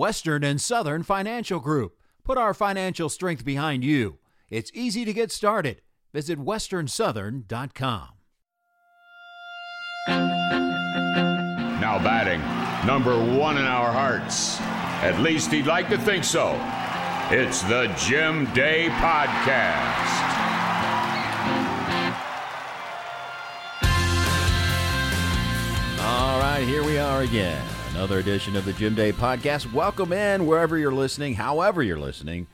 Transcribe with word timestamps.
Western 0.00 0.42
and 0.42 0.58
Southern 0.58 1.02
Financial 1.02 1.60
Group. 1.60 1.98
Put 2.24 2.38
our 2.38 2.54
financial 2.54 3.10
strength 3.10 3.44
behind 3.44 3.84
you. 3.84 4.18
It's 4.48 4.70
easy 4.72 5.04
to 5.04 5.12
get 5.12 5.30
started. 5.30 5.82
Visit 6.14 6.38
westernsouthern.com. 6.38 8.08
Now 10.08 11.98
batting, 12.02 12.40
number 12.88 13.14
one 13.38 13.58
in 13.58 13.66
our 13.66 13.92
hearts. 13.92 14.58
At 15.02 15.20
least 15.20 15.52
he'd 15.52 15.66
like 15.66 15.90
to 15.90 15.98
think 15.98 16.24
so. 16.24 16.58
It's 17.30 17.60
the 17.64 17.94
Jim 17.98 18.46
Day 18.54 18.88
Podcast. 18.92 20.16
All 26.00 26.40
right, 26.40 26.64
here 26.66 26.82
we 26.82 26.96
are 26.96 27.20
again. 27.20 27.62
Another 28.00 28.20
edition 28.20 28.56
of 28.56 28.64
the 28.64 28.72
Jim 28.72 28.94
Day 28.94 29.12
Podcast. 29.12 29.74
Welcome 29.74 30.14
in 30.14 30.46
wherever 30.46 30.78
you're 30.78 30.90
listening, 30.90 31.34
however 31.34 31.82
you're 31.82 31.98
listening. 31.98 32.46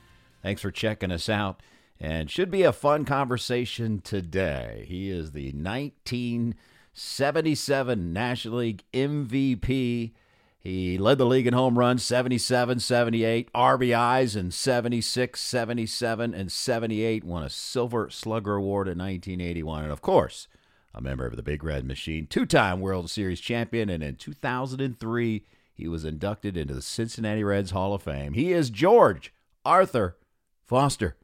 Thanks 0.43 0.61
for 0.61 0.71
checking 0.71 1.09
us 1.09 1.29
out. 1.29 1.61
And 2.01 2.29
should 2.29 2.51
be 2.51 2.63
a 2.63 2.73
fun 2.73 3.05
conversation 3.05 4.01
today. 4.01 4.83
He 4.89 5.09
is 5.09 5.31
the 5.31 5.53
1977 5.53 8.11
National 8.11 8.57
League 8.57 8.83
MVP. 8.91 10.11
He 10.59 10.97
led 10.97 11.17
the 11.17 11.25
league 11.25 11.47
in 11.47 11.53
home 11.53 11.79
runs 11.79 12.03
77, 12.03 12.81
78, 12.81 13.49
RBIs 13.53 14.35
in 14.35 14.51
76, 14.51 15.39
77, 15.39 16.33
and 16.33 16.51
78. 16.51 17.23
Won 17.23 17.43
a 17.43 17.49
Silver 17.49 18.09
Slugger 18.09 18.55
Award 18.55 18.89
in 18.89 18.97
1981. 18.97 19.83
And 19.83 19.93
of 19.93 20.01
course, 20.01 20.49
a 20.97 21.01
member 21.01 21.25
of 21.25 21.35
the 21.35 21.43
Big 21.43 21.63
Red 21.63 21.85
Machine, 21.85 22.27
two 22.27 22.45
time 22.45 22.81
World 22.81 23.09
Series 23.09 23.39
champion. 23.39 23.89
And 23.89 24.03
in 24.03 24.15
2003, 24.15 25.43
he 25.73 25.87
was 25.87 26.03
inducted 26.03 26.57
into 26.57 26.73
the 26.73 26.81
Cincinnati 26.81 27.43
Reds 27.43 27.71
Hall 27.71 27.93
of 27.93 28.03
Fame. 28.03 28.33
He 28.33 28.51
is 28.51 28.69
George 28.69 29.33
Arthur 29.63 30.17
Foster. 30.65 31.15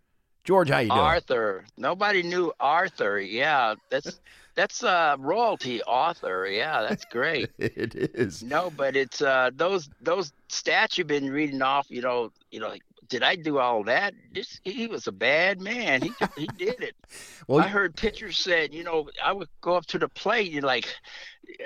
George, 0.43 0.69
how 0.69 0.79
you 0.79 0.89
doing? 0.89 0.99
Arthur. 0.99 1.65
Nobody 1.77 2.21
knew 2.21 2.51
Arthur. 2.59 3.19
Yeah, 3.19 3.75
that's 3.89 4.19
that's 4.55 4.83
uh 4.83 5.15
royalty 5.17 5.81
Arthur. 5.83 6.47
Yeah, 6.47 6.81
that's 6.81 7.05
great. 7.05 7.49
it 7.57 7.95
is. 7.95 8.43
No, 8.43 8.71
but 8.75 8.95
it's 8.95 9.21
uh 9.21 9.51
those 9.55 9.89
those 10.01 10.33
stats 10.49 10.97
you've 10.97 11.07
been 11.07 11.29
reading 11.29 11.61
off, 11.61 11.87
you 11.89 12.01
know, 12.01 12.31
you 12.51 12.59
know, 12.59 12.67
like 12.67 12.83
did 13.09 13.23
I 13.23 13.35
do 13.35 13.59
all 13.59 13.83
that? 13.85 14.13
This 14.33 14.59
he 14.63 14.87
was 14.87 15.07
a 15.07 15.11
bad 15.11 15.61
man. 15.61 16.01
He 16.01 16.11
he 16.37 16.47
did 16.57 16.81
it. 16.81 16.95
well, 17.47 17.63
I 17.63 17.67
heard 17.67 17.95
pitchers 17.95 18.37
said, 18.37 18.73
you 18.73 18.83
know, 18.83 19.09
I 19.23 19.31
would 19.31 19.49
go 19.61 19.75
up 19.75 19.85
to 19.87 19.99
the 19.99 20.09
plate. 20.09 20.51
You're 20.51 20.63
like, 20.63 20.87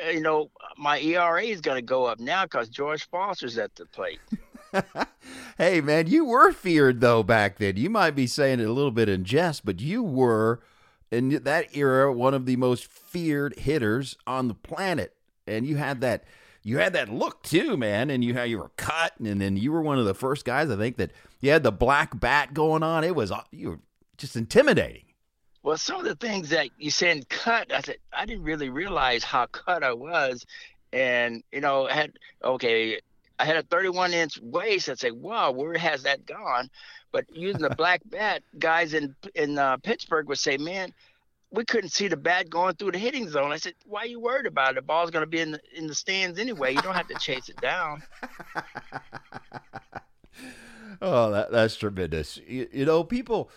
uh, 0.05 0.09
you 0.09 0.21
know, 0.21 0.49
my 0.77 0.99
ERA 0.99 1.43
is 1.43 1.61
going 1.61 1.77
to 1.77 1.81
go 1.81 2.05
up 2.05 2.19
now 2.19 2.43
because 2.43 2.69
George 2.69 3.07
Foster's 3.09 3.57
at 3.57 3.75
the 3.75 3.85
plate. 3.85 4.19
hey, 5.57 5.81
man, 5.81 6.07
you 6.07 6.25
were 6.25 6.51
feared 6.51 7.01
though 7.01 7.23
back 7.23 7.57
then. 7.57 7.77
You 7.77 7.89
might 7.89 8.11
be 8.11 8.27
saying 8.27 8.59
it 8.59 8.67
a 8.67 8.73
little 8.73 8.91
bit 8.91 9.09
in 9.09 9.23
jest, 9.23 9.65
but 9.65 9.79
you 9.79 10.03
were 10.03 10.59
in 11.11 11.29
that 11.43 11.75
era 11.75 12.11
one 12.11 12.33
of 12.33 12.45
the 12.45 12.55
most 12.55 12.87
feared 12.87 13.57
hitters 13.59 14.17
on 14.25 14.47
the 14.47 14.53
planet, 14.53 15.13
and 15.45 15.65
you 15.65 15.77
had 15.77 16.01
that. 16.01 16.23
You 16.63 16.79
had 16.79 16.91
that 16.93 17.07
look 17.07 17.43
too, 17.43 17.77
man, 17.77 18.09
and 18.09 18.25
you 18.25 18.33
how 18.33 18.43
you 18.43 18.57
were 18.57 18.71
cut, 18.75 19.13
and 19.19 19.39
then 19.39 19.55
you 19.55 19.71
were 19.71 19.81
one 19.81 19.97
of 19.99 20.05
the 20.05 20.13
first 20.13 20.43
guys 20.43 20.69
I 20.69 20.75
think 20.75 20.97
that 20.97 21.11
you 21.39 21.51
had 21.51 21.63
the 21.63 21.71
black 21.71 22.19
bat 22.19 22.53
going 22.53 22.83
on. 22.83 23.03
It 23.03 23.15
was 23.15 23.31
you 23.51 23.69
were 23.69 23.79
just 24.17 24.35
intimidating. 24.35 25.03
Well, 25.63 25.77
some 25.77 25.99
of 25.99 26.05
the 26.05 26.15
things 26.15 26.49
that 26.49 26.69
you 26.77 26.91
said 26.91 27.27
cut, 27.29 27.73
I 27.73 27.81
said 27.81 27.97
I 28.13 28.25
didn't 28.25 28.43
really 28.43 28.69
realize 28.69 29.23
how 29.23 29.47
cut 29.47 29.83
I 29.83 29.93
was, 29.93 30.45
and 30.93 31.43
you 31.51 31.61
know 31.61 31.87
had 31.87 32.13
okay 32.43 32.99
I 33.39 33.45
had 33.45 33.57
a 33.57 33.63
31 33.63 34.13
inch 34.13 34.39
waist. 34.41 34.89
I'd 34.89 34.99
say, 34.99 35.11
wow, 35.11 35.51
where 35.51 35.77
has 35.77 36.03
that 36.03 36.25
gone? 36.25 36.69
But 37.11 37.25
using 37.31 37.61
the 37.61 37.69
black 37.77 38.01
bat, 38.05 38.43
guys 38.57 38.93
in 38.93 39.15
in 39.35 39.57
uh, 39.57 39.77
Pittsburgh 39.77 40.27
would 40.27 40.39
say, 40.39 40.57
man, 40.57 40.93
we 41.51 41.63
couldn't 41.65 41.89
see 41.89 42.07
the 42.07 42.17
bat 42.17 42.49
going 42.49 42.75
through 42.75 42.91
the 42.91 42.97
hitting 42.97 43.29
zone. 43.29 43.51
I 43.51 43.57
said, 43.57 43.73
why 43.85 44.01
are 44.01 44.07
you 44.07 44.19
worried 44.19 44.45
about 44.45 44.71
it? 44.71 44.75
The 44.75 44.81
ball's 44.81 45.11
going 45.11 45.23
to 45.23 45.29
be 45.29 45.39
in 45.39 45.51
the, 45.51 45.61
in 45.73 45.87
the 45.87 45.95
stands 45.95 46.39
anyway. 46.39 46.73
You 46.73 46.81
don't 46.81 46.95
have 46.95 47.07
to 47.07 47.15
chase 47.15 47.47
it 47.49 47.59
down. 47.61 48.03
oh, 51.01 51.31
that, 51.31 51.51
that's 51.51 51.75
tremendous. 51.75 52.39
You, 52.47 52.67
you 52.71 52.85
know, 52.85 53.03
people 53.03 53.49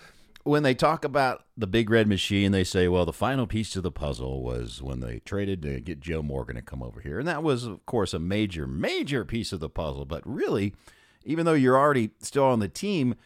when 0.43 0.63
they 0.63 0.75
talk 0.75 1.05
about 1.05 1.45
the 1.57 1.67
big 1.67 1.91
red 1.91 2.07
machine, 2.09 2.53
they 2.53 2.65
say, 2.65 2.89
well, 2.89 3.05
the 3.05 3.13
final 3.13 3.47
piece 3.47 3.71
to 3.71 3.81
the 3.81 3.91
puzzle 3.91 4.43
was 4.43 4.83
when 4.83 5.01
they 5.01 5.21
traded 5.21 5.63
to 5.63 5.81
get 5.81 6.01
Joe 6.01 6.23
Morgan 6.23 6.57
to 6.57 6.63
come 6.63 6.83
over 6.83 7.01
here. 7.01 7.19
And 7.19 7.29
that 7.29 7.43
was, 7.43 7.65
of 7.65 7.85
course, 7.85 8.15
a 8.15 8.19
major, 8.19 8.67
major 8.67 9.25
piece 9.25 9.53
of 9.53 9.61
the 9.61 9.69
puzzle. 9.69 10.07
But 10.07 10.23
really, 10.25 10.75
even 11.25 11.45
though 11.45 11.55
you're 11.55 11.79
already 11.79 12.11
still 12.21 12.45
on 12.45 12.61
the 12.61 12.69
team 12.69 13.17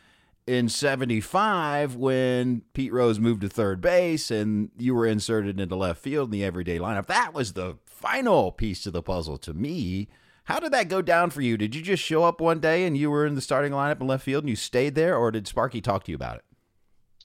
in 0.47 0.69
75, 0.69 1.95
when 1.95 2.63
Pete 2.73 2.93
Rose 2.93 3.21
moved 3.21 3.43
to 3.43 3.49
third 3.49 3.81
base 3.81 4.31
and 4.31 4.71
you 4.77 4.95
were 4.95 5.07
inserted 5.07 5.61
into 5.61 5.77
left 5.77 6.03
field 6.03 6.29
in 6.29 6.33
the 6.33 6.45
everyday 6.45 6.79
lineup, 6.79 7.07
that 7.07 7.33
was 7.33 7.53
the 7.53 7.79
final 7.87 8.51
piece 8.51 8.83
to 8.83 8.91
the 8.91 9.03
puzzle 9.03 9.39
to 9.39 9.55
me. 9.55 10.09
How 10.45 10.61
did 10.61 10.73
that 10.73 10.89
go 10.89 11.03
down 11.03 11.31
for 11.31 11.41
you? 11.41 11.57
Did 11.57 11.75
you 11.75 11.83
just 11.83 12.03
show 12.03 12.25
up 12.25 12.41
one 12.41 12.61
day 12.61 12.85
and 12.85 12.97
you 12.97 13.11
were 13.11 13.27
in 13.27 13.35
the 13.35 13.41
starting 13.41 13.73
lineup 13.73 14.01
in 14.01 14.07
left 14.07 14.25
field 14.25 14.45
and 14.45 14.51
you 14.51 14.57
stayed 14.57 14.95
there, 14.95 15.17
or 15.17 15.31
did 15.31 15.47
Sparky 15.47 15.81
talk 15.81 16.05
to 16.05 16.13
you 16.13 16.17
about 16.17 16.37
it? 16.37 16.45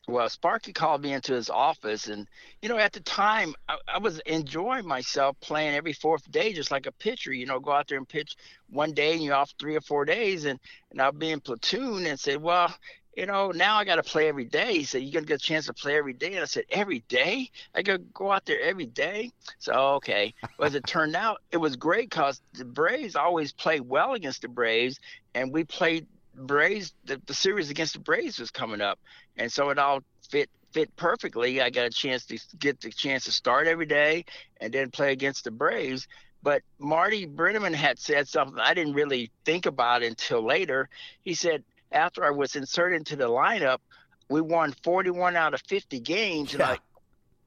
well, 0.09 0.29
Sparky 0.29 0.73
called 0.73 1.01
me 1.01 1.13
into 1.13 1.33
his 1.33 1.49
office, 1.49 2.07
and 2.07 2.27
you 2.61 2.69
know, 2.69 2.77
at 2.77 2.93
the 2.93 2.99
time, 3.01 3.53
I, 3.67 3.77
I, 3.87 3.97
was 3.99 4.19
enjoying 4.25 4.87
myself 4.87 5.37
playing 5.39 5.75
every 5.75 5.93
fourth 5.93 6.29
day, 6.31 6.53
just 6.53 6.71
like 6.71 6.87
a 6.87 6.91
pitcher. 6.91 7.31
You 7.31 7.45
know, 7.45 7.59
go 7.59 7.71
out 7.71 7.87
there 7.87 7.97
and 7.97 8.07
pitch 8.07 8.35
one 8.69 8.93
day, 8.93 9.13
and 9.13 9.23
you're 9.23 9.35
off 9.35 9.53
three 9.59 9.75
or 9.75 9.81
four 9.81 10.05
days, 10.05 10.45
and 10.45 10.59
and 10.91 11.01
I'll 11.01 11.11
be 11.11 11.31
in 11.31 11.39
platoon, 11.39 12.05
and 12.05 12.19
said, 12.19 12.41
well, 12.41 12.73
you 13.15 13.25
know, 13.25 13.51
now 13.51 13.75
I 13.77 13.85
got 13.85 13.95
to 13.95 14.03
play 14.03 14.27
every 14.27 14.45
day. 14.45 14.77
He 14.77 14.83
said, 14.83 15.01
you're 15.01 15.11
gonna 15.11 15.25
get 15.25 15.41
a 15.41 15.43
chance 15.43 15.65
to 15.65 15.73
play 15.73 15.97
every 15.97 16.13
day, 16.13 16.33
and 16.33 16.41
I 16.41 16.45
said, 16.45 16.65
every 16.69 16.99
day? 17.09 17.49
I 17.75 17.81
go 17.81 17.97
go 17.97 18.31
out 18.31 18.45
there 18.45 18.61
every 18.61 18.85
day. 18.85 19.31
So 19.57 19.73
okay, 19.95 20.33
well, 20.57 20.67
as 20.67 20.75
it 20.75 20.83
turned 20.87 21.15
out, 21.15 21.41
it 21.51 21.57
was 21.57 21.75
great 21.75 22.09
because 22.09 22.41
the 22.53 22.65
Braves 22.65 23.15
always 23.15 23.51
play 23.51 23.79
well 23.79 24.13
against 24.13 24.41
the 24.41 24.47
Braves, 24.47 24.99
and 25.33 25.51
we 25.51 25.63
played 25.63 26.07
Braves, 26.35 26.93
the, 27.05 27.21
the 27.25 27.33
series 27.33 27.69
against 27.69 27.93
the 27.93 27.99
Braves 27.99 28.39
was 28.39 28.51
coming 28.51 28.81
up, 28.81 28.99
and 29.37 29.51
so 29.51 29.69
it 29.69 29.77
all 29.77 30.01
fit 30.29 30.49
fit 30.71 30.95
perfectly. 30.95 31.61
I 31.61 31.69
got 31.69 31.87
a 31.87 31.89
chance 31.89 32.25
to 32.27 32.39
get 32.59 32.79
the 32.79 32.91
chance 32.91 33.25
to 33.25 33.31
start 33.31 33.67
every 33.67 33.87
day 33.87 34.25
and 34.61 34.71
then 34.71 34.91
play 34.91 35.11
against 35.11 35.43
the 35.43 35.51
Braves. 35.51 36.07
But 36.41 36.61
Marty 36.77 37.25
Brennaman 37.27 37.73
had 37.73 37.99
said 37.99 38.27
something 38.27 38.59
I 38.59 38.73
didn't 38.73 38.93
really 38.93 39.31
think 39.43 39.65
about 39.65 40.03
until 40.03 40.45
later. 40.45 40.87
He 41.21 41.33
said 41.33 41.63
after 41.91 42.25
I 42.25 42.31
was 42.31 42.55
inserted 42.55 42.97
into 42.97 43.15
the 43.15 43.27
lineup, 43.27 43.79
we 44.29 44.41
won 44.41 44.73
41 44.83 45.35
out 45.35 45.53
of 45.53 45.61
50 45.67 45.99
games, 45.99 46.53
and 46.53 46.61
I 46.61 46.77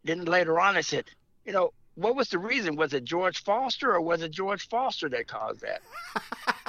then 0.04 0.24
later 0.24 0.58
on 0.58 0.76
I 0.76 0.80
said, 0.80 1.04
you 1.44 1.52
know, 1.52 1.72
what 1.94 2.16
was 2.16 2.28
the 2.28 2.38
reason? 2.38 2.76
Was 2.76 2.92
it 2.94 3.04
George 3.04 3.42
Foster 3.44 3.92
or 3.92 4.00
was 4.00 4.22
it 4.22 4.30
George 4.30 4.68
Foster 4.68 5.08
that 5.10 5.28
caused 5.28 5.60
that? 5.60 5.82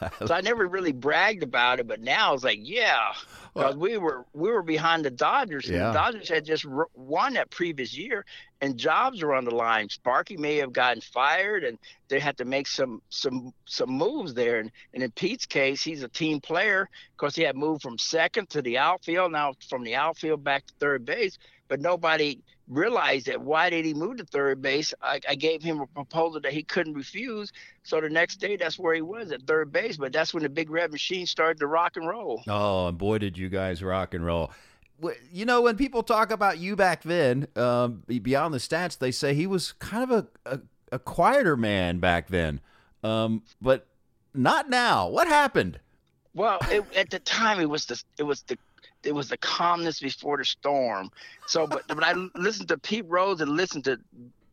so 0.26 0.34
I 0.34 0.40
never 0.40 0.66
really 0.66 0.92
bragged 0.92 1.42
about 1.42 1.80
it, 1.80 1.86
but 1.86 2.00
now 2.00 2.34
it's 2.34 2.44
like, 2.44 2.60
yeah, 2.62 3.12
because 3.54 3.76
well, 3.76 3.88
we 3.88 3.96
were 3.96 4.26
we 4.32 4.50
were 4.50 4.62
behind 4.62 5.04
the 5.04 5.10
Dodgers. 5.10 5.66
And 5.66 5.76
yeah. 5.76 5.88
The 5.88 5.92
Dodgers 5.92 6.28
had 6.28 6.44
just 6.44 6.66
won 6.94 7.34
that 7.34 7.50
previous 7.50 7.96
year, 7.96 8.24
and 8.60 8.76
jobs 8.76 9.22
were 9.22 9.34
on 9.34 9.44
the 9.44 9.54
line. 9.54 9.88
Sparky 9.88 10.36
may 10.36 10.56
have 10.56 10.72
gotten 10.72 11.00
fired, 11.00 11.64
and 11.64 11.78
they 12.08 12.18
had 12.18 12.36
to 12.38 12.44
make 12.44 12.66
some 12.66 13.00
some 13.10 13.52
some 13.66 13.90
moves 13.90 14.34
there. 14.34 14.58
And, 14.58 14.70
and 14.92 15.02
in 15.02 15.10
Pete's 15.12 15.46
case, 15.46 15.82
he's 15.82 16.02
a 16.02 16.08
team 16.08 16.40
player 16.40 16.88
because 17.16 17.36
he 17.36 17.42
had 17.42 17.56
moved 17.56 17.82
from 17.82 17.98
second 17.98 18.50
to 18.50 18.62
the 18.62 18.78
outfield, 18.78 19.32
now 19.32 19.54
from 19.68 19.84
the 19.84 19.94
outfield 19.94 20.42
back 20.42 20.66
to 20.66 20.74
third 20.80 21.04
base. 21.04 21.38
But 21.68 21.80
nobody 21.80 22.42
realized 22.68 23.26
that 23.26 23.40
why 23.40 23.70
did 23.70 23.84
he 23.84 23.94
move 23.94 24.16
to 24.18 24.24
third 24.24 24.62
base? 24.62 24.94
I, 25.02 25.20
I, 25.28 25.34
gave 25.34 25.62
him 25.62 25.80
a 25.80 25.86
proposal 25.86 26.40
that 26.40 26.52
he 26.52 26.62
couldn't 26.62 26.94
refuse. 26.94 27.52
So 27.82 28.00
the 28.00 28.08
next 28.08 28.36
day, 28.36 28.56
that's 28.56 28.78
where 28.78 28.94
he 28.94 29.02
was 29.02 29.32
at 29.32 29.42
third 29.42 29.72
base. 29.72 29.96
But 29.96 30.12
that's 30.12 30.32
when 30.32 30.42
the 30.42 30.48
big 30.48 30.70
red 30.70 30.90
machine 30.90 31.26
started 31.26 31.58
to 31.60 31.66
rock 31.66 31.96
and 31.96 32.06
roll. 32.06 32.42
Oh, 32.48 32.88
and 32.88 32.98
boy, 32.98 33.18
did 33.18 33.36
you 33.36 33.48
guys 33.48 33.82
rock 33.82 34.14
and 34.14 34.24
roll. 34.24 34.50
You 35.30 35.44
know, 35.44 35.60
when 35.60 35.76
people 35.76 36.02
talk 36.02 36.30
about 36.30 36.58
you 36.58 36.76
back 36.76 37.02
then, 37.02 37.48
um, 37.56 38.02
beyond 38.06 38.54
the 38.54 38.58
stats, 38.58 38.96
they 38.96 39.10
say 39.10 39.34
he 39.34 39.46
was 39.46 39.72
kind 39.72 40.10
of 40.10 40.10
a, 40.46 40.54
a, 40.54 40.60
a 40.92 40.98
quieter 40.98 41.56
man 41.56 41.98
back 41.98 42.28
then. 42.28 42.60
Um, 43.02 43.42
but 43.60 43.86
not 44.32 44.70
now. 44.70 45.08
What 45.08 45.28
happened? 45.28 45.80
Well, 46.34 46.58
it, 46.70 46.84
at 46.96 47.10
the 47.10 47.20
time, 47.20 47.60
it 47.60 47.68
was 47.68 47.86
the 47.86 48.02
it 48.18 48.24
was 48.24 48.42
the 48.42 48.58
it 49.04 49.14
was 49.14 49.28
the 49.28 49.36
calmness 49.38 50.00
before 50.00 50.38
the 50.38 50.44
storm. 50.44 51.10
So, 51.46 51.66
but 51.66 51.86
but 51.88 52.02
I 52.02 52.14
listened 52.34 52.68
to 52.68 52.78
Pete 52.78 53.06
Rose 53.08 53.40
and 53.40 53.52
listened 53.52 53.84
to 53.84 53.98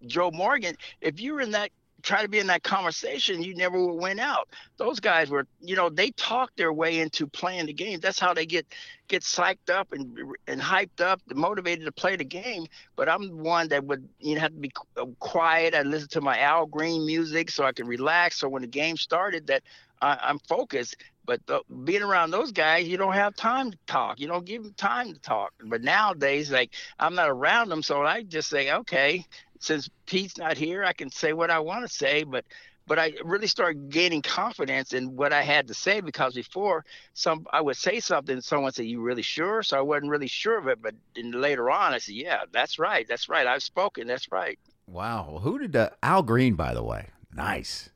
Joe 0.05 0.31
Morgan. 0.31 0.75
If 1.01 1.19
you 1.19 1.33
were 1.33 1.41
in 1.41 1.51
that 1.51 1.71
try 2.01 2.21
to 2.21 2.27
be 2.27 2.39
in 2.39 2.47
that 2.47 2.63
conversation, 2.63 3.43
you 3.43 3.55
never 3.55 3.83
would 3.83 4.01
win 4.01 4.19
out. 4.19 4.49
Those 4.77 4.99
guys 4.99 5.29
were, 5.29 5.47
you 5.61 5.75
know, 5.75 5.89
they 5.89 6.11
talk 6.11 6.51
their 6.55 6.73
way 6.73 6.99
into 6.99 7.27
playing 7.27 7.67
the 7.67 7.73
game. 7.73 7.99
That's 7.99 8.19
how 8.19 8.33
they 8.33 8.45
get 8.45 8.65
get 9.07 9.23
psyched 9.23 9.69
up 9.69 9.91
and 9.91 10.17
and 10.47 10.61
hyped 10.61 11.01
up, 11.01 11.21
motivated 11.33 11.85
to 11.85 11.91
play 11.91 12.15
the 12.15 12.23
game. 12.23 12.65
But 12.95 13.09
I'm 13.09 13.39
one 13.39 13.69
that 13.69 13.83
would, 13.85 14.07
you 14.19 14.35
know, 14.35 14.41
have 14.41 14.53
to 14.53 14.59
be 14.59 14.71
quiet. 15.19 15.75
I 15.75 15.81
listen 15.83 16.09
to 16.09 16.21
my 16.21 16.39
Al 16.39 16.65
Green 16.65 17.05
music 17.05 17.49
so 17.51 17.63
I 17.63 17.71
can 17.71 17.87
relax. 17.87 18.39
So 18.39 18.49
when 18.49 18.61
the 18.61 18.67
game 18.67 18.97
started, 18.97 19.47
that 19.47 19.63
I, 20.01 20.29
am 20.29 20.39
focused. 20.39 20.97
But 21.25 21.45
the, 21.45 21.61
being 21.83 22.01
around 22.01 22.31
those 22.31 22.51
guys, 22.51 22.87
you 22.87 22.97
don't 22.97 23.13
have 23.13 23.35
time 23.35 23.71
to 23.71 23.77
talk. 23.85 24.19
You 24.19 24.27
don't 24.27 24.45
give 24.45 24.63
them 24.63 24.73
time 24.73 25.13
to 25.13 25.19
talk. 25.19 25.53
But 25.63 25.81
nowadays, 25.81 26.51
like 26.51 26.73
I'm 26.99 27.15
not 27.15 27.29
around 27.29 27.69
them, 27.69 27.83
so 27.83 28.03
I 28.03 28.23
just 28.23 28.49
say, 28.49 28.71
okay, 28.71 29.25
since 29.59 29.89
Pete's 30.07 30.37
not 30.37 30.57
here, 30.57 30.83
I 30.83 30.93
can 30.93 31.11
say 31.11 31.33
what 31.33 31.51
I 31.51 31.59
want 31.59 31.87
to 31.87 31.93
say. 31.93 32.23
But 32.23 32.45
but 32.87 32.97
I 32.99 33.13
really 33.23 33.47
started 33.47 33.89
gaining 33.89 34.21
confidence 34.21 34.93
in 34.93 35.15
what 35.15 35.31
I 35.31 35.43
had 35.43 35.67
to 35.67 35.73
say 35.73 36.01
because 36.01 36.33
before 36.33 36.83
some 37.13 37.45
I 37.53 37.61
would 37.61 37.77
say 37.77 37.99
something, 37.99 38.41
someone 38.41 38.71
said, 38.71 38.87
"You 38.87 39.01
really 39.01 39.21
sure?" 39.21 39.61
So 39.63 39.77
I 39.77 39.81
wasn't 39.81 40.11
really 40.11 40.27
sure 40.27 40.57
of 40.57 40.67
it. 40.67 40.81
But 40.81 40.95
then 41.15 41.31
later 41.31 41.69
on, 41.69 41.93
I 41.93 41.99
said, 41.99 42.15
"Yeah, 42.15 42.41
that's 42.51 42.79
right. 42.79 43.07
That's 43.07 43.29
right. 43.29 43.45
I've 43.45 43.63
spoken. 43.63 44.07
That's 44.07 44.31
right." 44.31 44.59
Wow. 44.87 45.39
Who 45.43 45.59
did 45.59 45.75
uh, 45.75 45.91
Al 46.01 46.23
Green, 46.23 46.55
by 46.55 46.73
the 46.73 46.83
way? 46.83 47.09
Nice. 47.33 47.89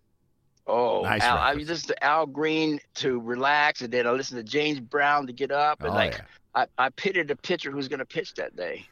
Oh, 0.67 1.03
nice 1.03 1.21
Al, 1.21 1.37
I 1.37 1.53
listened 1.53 1.89
to 1.89 2.03
Al 2.03 2.25
Green 2.25 2.79
to 2.95 3.19
relax, 3.19 3.81
and 3.81 3.93
then 3.93 4.07
I 4.07 4.11
listened 4.11 4.39
to 4.39 4.51
James 4.51 4.79
Brown 4.79 5.27
to 5.27 5.33
get 5.33 5.51
up, 5.51 5.81
and 5.81 5.91
oh, 5.91 5.93
like 5.93 6.13
yeah. 6.13 6.67
I, 6.77 6.85
I 6.85 6.89
pitted 6.89 7.29
a 7.29 7.35
pitcher 7.35 7.69
who's 7.69 7.87
going 7.87 7.99
to 7.99 8.05
pitch 8.05 8.33
that 8.35 8.55
day. 8.55 8.85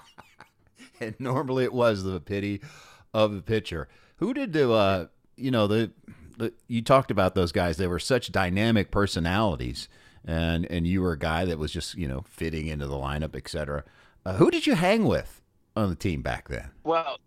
and 1.00 1.14
normally 1.18 1.64
it 1.64 1.72
was 1.72 2.02
the 2.02 2.20
pity 2.20 2.60
of 3.14 3.34
the 3.34 3.42
pitcher. 3.42 3.88
Who 4.16 4.34
did 4.34 4.52
do? 4.52 4.72
Uh, 4.72 5.06
you 5.36 5.50
know 5.50 5.66
the, 5.66 5.92
the 6.36 6.52
you 6.68 6.82
talked 6.82 7.10
about 7.10 7.34
those 7.34 7.52
guys. 7.52 7.78
They 7.78 7.86
were 7.86 7.98
such 7.98 8.30
dynamic 8.30 8.90
personalities, 8.90 9.88
and 10.24 10.66
and 10.66 10.86
you 10.86 11.00
were 11.00 11.12
a 11.12 11.18
guy 11.18 11.44
that 11.46 11.58
was 11.58 11.72
just 11.72 11.94
you 11.94 12.08
know 12.08 12.22
fitting 12.28 12.66
into 12.66 12.86
the 12.86 12.96
lineup, 12.96 13.34
etc. 13.34 13.84
Uh, 14.24 14.34
who 14.34 14.50
did 14.50 14.66
you 14.66 14.74
hang 14.74 15.04
with 15.04 15.40
on 15.74 15.88
the 15.88 15.94
team 15.94 16.20
back 16.20 16.48
then? 16.48 16.70
Well, 16.84 17.18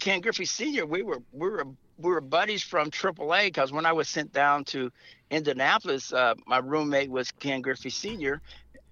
Ken 0.00 0.20
Griffey 0.20 0.44
Senior, 0.44 0.86
we 0.86 1.02
were 1.02 1.22
we 1.32 1.48
were 1.48 1.66
we 1.98 2.10
were 2.10 2.20
buddies 2.20 2.62
from 2.62 2.90
AAA 2.90 3.46
because 3.46 3.72
when 3.72 3.86
I 3.86 3.92
was 3.92 4.08
sent 4.08 4.32
down 4.32 4.64
to 4.66 4.90
Indianapolis, 5.30 6.12
uh, 6.12 6.34
my 6.46 6.58
roommate 6.58 7.10
was 7.10 7.32
Ken 7.32 7.62
Griffey 7.62 7.90
Sr. 7.90 8.40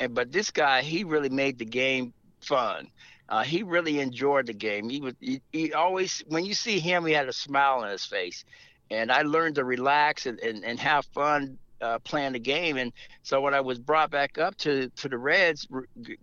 And 0.01 0.15
but 0.15 0.33
this 0.33 0.51
guy, 0.51 0.83
he 0.83 1.05
really 1.05 1.29
made 1.29 1.59
the 1.59 1.65
game 1.65 2.13
fun. 2.41 2.89
Uh, 3.29 3.43
he 3.43 3.63
really 3.63 4.01
enjoyed 4.01 4.47
the 4.47 4.53
game. 4.53 4.89
He 4.89 5.01
was 5.01 5.15
he, 5.21 5.73
always 5.73 6.23
when 6.29 6.45
you 6.45 6.55
see 6.55 6.79
him, 6.79 7.07
he 7.07 7.13
had 7.13 7.29
a 7.29 7.33
smile 7.33 7.81
on 7.81 7.91
his 7.91 8.05
face. 8.05 8.45
And 8.91 9.11
I 9.11 9.23
learned 9.23 9.55
to 9.55 9.65
relax 9.65 10.27
and, 10.27 10.39
and, 10.41 10.63
and 10.65 10.79
have 10.79 11.07
fun 11.07 11.59
uh, 11.81 11.99
playing 12.01 12.33
the 12.33 12.39
game. 12.39 12.77
And 12.77 12.93
so 13.23 13.41
when 13.41 13.55
I 13.55 13.61
was 13.61 13.79
brought 13.79 14.11
back 14.11 14.39
up 14.39 14.57
to 14.59 14.89
to 14.89 15.09
the 15.09 15.19
Reds, 15.19 15.67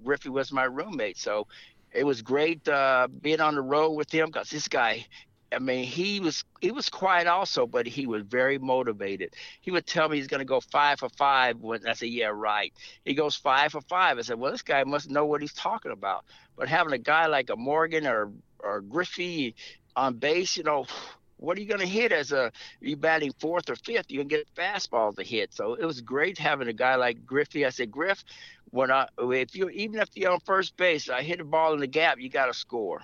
Griffey 0.04 0.30
was 0.30 0.52
my 0.52 0.66
roommate. 0.66 1.18
So 1.18 1.48
it 1.92 2.06
was 2.06 2.22
great 2.22 2.68
uh, 2.68 3.08
being 3.22 3.42
on 3.42 3.56
the 3.56 3.62
road 3.62 3.92
with 3.92 4.12
him 4.12 4.28
because 4.28 4.50
this 4.50 4.68
guy 4.68 5.06
I 5.54 5.60
mean, 5.60 5.84
he 5.84 6.20
was 6.20 6.44
he 6.62 6.72
was 6.72 6.90
quiet 6.90 7.28
also, 7.28 7.68
but 7.68 7.86
he 7.86 8.06
was 8.08 8.24
very 8.24 8.58
motivated. 8.58 9.36
He 9.62 9.72
would 9.72 9.86
tell 9.86 10.08
me 10.08 10.18
he's 10.18 10.28
going 10.28 10.40
to 10.40 10.46
go 10.46 10.62
five 10.62 11.00
for 11.00 11.10
five. 11.10 11.58
When 11.58 11.86
I 11.88 11.94
said, 11.94 12.10
"Yeah, 12.10 12.32
right." 12.34 12.74
He 13.06 13.14
goes 13.14 13.36
five 13.36 13.72
for 13.74 13.82
five. 13.82 14.18
I 14.18 14.22
said, 14.22 14.40
"Well, 14.40 14.52
this 14.52 14.62
guy 14.62 14.84
must 14.84 15.10
know 15.10 15.26
what 15.26 15.42
he's 15.42 15.54
talking 15.54 15.92
about." 15.92 16.26
But 16.56 16.70
having 16.70 16.94
a 16.94 16.98
guy 16.98 17.28
like 17.28 17.50
a 17.50 17.56
Morgan 17.56 18.08
or 18.08 18.32
or 18.60 18.82
Griffey 18.82 19.56
on 19.96 20.16
base, 20.16 20.56
you 20.56 20.64
know, 20.64 20.86
what 21.38 21.58
are 21.58 21.62
you 21.62 21.68
going 21.68 21.82
to 21.82 21.88
hit 21.88 22.12
as 22.12 22.32
a 22.32 22.52
you 22.80 22.96
batting 22.96 23.34
fourth 23.40 23.70
or 23.70 23.76
fifth? 23.76 24.12
You 24.12 24.20
can 24.20 24.28
get 24.28 24.48
fastballs 24.56 25.16
to 25.18 25.24
hit. 25.24 25.54
So 25.54 25.74
it 25.74 25.86
was 25.86 26.00
great 26.00 26.38
having 26.38 26.68
a 26.68 26.74
guy 26.74 26.96
like 26.96 27.26
Griffey. 27.26 27.66
I 27.66 27.70
said, 27.72 27.92
Griff, 27.92 28.24
when 28.70 28.92
I 28.92 29.08
if 29.20 29.56
you 29.56 29.70
even 29.70 30.00
if 30.00 30.10
you're 30.16 30.32
on 30.32 30.40
first 30.42 30.78
base, 30.78 31.10
I 31.10 31.24
hit 31.24 31.42
a 31.42 31.44
ball 31.44 31.74
in 31.74 31.80
the 31.80 31.88
gap, 31.88 32.20
you 32.20 32.30
got 32.30 32.46
to 32.46 32.54
score. 32.54 33.02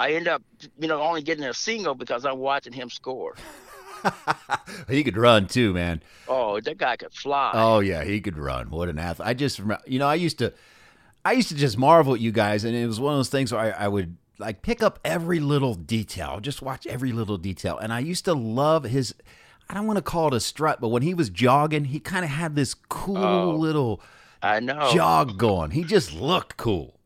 I 0.00 0.12
end 0.12 0.28
up, 0.28 0.42
you 0.78 0.88
know, 0.88 1.02
only 1.02 1.20
getting 1.20 1.44
a 1.44 1.52
single 1.52 1.94
because 1.94 2.24
I'm 2.24 2.38
watching 2.38 2.72
him 2.72 2.88
score. 2.88 3.34
he 4.88 5.04
could 5.04 5.18
run 5.18 5.46
too, 5.46 5.74
man. 5.74 6.02
Oh, 6.26 6.58
that 6.58 6.78
guy 6.78 6.96
could 6.96 7.12
fly. 7.12 7.50
Oh 7.52 7.80
yeah, 7.80 8.02
he 8.02 8.22
could 8.22 8.38
run. 8.38 8.70
What 8.70 8.88
an 8.88 8.98
athlete! 8.98 9.28
I 9.28 9.34
just, 9.34 9.60
you 9.86 9.98
know, 9.98 10.08
I 10.08 10.14
used 10.14 10.38
to, 10.38 10.54
I 11.22 11.32
used 11.32 11.50
to 11.50 11.54
just 11.54 11.76
marvel 11.76 12.14
at 12.14 12.20
you 12.20 12.32
guys, 12.32 12.64
and 12.64 12.74
it 12.74 12.86
was 12.86 12.98
one 12.98 13.12
of 13.12 13.18
those 13.18 13.28
things 13.28 13.52
where 13.52 13.60
I, 13.60 13.84
I 13.84 13.88
would 13.88 14.16
like 14.38 14.62
pick 14.62 14.82
up 14.82 15.00
every 15.04 15.38
little 15.38 15.74
detail, 15.74 16.40
just 16.40 16.62
watch 16.62 16.86
every 16.86 17.12
little 17.12 17.36
detail, 17.36 17.76
and 17.76 17.92
I 17.92 17.98
used 17.98 18.24
to 18.24 18.32
love 18.32 18.84
his. 18.84 19.14
I 19.68 19.74
don't 19.74 19.86
want 19.86 19.98
to 19.98 20.02
call 20.02 20.28
it 20.28 20.34
a 20.34 20.40
strut, 20.40 20.80
but 20.80 20.88
when 20.88 21.02
he 21.02 21.12
was 21.12 21.28
jogging, 21.28 21.84
he 21.84 22.00
kind 22.00 22.24
of 22.24 22.30
had 22.30 22.56
this 22.56 22.72
cool 22.72 23.18
oh, 23.18 23.50
little, 23.54 24.00
I 24.42 24.60
know, 24.60 24.92
jog 24.94 25.36
going. 25.36 25.72
He 25.72 25.84
just 25.84 26.14
looked 26.14 26.56
cool 26.56 26.99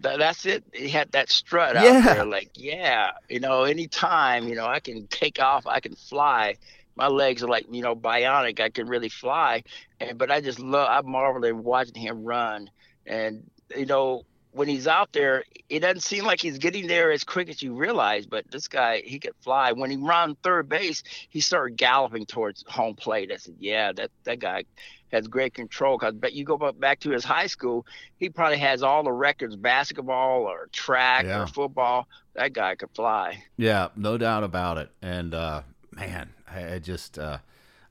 that, 0.00 0.18
that's 0.18 0.46
it. 0.46 0.64
He 0.72 0.88
had 0.88 1.12
that 1.12 1.30
strut 1.30 1.76
out 1.76 1.84
yeah. 1.84 2.14
there, 2.14 2.24
like, 2.24 2.50
yeah, 2.54 3.12
you 3.28 3.40
know, 3.40 3.64
anytime, 3.64 4.48
you 4.48 4.54
know, 4.54 4.66
I 4.66 4.80
can 4.80 5.06
take 5.06 5.40
off, 5.40 5.66
I 5.66 5.80
can 5.80 5.94
fly. 5.94 6.56
My 6.96 7.06
legs 7.06 7.42
are 7.42 7.48
like, 7.48 7.66
you 7.70 7.82
know, 7.82 7.96
bionic. 7.96 8.60
I 8.60 8.68
can 8.68 8.86
really 8.86 9.08
fly. 9.08 9.64
And 9.98 10.18
but 10.18 10.30
I 10.30 10.40
just 10.40 10.58
love, 10.58 10.88
I 10.90 11.08
marvel 11.08 11.44
at 11.46 11.54
watching 11.54 11.94
him 11.94 12.24
run. 12.24 12.70
And 13.06 13.50
you 13.74 13.86
know, 13.86 14.24
when 14.50 14.68
he's 14.68 14.86
out 14.86 15.12
there, 15.12 15.44
it 15.70 15.80
doesn't 15.80 16.02
seem 16.02 16.24
like 16.24 16.40
he's 16.40 16.58
getting 16.58 16.86
there 16.86 17.10
as 17.10 17.24
quick 17.24 17.48
as 17.48 17.62
you 17.62 17.74
realize. 17.74 18.26
But 18.26 18.50
this 18.50 18.68
guy, 18.68 19.02
he 19.04 19.18
could 19.18 19.34
fly. 19.40 19.72
When 19.72 19.90
he 19.90 19.96
ran 19.96 20.36
third 20.42 20.68
base, 20.68 21.02
he 21.30 21.40
started 21.40 21.76
galloping 21.76 22.26
towards 22.26 22.62
home 22.68 22.94
plate. 22.94 23.32
I 23.32 23.36
said, 23.36 23.56
yeah, 23.58 23.92
that 23.92 24.10
that 24.24 24.38
guy 24.38 24.64
has 25.12 25.28
great 25.28 25.54
control. 25.54 25.98
Because 25.98 26.14
but 26.14 26.32
you 26.32 26.44
go 26.44 26.56
back 26.72 27.00
to 27.00 27.10
his 27.10 27.24
high 27.24 27.46
school, 27.46 27.86
he 28.16 28.28
probably 28.28 28.58
has 28.58 28.82
all 28.82 29.02
the 29.02 29.12
records, 29.12 29.56
basketball 29.56 30.42
or 30.42 30.68
track 30.72 31.24
yeah. 31.24 31.42
or 31.42 31.46
football. 31.46 32.08
That 32.34 32.52
guy 32.52 32.74
could 32.74 32.90
fly. 32.94 33.42
Yeah, 33.56 33.88
no 33.94 34.16
doubt 34.18 34.42
about 34.42 34.78
it. 34.78 34.90
And 35.02 35.34
uh, 35.34 35.62
man, 35.92 36.30
I, 36.50 36.74
I 36.74 36.78
just 36.78 37.18
uh, 37.18 37.38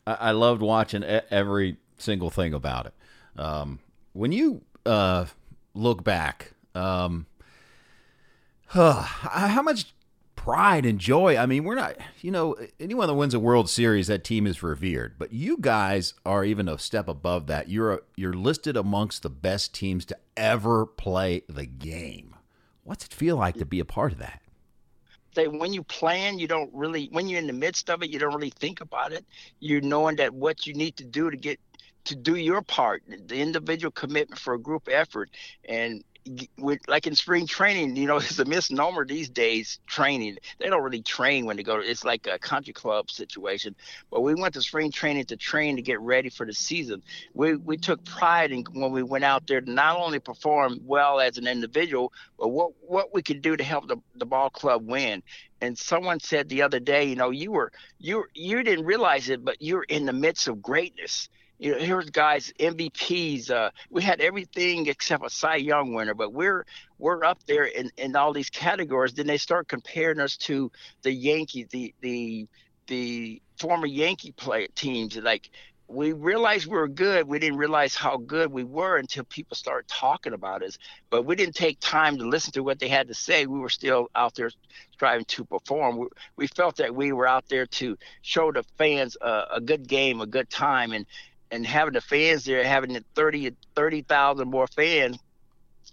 I, 0.06 0.13
I, 0.13 0.31
loved 0.31 0.62
watching 0.62 1.03
every 1.03 1.77
single 1.97 2.29
thing 2.29 2.53
about 2.53 2.88
it. 2.88 2.94
Um, 3.38 3.79
when 4.13 4.31
you 4.31 4.62
uh, 4.85 5.25
look 5.74 6.03
back, 6.03 6.53
um, 6.74 7.27
how 8.67 9.62
much 9.62 9.94
pride 10.43 10.88
and 10.88 10.97
joy. 10.97 11.38
I 11.38 11.45
mean, 11.45 11.63
we're 11.63 11.75
not, 11.75 11.97
you 12.21 12.31
know, 12.31 12.55
anyone 12.79 13.07
that 13.07 13.13
wins 13.13 13.35
a 13.35 13.39
World 13.39 13.69
Series, 13.69 14.07
that 14.07 14.23
team 14.23 14.47
is 14.47 14.63
revered. 14.63 15.19
But 15.19 15.31
you 15.31 15.57
guys 15.59 16.15
are 16.25 16.43
even 16.43 16.67
a 16.67 16.79
step 16.79 17.07
above 17.07 17.45
that. 17.47 17.69
You're 17.69 17.93
a, 17.93 17.99
you're 18.15 18.33
listed 18.33 18.75
amongst 18.75 19.21
the 19.21 19.29
best 19.29 19.75
teams 19.75 20.03
to 20.05 20.17
ever 20.35 20.88
play 20.88 21.43
the 21.47 21.67
game. 21.67 22.35
What's 22.83 23.05
it 23.05 23.13
feel 23.13 23.38
like 23.38 23.55
to 23.57 23.65
be 23.65 23.79
a 23.79 23.85
part 23.85 24.13
of 24.13 24.17
that? 24.17 24.41
Say 25.35 25.47
when 25.47 25.73
you 25.73 25.83
plan, 25.83 26.39
you 26.39 26.47
don't 26.47 26.71
really. 26.73 27.07
When 27.11 27.29
you're 27.29 27.39
in 27.39 27.47
the 27.47 27.53
midst 27.53 27.89
of 27.91 28.01
it, 28.01 28.09
you 28.09 28.17
don't 28.17 28.33
really 28.33 28.49
think 28.49 28.81
about 28.81 29.13
it. 29.13 29.23
You're 29.59 29.79
knowing 29.79 30.15
that 30.15 30.33
what 30.33 30.65
you 30.65 30.74
need 30.74 30.98
to 30.98 31.05
do 31.05 31.29
to 31.29 31.38
get 31.38 31.60
to 32.05 32.15
do 32.15 32.36
your 32.36 32.63
part, 32.63 33.03
the 33.27 33.39
individual 33.39 33.91
commitment 33.91 34.41
for 34.41 34.55
a 34.55 34.60
group 34.60 34.89
effort, 34.91 35.29
and 35.65 36.03
with 36.57 36.79
like 36.87 37.07
in 37.07 37.15
spring 37.15 37.47
training, 37.47 37.95
you 37.95 38.05
know, 38.05 38.17
it's 38.17 38.39
a 38.39 38.45
misnomer 38.45 39.05
these 39.05 39.29
days. 39.29 39.79
Training, 39.87 40.37
they 40.59 40.69
don't 40.69 40.83
really 40.83 41.01
train 41.01 41.45
when 41.45 41.57
they 41.57 41.63
go. 41.63 41.79
It's 41.79 42.03
like 42.03 42.27
a 42.27 42.37
country 42.37 42.73
club 42.73 43.09
situation. 43.09 43.75
But 44.09 44.21
we 44.21 44.35
went 44.35 44.53
to 44.53 44.61
spring 44.61 44.91
training 44.91 45.25
to 45.25 45.37
train 45.37 45.75
to 45.75 45.81
get 45.81 45.99
ready 46.01 46.29
for 46.29 46.45
the 46.45 46.53
season. 46.53 47.03
We 47.33 47.55
we 47.55 47.77
took 47.77 48.03
pride 48.05 48.51
in 48.51 48.63
when 48.73 48.91
we 48.91 49.03
went 49.03 49.23
out 49.23 49.47
there 49.47 49.61
to 49.61 49.71
not 49.71 49.97
only 49.97 50.19
perform 50.19 50.79
well 50.85 51.19
as 51.19 51.37
an 51.37 51.47
individual, 51.47 52.13
but 52.37 52.49
what 52.49 52.71
what 52.81 53.13
we 53.13 53.21
could 53.21 53.41
do 53.41 53.57
to 53.57 53.63
help 53.63 53.87
the, 53.87 53.97
the 54.15 54.25
ball 54.25 54.49
club 54.49 54.87
win. 54.87 55.23
And 55.61 55.77
someone 55.77 56.19
said 56.19 56.49
the 56.49 56.63
other 56.63 56.79
day, 56.79 57.03
you 57.05 57.15
know, 57.15 57.29
you 57.29 57.51
were 57.51 57.71
you 57.99 58.25
you 58.33 58.63
didn't 58.63 58.85
realize 58.85 59.29
it, 59.29 59.43
but 59.43 59.61
you're 59.61 59.83
in 59.83 60.05
the 60.05 60.13
midst 60.13 60.47
of 60.47 60.61
greatness 60.61 61.29
you 61.62 61.72
know, 61.74 61.77
here's 61.77 62.10
guys 62.10 62.51
MVPs. 62.60 63.51
Uh, 63.51 63.70
we 63.91 64.01
had 64.01 64.20
everything 64.20 64.88
except 64.88 65.24
a 65.24 65.30
Cy 65.30 65.58
Young 65.58 65.94
winner, 65.94 66.15
but 66.15 66.34
we're 66.34 66.65
we're 66.98 67.24
up 67.24 67.38
there 67.46 67.65
in, 67.65 67.91
in 67.98 68.15
all 68.15 68.34
these 68.34 68.50
categories. 68.50 69.13
Then 69.13 69.27
they 69.27 69.38
start 69.38 69.68
comparing 69.68 70.20
us 70.20 70.38
to 70.38 70.72
the 71.03 71.13
Yankees, 71.13 71.68
the 71.70 71.94
the 72.01 72.48
the 72.88 73.41
former 73.60 73.86
Yankee 73.86 74.32
play 74.32 74.68
teams. 74.74 75.15
Like 75.18 75.51
we 75.88 76.13
realized 76.13 76.65
we 76.65 76.77
were 76.77 76.88
good. 76.88 77.27
We 77.27 77.38
didn't 77.38 77.58
realize 77.58 77.94
how 77.94 78.18
good 78.18 78.51
we 78.51 78.63
were 78.63 78.98
until 78.98 79.24
people 79.25 79.56
started 79.56 79.88
talking 79.88 80.34
about 80.34 80.63
us. 80.63 80.80
But 81.12 81.25
we 81.25 81.36
didn't 81.36 81.56
take 81.56 81.80
time 81.80 82.18
to 82.18 82.27
listen 82.27 82.53
to 82.53 82.63
what 82.63 82.80
they 82.80 82.88
had 82.88 83.08
to 83.10 83.13
say. 83.13 83.46
We 83.46 83.60
were 83.60 83.70
still 83.70 84.10
out 84.15 84.34
there 84.34 84.50
striving 84.94 85.25
to 85.25 85.46
perform. 85.46 85.98
We, 85.98 86.08
we 86.38 86.48
felt 86.48 86.77
that 86.77 86.96
we 86.96 87.12
were 87.12 87.27
out 87.27 87.50
there 87.50 87.65
to 87.68 87.98
show 88.22 88.51
the 88.51 88.63
fans 88.77 89.18
a, 89.22 89.44
a 89.56 89.62
good 89.62 89.88
game, 89.88 90.22
a 90.22 90.25
good 90.25 90.50
time, 90.50 90.94
and 90.94 91.06
and 91.51 91.65
having 91.65 91.93
the 91.93 92.01
fans 92.01 92.46
there, 92.46 92.63
having 92.63 92.93
the 92.93 93.03
30 93.15 93.55
30,000 93.75 94.50
more 94.50 94.67
fans 94.67 95.17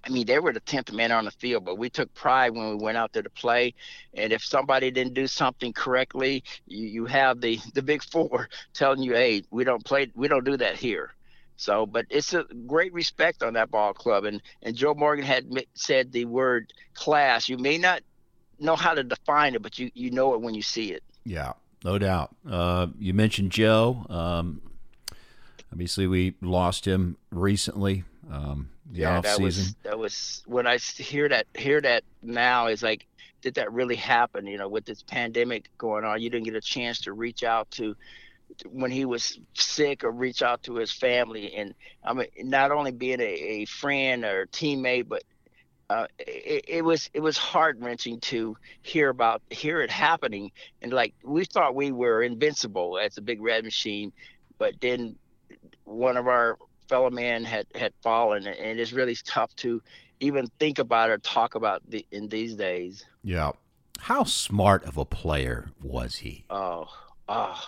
I 0.05 0.11
mean, 0.11 0.27
they 0.27 0.39
were 0.39 0.53
the 0.53 0.61
tenth 0.61 0.93
man 0.93 1.13
on 1.13 1.25
the 1.25 1.31
field, 1.31 1.65
but 1.65 1.77
we 1.77 1.91
took 1.91 2.13
pride 2.15 2.55
when 2.55 2.71
we 2.71 2.77
went 2.77 2.97
out 2.97 3.13
there 3.13 3.23
to 3.23 3.31
play. 3.31 3.75
And 4.15 4.33
if 4.33 4.45
somebody 4.45 4.91
didn't 4.91 5.15
do 5.15 5.27
something 5.27 5.73
correctly, 5.73 6.45
you, 6.67 6.87
you 6.87 7.07
have 7.07 7.41
the 7.41 7.59
the 7.75 7.83
big 7.83 8.03
four 8.03 8.49
telling 8.75 9.03
you, 9.03 9.15
"Hey, 9.15 9.43
we 9.51 9.65
don't 9.65 9.85
play, 9.85 10.11
we 10.15 10.29
don't 10.29 10.45
do 10.45 10.57
that 10.57 10.77
here." 10.77 11.15
So, 11.57 11.87
but 11.87 12.07
it's 12.11 12.33
a 12.33 12.45
great 12.67 12.93
respect 12.93 13.43
on 13.43 13.55
that 13.55 13.71
ball 13.71 13.93
club. 13.93 14.25
And 14.25 14.41
and 14.63 14.77
Joe 14.77 14.95
Morgan 14.95 15.25
had 15.25 15.47
said 15.75 16.13
the 16.13 16.25
word 16.25 16.73
class. 16.95 17.49
You 17.49 17.59
may 17.59 17.79
not 17.79 18.03
know 18.61 18.77
how 18.77 18.95
to 18.95 19.03
define 19.03 19.55
it, 19.55 19.63
but 19.63 19.79
you 19.79 19.91
you 19.95 20.11
know 20.11 20.35
it 20.35 20.41
when 20.41 20.55
you 20.55 20.63
see 20.63 20.93
it. 20.93 21.03
Yeah, 21.25 21.55
no 21.85 21.99
doubt. 21.99 22.35
Uh, 22.49 22.87
you 22.99 23.13
mentioned 23.13 23.51
Joe. 23.51 24.07
Um, 24.09 24.63
obviously, 25.73 26.07
we 26.07 26.35
lost 26.41 26.87
him 26.87 27.17
recently. 27.31 28.05
Um, 28.31 28.71
the 28.91 29.01
yeah, 29.01 29.19
off 29.19 29.25
that 29.25 29.37
season. 29.37 29.45
was 29.45 29.75
that 29.83 29.99
was 29.99 30.43
when 30.47 30.67
I 30.67 30.79
hear 30.79 31.29
that 31.29 31.47
hear 31.55 31.81
that 31.81 32.05
now 32.23 32.67
is 32.67 32.83
like, 32.83 33.07
did 33.43 33.55
that 33.55 33.73
really 33.73 33.97
happen? 33.97 34.47
You 34.47 34.59
know, 34.59 34.69
with 34.69 34.85
this 34.85 35.03
pandemic 35.03 35.71
going 35.79 36.05
on, 36.05 36.21
you 36.21 36.31
didn't 36.31 36.45
get 36.45 36.55
a 36.55 36.61
chance 36.61 37.01
to 37.03 37.13
reach 37.13 37.43
out 37.43 37.71
to 37.73 37.97
when 38.71 38.91
he 38.91 39.05
was 39.05 39.39
sick 39.55 40.05
or 40.05 40.11
reach 40.11 40.43
out 40.43 40.63
to 40.65 40.77
his 40.77 40.91
family 40.91 41.55
and 41.55 41.75
I 42.05 42.13
mean 42.15 42.29
not 42.45 42.73
only 42.73 42.93
being 42.93 43.21
a, 43.21 43.25
a 43.25 43.65
friend 43.67 44.25
or 44.25 44.47
teammate 44.47 45.09
but 45.09 45.23
uh, 45.91 46.07
it, 46.19 46.65
it, 46.69 46.83
was 46.83 47.09
it 47.15 47.21
was 47.21 47.39
heart 47.39 47.79
wrenching 47.81 48.21
to 48.21 48.57
hear 48.83 49.09
about 49.09 49.43
hear 49.51 49.81
it 49.81 49.91
happening 49.91 50.51
and 50.83 50.93
like 50.93 51.15
we 51.23 51.45
thought 51.45 51.75
we 51.75 51.93
were 51.93 52.23
invincible 52.23 52.99
as 52.99 53.17
a 53.17 53.23
big 53.23 53.41
red 53.41 53.65
machine 53.65 54.13
but 54.59 54.75
then 54.81 55.17
one 55.89 56.17
of 56.17 56.29
our 56.29 56.59
fellow 56.89 57.11
men 57.11 57.45
had 57.45 57.67
had 57.75 57.93
fallen, 58.03 58.47
and 58.47 58.81
it's 58.81 58.93
really 58.93 59.17
tough 59.25 59.55
to 59.57 59.83
even 60.21 60.49
think 60.59 60.79
about 60.79 61.11
or 61.11 61.19
talk 61.19 61.55
about 61.55 61.83
the, 61.89 62.05
in 62.11 62.29
these 62.29 62.55
days. 62.55 63.05
Yeah. 63.23 63.53
How 63.99 64.25
smart 64.25 64.85
of 64.85 64.97
a 64.97 65.05
player 65.05 65.71
was 65.83 66.17
he? 66.17 66.45
Oh, 66.51 66.89
oh. 67.29 67.61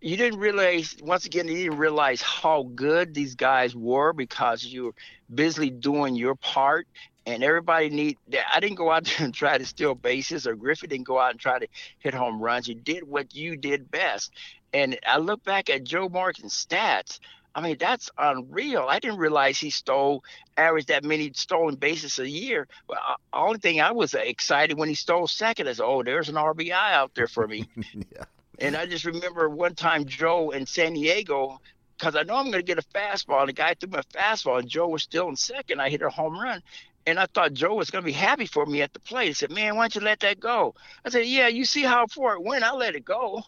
You 0.00 0.16
didn't 0.16 0.38
realize, 0.38 0.96
once 1.02 1.24
again, 1.24 1.48
you 1.48 1.56
didn't 1.56 1.78
realize 1.78 2.20
how 2.20 2.68
good 2.74 3.14
these 3.14 3.34
guys 3.34 3.74
were 3.74 4.12
because 4.12 4.64
you 4.64 4.84
were 4.84 4.94
busily 5.34 5.70
doing 5.70 6.14
your 6.14 6.34
part. 6.34 6.86
And 7.26 7.42
everybody 7.42 7.88
need. 7.88 8.18
I 8.52 8.60
didn't 8.60 8.76
go 8.76 8.90
out 8.90 9.04
there 9.18 9.24
and 9.24 9.32
try 9.32 9.56
to 9.56 9.64
steal 9.64 9.94
bases, 9.94 10.46
or 10.46 10.54
Griffey 10.54 10.88
didn't 10.88 11.06
go 11.06 11.18
out 11.18 11.30
and 11.30 11.40
try 11.40 11.58
to 11.58 11.66
hit 12.00 12.12
home 12.12 12.38
runs. 12.38 12.68
You 12.68 12.74
did 12.74 13.04
what 13.04 13.34
you 13.34 13.56
did 13.56 13.90
best. 13.90 14.32
And 14.74 14.98
I 15.06 15.18
look 15.18 15.42
back 15.44 15.70
at 15.70 15.84
Joe 15.84 16.08
Morgan's 16.08 16.52
stats. 16.52 17.20
I 17.54 17.60
mean, 17.60 17.76
that's 17.78 18.10
unreal. 18.18 18.86
I 18.88 18.98
didn't 18.98 19.18
realize 19.18 19.56
he 19.56 19.70
stole 19.70 20.24
average 20.56 20.86
that 20.86 21.04
many 21.04 21.30
stolen 21.34 21.76
bases 21.76 22.18
a 22.18 22.28
year. 22.28 22.66
Well, 22.88 22.98
uh, 23.08 23.14
only 23.32 23.60
thing 23.60 23.80
I 23.80 23.92
was 23.92 24.14
excited 24.14 24.76
when 24.76 24.88
he 24.88 24.96
stole 24.96 25.28
second 25.28 25.68
is, 25.68 25.80
oh, 25.80 26.02
there's 26.02 26.28
an 26.28 26.34
RBI 26.34 26.72
out 26.72 27.14
there 27.14 27.28
for 27.28 27.46
me. 27.46 27.68
yeah. 27.94 28.24
And 28.58 28.76
I 28.76 28.86
just 28.86 29.04
remember 29.04 29.48
one 29.48 29.76
time 29.76 30.06
Joe 30.06 30.50
in 30.50 30.66
San 30.66 30.94
Diego, 30.94 31.60
because 31.96 32.16
I 32.16 32.24
know 32.24 32.34
I'm 32.34 32.46
going 32.50 32.58
to 32.58 32.62
get 32.62 32.78
a 32.78 32.82
fastball, 32.82 33.40
and 33.40 33.48
the 33.50 33.52
guy 33.52 33.74
threw 33.74 33.90
me 33.90 33.98
a 33.98 34.18
fastball, 34.18 34.58
and 34.58 34.68
Joe 34.68 34.88
was 34.88 35.04
still 35.04 35.28
in 35.28 35.36
second. 35.36 35.80
I 35.80 35.88
hit 35.88 36.02
a 36.02 36.10
home 36.10 36.38
run. 36.38 36.60
And 37.06 37.20
I 37.20 37.26
thought 37.26 37.52
Joe 37.52 37.74
was 37.74 37.90
going 37.90 38.02
to 38.02 38.06
be 38.06 38.12
happy 38.12 38.46
for 38.46 38.64
me 38.66 38.80
at 38.82 38.92
the 38.94 38.98
plate. 38.98 39.28
He 39.28 39.34
said, 39.34 39.50
Man, 39.50 39.76
why 39.76 39.84
don't 39.84 39.94
you 39.94 40.00
let 40.00 40.20
that 40.20 40.40
go? 40.40 40.74
I 41.04 41.10
said, 41.10 41.26
Yeah, 41.26 41.48
you 41.48 41.66
see 41.66 41.82
how 41.82 42.06
far 42.06 42.34
it 42.34 42.42
went. 42.42 42.64
I 42.64 42.72
let 42.72 42.96
it 42.96 43.04
go 43.04 43.44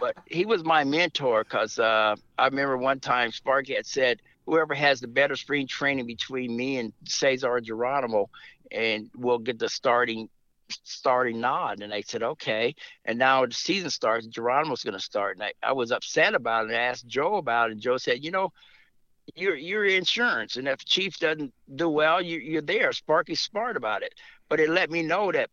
but 0.00 0.16
he 0.26 0.46
was 0.46 0.64
my 0.64 0.84
mentor 0.84 1.44
because 1.44 1.78
uh, 1.78 2.16
I 2.38 2.46
remember 2.46 2.76
one 2.76 3.00
time 3.00 3.32
Sparky 3.32 3.74
had 3.74 3.86
said, 3.86 4.20
whoever 4.46 4.74
has 4.74 5.00
the 5.00 5.08
better 5.08 5.36
spring 5.36 5.66
training 5.66 6.06
between 6.06 6.56
me 6.56 6.78
and 6.78 6.92
Cesar 7.04 7.60
Geronimo, 7.60 8.28
and 8.70 9.10
we'll 9.16 9.38
get 9.38 9.58
the 9.58 9.68
starting 9.68 10.28
starting 10.82 11.40
nod. 11.40 11.82
And 11.82 11.92
I 11.92 12.00
said, 12.02 12.22
okay. 12.22 12.74
And 13.04 13.18
now 13.18 13.46
the 13.46 13.52
season 13.52 13.90
starts, 13.90 14.26
Geronimo's 14.26 14.82
going 14.82 14.98
to 14.98 15.00
start. 15.00 15.36
And 15.36 15.44
I, 15.44 15.52
I 15.62 15.72
was 15.72 15.92
upset 15.92 16.34
about 16.34 16.64
it 16.64 16.68
and 16.68 16.76
I 16.76 16.82
asked 16.82 17.06
Joe 17.06 17.36
about 17.36 17.68
it. 17.68 17.72
And 17.72 17.80
Joe 17.80 17.96
said, 17.96 18.24
you 18.24 18.30
know, 18.30 18.52
you're, 19.34 19.56
you're 19.56 19.84
insurance. 19.84 20.56
And 20.56 20.68
if 20.68 20.84
Chief 20.84 21.18
doesn't 21.18 21.52
do 21.74 21.88
well, 21.88 22.20
you, 22.20 22.38
you're 22.38 22.62
there. 22.62 22.92
Sparky's 22.92 23.40
smart 23.40 23.76
about 23.76 24.02
it. 24.02 24.14
But 24.48 24.60
it 24.60 24.70
let 24.70 24.90
me 24.90 25.02
know 25.02 25.32
that 25.32 25.50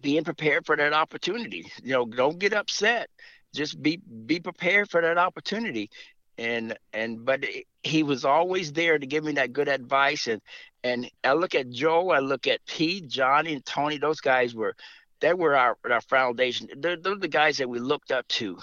being 0.00 0.24
prepared 0.24 0.66
for 0.66 0.76
that 0.76 0.92
opportunity. 0.92 1.70
You 1.82 1.92
know, 1.92 2.06
don't 2.06 2.38
get 2.38 2.52
upset. 2.52 3.08
Just 3.54 3.80
be 3.82 4.00
be 4.26 4.40
prepared 4.40 4.90
for 4.90 5.00
that 5.00 5.18
opportunity. 5.18 5.90
And 6.36 6.76
and 6.92 7.24
but 7.24 7.44
he 7.82 8.02
was 8.02 8.24
always 8.24 8.72
there 8.72 8.98
to 8.98 9.06
give 9.06 9.24
me 9.24 9.32
that 9.32 9.52
good 9.52 9.68
advice. 9.68 10.26
And 10.26 10.40
and 10.84 11.10
I 11.24 11.32
look 11.32 11.54
at 11.54 11.70
Joe, 11.70 12.10
I 12.10 12.20
look 12.20 12.46
at 12.46 12.64
Pete, 12.66 13.08
Johnny, 13.08 13.54
and 13.54 13.64
Tony. 13.64 13.98
Those 13.98 14.20
guys 14.20 14.54
were 14.54 14.74
they 15.20 15.34
were 15.34 15.56
our 15.56 15.76
our 15.90 16.00
foundation. 16.02 16.68
They're, 16.76 16.96
they're 16.96 17.16
the 17.16 17.28
guys 17.28 17.58
that 17.58 17.68
we 17.68 17.78
looked 17.78 18.12
up 18.12 18.28
to. 18.28 18.58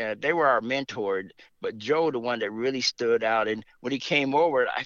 Uh, 0.00 0.16
they 0.18 0.32
were 0.32 0.48
our 0.48 0.60
mentor, 0.60 1.22
but 1.60 1.78
Joe, 1.78 2.10
the 2.10 2.18
one 2.18 2.40
that 2.40 2.50
really 2.50 2.80
stood 2.80 3.22
out. 3.22 3.46
And 3.46 3.64
when 3.80 3.92
he 3.92 4.00
came 4.00 4.34
over, 4.34 4.66
I 4.66 4.84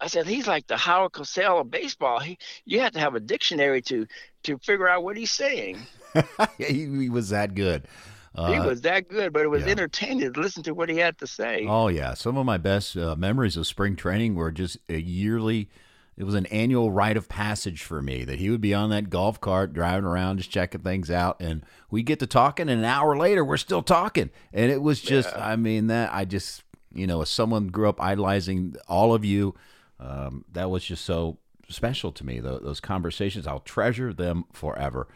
I 0.00 0.06
said 0.06 0.26
he's 0.26 0.46
like 0.46 0.66
the 0.66 0.76
Howard 0.76 1.12
Cosell 1.12 1.60
of 1.60 1.70
baseball. 1.70 2.20
He, 2.20 2.38
you 2.64 2.80
have 2.80 2.92
to 2.92 3.00
have 3.00 3.14
a 3.14 3.20
dictionary 3.20 3.82
to 3.82 4.06
to 4.44 4.58
figure 4.58 4.88
out 4.88 5.04
what 5.04 5.16
he's 5.16 5.30
saying. 5.30 5.78
he, 6.58 6.86
he, 6.86 7.10
was 7.10 7.28
that 7.28 7.54
good. 7.54 7.86
Uh, 8.34 8.52
he 8.52 8.60
was 8.60 8.80
that 8.82 9.08
good, 9.08 9.32
but 9.32 9.42
it 9.42 9.48
was 9.48 9.64
yeah. 9.64 9.72
entertaining 9.72 10.32
to 10.32 10.40
listen 10.40 10.62
to 10.62 10.72
what 10.72 10.88
he 10.88 10.96
had 10.96 11.18
to 11.18 11.26
say. 11.26 11.66
Oh 11.68 11.88
yeah, 11.88 12.14
some 12.14 12.36
of 12.36 12.46
my 12.46 12.56
best 12.56 12.96
uh, 12.96 13.14
memories 13.16 13.56
of 13.56 13.66
spring 13.66 13.96
training 13.96 14.34
were 14.34 14.50
just 14.50 14.78
a 14.88 14.98
yearly. 14.98 15.68
It 16.16 16.24
was 16.24 16.34
an 16.34 16.46
annual 16.46 16.90
rite 16.90 17.16
of 17.16 17.28
passage 17.28 17.82
for 17.82 18.02
me 18.02 18.24
that 18.24 18.38
he 18.38 18.50
would 18.50 18.60
be 18.60 18.74
on 18.74 18.90
that 18.90 19.08
golf 19.08 19.40
cart 19.40 19.72
driving 19.72 20.04
around, 20.04 20.36
just 20.36 20.50
checking 20.50 20.82
things 20.82 21.10
out, 21.10 21.36
and 21.40 21.64
we 21.90 22.02
get 22.02 22.18
to 22.20 22.26
talking, 22.26 22.68
and 22.68 22.80
an 22.80 22.84
hour 22.84 23.16
later 23.16 23.44
we're 23.44 23.56
still 23.56 23.82
talking, 23.82 24.30
and 24.52 24.70
it 24.70 24.82
was 24.82 25.00
just, 25.00 25.30
yeah. 25.34 25.48
I 25.48 25.56
mean, 25.56 25.86
that 25.86 26.12
I 26.12 26.26
just, 26.26 26.62
you 26.92 27.06
know, 27.06 27.22
as 27.22 27.30
someone 27.30 27.68
grew 27.68 27.88
up 27.88 28.02
idolizing 28.02 28.76
all 28.86 29.14
of 29.14 29.24
you 29.24 29.54
um, 30.00 30.44
that 30.52 30.70
was 30.70 30.84
just 30.84 31.04
so 31.04 31.38
special 31.68 32.10
to 32.12 32.24
me. 32.26 32.40
those 32.40 32.80
conversations, 32.80 33.46
I'll 33.46 33.60
treasure 33.60 34.12
them 34.12 34.44
forever. 34.52 35.08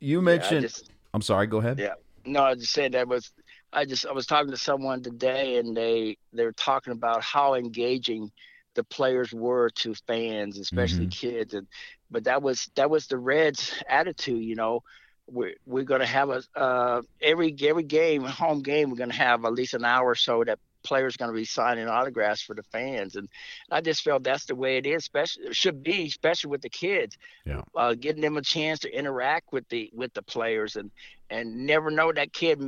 You 0.00 0.20
mentioned. 0.20 0.62
Yeah, 0.62 0.68
just, 0.68 0.90
I'm 1.14 1.22
sorry. 1.22 1.46
Go 1.46 1.58
ahead. 1.58 1.78
Yeah. 1.78 1.94
No, 2.24 2.42
I 2.42 2.54
just 2.54 2.72
said 2.72 2.92
that 2.92 3.08
was. 3.08 3.32
I 3.72 3.84
just 3.84 4.06
I 4.06 4.12
was 4.12 4.26
talking 4.26 4.50
to 4.50 4.56
someone 4.56 5.02
today, 5.02 5.56
and 5.56 5.76
they 5.76 6.16
they're 6.32 6.52
talking 6.52 6.92
about 6.92 7.22
how 7.22 7.54
engaging 7.54 8.30
the 8.74 8.84
players 8.84 9.32
were 9.32 9.70
to 9.70 9.94
fans, 10.06 10.58
especially 10.58 11.06
mm-hmm. 11.06 11.28
kids, 11.28 11.54
and 11.54 11.66
but 12.10 12.24
that 12.24 12.42
was 12.42 12.70
that 12.74 12.90
was 12.90 13.06
the 13.06 13.18
Reds' 13.18 13.82
attitude. 13.88 14.42
You 14.42 14.56
know, 14.56 14.82
we're 15.26 15.54
we're 15.66 15.84
gonna 15.84 16.06
have 16.06 16.30
a 16.30 16.42
uh, 16.54 17.02
every 17.20 17.54
every 17.62 17.82
game, 17.82 18.22
home 18.22 18.62
game, 18.62 18.90
we're 18.90 18.96
gonna 18.96 19.12
have 19.12 19.44
at 19.44 19.52
least 19.52 19.74
an 19.74 19.84
hour 19.84 20.08
or 20.08 20.14
so 20.14 20.44
that 20.44 20.58
players 20.88 21.16
going 21.16 21.30
to 21.30 21.36
be 21.36 21.44
signing 21.44 21.86
autographs 21.86 22.42
for 22.42 22.54
the 22.54 22.62
fans, 22.62 23.16
and 23.16 23.28
I 23.70 23.80
just 23.80 24.02
felt 24.02 24.24
that's 24.24 24.46
the 24.46 24.54
way 24.54 24.78
it 24.78 24.86
is. 24.86 25.02
Especially 25.02 25.52
should 25.52 25.82
be, 25.82 26.06
especially 26.06 26.50
with 26.50 26.62
the 26.62 26.70
kids. 26.70 27.16
Yeah. 27.44 27.62
Uh, 27.76 27.94
getting 27.94 28.22
them 28.22 28.38
a 28.38 28.42
chance 28.42 28.80
to 28.80 28.90
interact 28.90 29.52
with 29.52 29.68
the 29.68 29.90
with 29.94 30.14
the 30.14 30.22
players, 30.22 30.76
and 30.76 30.90
and 31.30 31.66
never 31.66 31.90
know 31.90 32.12
that 32.12 32.32
kid. 32.32 32.60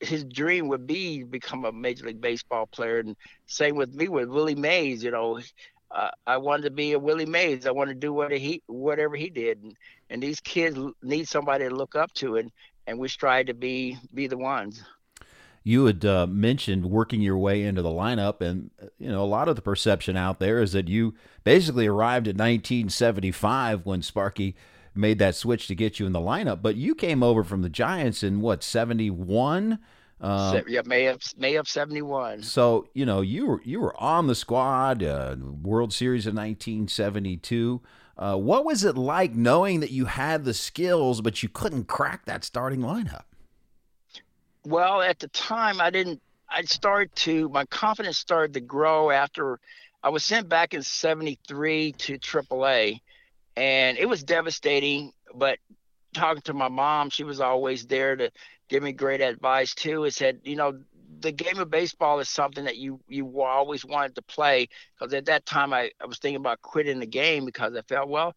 His 0.00 0.24
dream 0.24 0.68
would 0.68 0.86
be 0.86 1.24
become 1.24 1.64
a 1.64 1.72
major 1.72 2.06
league 2.06 2.20
baseball 2.20 2.66
player, 2.66 2.98
and 2.98 3.16
same 3.46 3.76
with 3.76 3.94
me 3.94 4.08
with 4.08 4.28
Willie 4.28 4.54
Mays. 4.54 5.02
You 5.02 5.10
know, 5.10 5.40
uh, 5.90 6.10
I 6.26 6.36
wanted 6.36 6.64
to 6.64 6.70
be 6.70 6.92
a 6.92 6.98
Willie 6.98 7.26
Mays. 7.26 7.66
I 7.66 7.72
wanted 7.72 7.94
to 7.94 8.00
do 8.00 8.12
what 8.12 8.30
he 8.30 8.62
whatever 8.66 9.16
he 9.16 9.30
did, 9.30 9.62
and, 9.62 9.76
and 10.10 10.22
these 10.22 10.40
kids 10.40 10.78
need 11.02 11.26
somebody 11.26 11.68
to 11.68 11.74
look 11.74 11.96
up 11.96 12.12
to, 12.14 12.36
and 12.36 12.52
and 12.86 12.98
we 12.98 13.08
strive 13.08 13.46
to 13.46 13.54
be 13.54 13.96
be 14.14 14.26
the 14.26 14.38
ones 14.38 14.84
you 15.66 15.86
had 15.86 16.04
uh, 16.04 16.28
mentioned 16.28 16.86
working 16.86 17.20
your 17.20 17.36
way 17.36 17.64
into 17.64 17.82
the 17.82 17.88
lineup, 17.88 18.40
and 18.40 18.70
you 19.00 19.10
know 19.10 19.24
a 19.24 19.26
lot 19.26 19.48
of 19.48 19.56
the 19.56 19.62
perception 19.62 20.16
out 20.16 20.38
there 20.38 20.60
is 20.60 20.70
that 20.74 20.86
you 20.86 21.12
basically 21.42 21.88
arrived 21.88 22.28
in 22.28 22.36
1975 22.36 23.84
when 23.84 24.00
Sparky 24.00 24.54
made 24.94 25.18
that 25.18 25.34
switch 25.34 25.66
to 25.66 25.74
get 25.74 25.98
you 25.98 26.06
in 26.06 26.12
the 26.12 26.20
lineup. 26.20 26.62
But 26.62 26.76
you 26.76 26.94
came 26.94 27.20
over 27.20 27.42
from 27.42 27.62
the 27.62 27.68
Giants 27.68 28.22
in 28.22 28.40
what 28.40 28.62
71? 28.62 29.80
Uh, 30.20 30.60
yeah, 30.68 30.82
May 30.86 31.06
of 31.06 31.20
May 31.36 31.56
of 31.56 31.68
'71. 31.68 32.44
So 32.44 32.86
you 32.94 33.04
know 33.04 33.20
you 33.20 33.46
were 33.46 33.60
you 33.64 33.80
were 33.80 34.00
on 34.00 34.28
the 34.28 34.36
squad, 34.36 35.02
uh, 35.02 35.34
World 35.40 35.92
Series 35.92 36.28
of 36.28 36.34
1972. 36.34 37.82
Uh, 38.16 38.36
what 38.36 38.64
was 38.64 38.84
it 38.84 38.96
like 38.96 39.34
knowing 39.34 39.80
that 39.80 39.90
you 39.90 40.04
had 40.04 40.44
the 40.44 40.54
skills, 40.54 41.22
but 41.22 41.42
you 41.42 41.48
couldn't 41.48 41.88
crack 41.88 42.24
that 42.26 42.44
starting 42.44 42.82
lineup? 42.82 43.24
Well, 44.66 45.00
at 45.00 45.20
the 45.20 45.28
time, 45.28 45.80
I 45.80 45.90
didn't. 45.90 46.20
I 46.48 46.62
started 46.62 47.14
to 47.16 47.48
my 47.50 47.64
confidence 47.66 48.18
started 48.18 48.54
to 48.54 48.60
grow 48.60 49.10
after 49.10 49.60
I 50.02 50.08
was 50.10 50.24
sent 50.24 50.48
back 50.48 50.74
in 50.74 50.82
'73 50.82 51.92
to 51.92 52.18
AAA, 52.18 53.00
and 53.56 53.96
it 53.96 54.06
was 54.06 54.24
devastating. 54.24 55.12
But 55.34 55.58
talking 56.14 56.42
to 56.42 56.54
my 56.54 56.68
mom, 56.68 57.10
she 57.10 57.22
was 57.24 57.40
always 57.40 57.86
there 57.86 58.16
to 58.16 58.32
give 58.68 58.82
me 58.82 58.92
great 58.92 59.20
advice 59.20 59.74
too. 59.74 60.04
It 60.04 60.14
said, 60.14 60.40
you 60.44 60.56
know, 60.56 60.80
the 61.20 61.32
game 61.32 61.58
of 61.60 61.70
baseball 61.70 62.18
is 62.18 62.28
something 62.28 62.64
that 62.64 62.76
you 62.76 63.00
you 63.08 63.40
always 63.42 63.84
wanted 63.84 64.16
to 64.16 64.22
play 64.22 64.68
because 64.98 65.14
at 65.14 65.26
that 65.26 65.46
time 65.46 65.72
I, 65.72 65.92
I 66.02 66.06
was 66.06 66.18
thinking 66.18 66.40
about 66.40 66.62
quitting 66.62 66.98
the 66.98 67.06
game 67.06 67.44
because 67.44 67.74
I 67.76 67.82
felt 67.82 68.08
well 68.08 68.34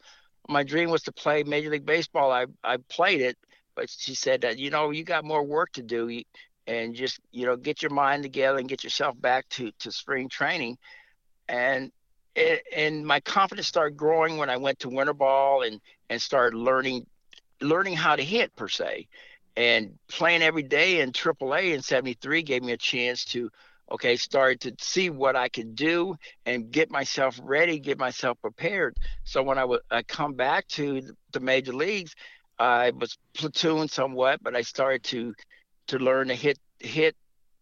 my 0.47 0.63
dream 0.63 0.89
was 0.89 1.03
to 1.03 1.11
play 1.11 1.43
Major 1.43 1.69
League 1.71 1.85
Baseball. 1.85 2.31
I 2.31 2.45
I 2.63 2.77
played 2.89 3.21
it, 3.21 3.37
but 3.79 3.89
she 3.89 4.13
said 4.13 4.41
that 4.41 4.59
you 4.59 4.69
know 4.69 4.89
you 4.91 5.05
got 5.05 5.23
more 5.23 5.41
work 5.41 5.71
to 5.71 5.81
do 5.81 6.21
and 6.67 6.93
just 6.93 7.17
you 7.31 7.45
know 7.45 7.55
get 7.55 7.81
your 7.81 7.91
mind 7.91 8.23
together 8.23 8.57
and 8.57 8.67
get 8.67 8.83
yourself 8.83 9.19
back 9.21 9.47
to 9.47 9.71
to 9.79 9.89
spring 9.89 10.27
training. 10.27 10.77
And 11.47 11.89
and 12.75 13.05
my 13.05 13.21
confidence 13.21 13.67
started 13.67 13.95
growing 13.95 14.35
when 14.35 14.49
I 14.49 14.57
went 14.57 14.79
to 14.79 14.89
winter 14.89 15.13
ball 15.13 15.63
and 15.63 15.79
and 16.09 16.21
started 16.21 16.57
learning 16.57 17.05
learning 17.61 17.95
how 17.95 18.17
to 18.17 18.23
hit 18.23 18.53
per 18.57 18.67
se. 18.67 19.07
And 19.55 19.97
playing 20.09 20.41
every 20.41 20.63
day 20.63 20.99
in 20.99 21.13
AAA 21.13 21.73
in 21.73 21.81
73 21.81 22.43
gave 22.43 22.61
me 22.61 22.73
a 22.73 22.77
chance 22.77 23.23
to 23.25 23.49
okay 23.89 24.17
start 24.17 24.59
to 24.59 24.75
see 24.81 25.09
what 25.09 25.37
I 25.37 25.47
could 25.47 25.73
do 25.73 26.17
and 26.45 26.69
get 26.69 26.91
myself 26.91 27.39
ready 27.41 27.79
get 27.79 27.97
myself 27.97 28.41
prepared. 28.41 28.97
So 29.23 29.41
when 29.41 29.57
I 29.57 29.63
would 29.63 29.79
I 29.89 30.03
come 30.03 30.33
back 30.33 30.67
to 30.79 31.01
the 31.31 31.39
major 31.39 31.71
leagues 31.71 32.13
I 32.59 32.91
was 32.91 33.17
platoon 33.33 33.87
somewhat 33.87 34.43
but 34.43 34.55
I 34.55 34.61
started 34.61 35.03
to 35.05 35.33
to 35.87 35.97
learn 35.97 36.27
to 36.27 36.35
hit 36.35 36.59
hit 36.79 37.15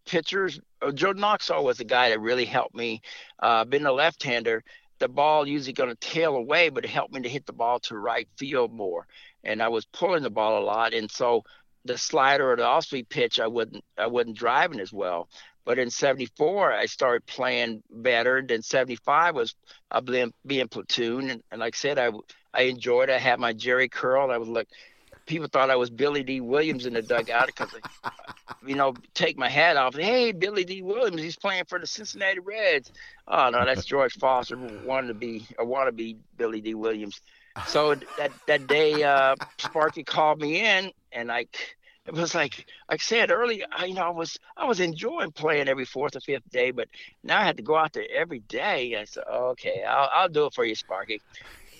pitchers. 0.05 0.59
Uh, 0.81 0.91
Joe 0.91 1.13
Nuxhall 1.13 1.63
was 1.63 1.77
the 1.77 1.83
guy 1.83 2.09
that 2.09 2.19
really 2.19 2.45
helped 2.45 2.75
me. 2.75 3.01
Uh, 3.39 3.65
being 3.65 3.85
a 3.85 3.91
left-hander, 3.91 4.63
the 4.99 5.07
ball 5.07 5.47
usually 5.47 5.73
going 5.73 5.89
to 5.89 5.95
tail 5.95 6.35
away, 6.35 6.69
but 6.69 6.85
it 6.85 6.89
helped 6.89 7.13
me 7.13 7.21
to 7.21 7.29
hit 7.29 7.45
the 7.45 7.53
ball 7.53 7.79
to 7.81 7.97
right 7.97 8.27
field 8.37 8.73
more. 8.73 9.05
And 9.43 9.61
I 9.61 9.67
was 9.67 9.85
pulling 9.85 10.23
the 10.23 10.29
ball 10.29 10.61
a 10.61 10.65
lot, 10.65 10.93
and 10.93 11.11
so 11.11 11.43
the 11.85 11.97
slider 11.97 12.51
or 12.51 12.55
the 12.55 12.65
off-speed 12.65 13.07
pitch, 13.09 13.39
I 13.39 13.47
wasn't 13.47 13.83
I 13.97 14.07
wasn't 14.07 14.37
driving 14.37 14.79
as 14.79 14.91
well. 14.91 15.29
But 15.65 15.79
in 15.79 15.89
'74, 15.89 16.73
I 16.73 16.85
started 16.85 17.25
playing 17.25 17.83
better. 17.89 18.41
Then 18.45 18.61
'75 18.61 19.35
was 19.35 19.55
I 19.91 19.99
being, 19.99 20.33
being 20.45 20.67
platoon, 20.67 21.29
and, 21.29 21.43
and 21.51 21.59
like 21.59 21.75
I 21.75 21.77
said, 21.77 21.99
I 21.99 22.09
I 22.57 22.63
enjoyed. 22.63 23.09
It. 23.09 23.13
I 23.13 23.19
had 23.19 23.39
my 23.39 23.53
Jheri 23.53 23.89
curl. 23.89 24.31
I 24.31 24.37
was 24.37 24.49
like, 24.49 24.67
people 25.27 25.47
thought 25.47 25.69
I 25.69 25.75
was 25.75 25.89
Billy 25.89 26.23
Dee 26.23 26.41
Williams 26.41 26.85
in 26.85 26.93
the 26.93 27.03
dugout 27.03 27.47
because, 27.47 27.69
you 28.65 28.75
know, 28.75 28.95
take 29.13 29.37
my 29.37 29.47
hat 29.47 29.77
off. 29.77 29.95
Hey, 29.95 30.31
Billy 30.31 30.63
Dee 30.65 30.81
Williams, 30.81 31.21
he's 31.21 31.37
playing 31.37 31.65
for 31.69 31.79
the 31.79 31.85
Cincinnati 31.85 32.39
Reds. 32.39 32.91
Oh 33.27 33.49
no, 33.51 33.63
that's 33.63 33.85
George 33.85 34.17
Foster 34.17 34.57
wanted 34.57 35.09
to 35.09 35.13
be 35.13 35.45
a 35.59 35.63
want 35.63 35.87
to 35.87 35.91
be 35.91 36.17
Billy 36.37 36.61
Dee 36.61 36.73
Williams. 36.73 37.21
So 37.67 37.95
that 38.17 38.31
that 38.47 38.67
day, 38.67 39.03
uh, 39.03 39.35
Sparky 39.59 40.03
called 40.03 40.41
me 40.41 40.65
in, 40.65 40.91
and 41.11 41.31
I. 41.31 41.45
It 42.05 42.13
was 42.13 42.33
like, 42.33 42.65
like 42.89 43.01
I 43.01 43.03
said 43.03 43.31
earlier, 43.31 43.65
I, 43.69 43.83
you 43.83 43.93
know, 43.93 44.03
I 44.03 44.11
was 44.11 44.39
I 44.55 44.63
was 44.63 44.79
enjoying 44.79 45.33
playing 45.33 45.67
every 45.67 45.83
fourth 45.83 46.15
or 46.15 46.21
fifth 46.21 46.49
day, 46.49 46.71
but 46.71 46.87
now 47.21 47.37
I 47.37 47.43
had 47.43 47.57
to 47.57 47.63
go 47.63 47.75
out 47.75 47.91
there 47.91 48.07
every 48.09 48.39
day. 48.39 48.95
I 48.95 49.03
said, 49.03 49.25
okay, 49.29 49.83
I'll, 49.83 50.09
I'll 50.13 50.29
do 50.29 50.45
it 50.45 50.53
for 50.53 50.63
you, 50.63 50.73
Sparky. 50.73 51.21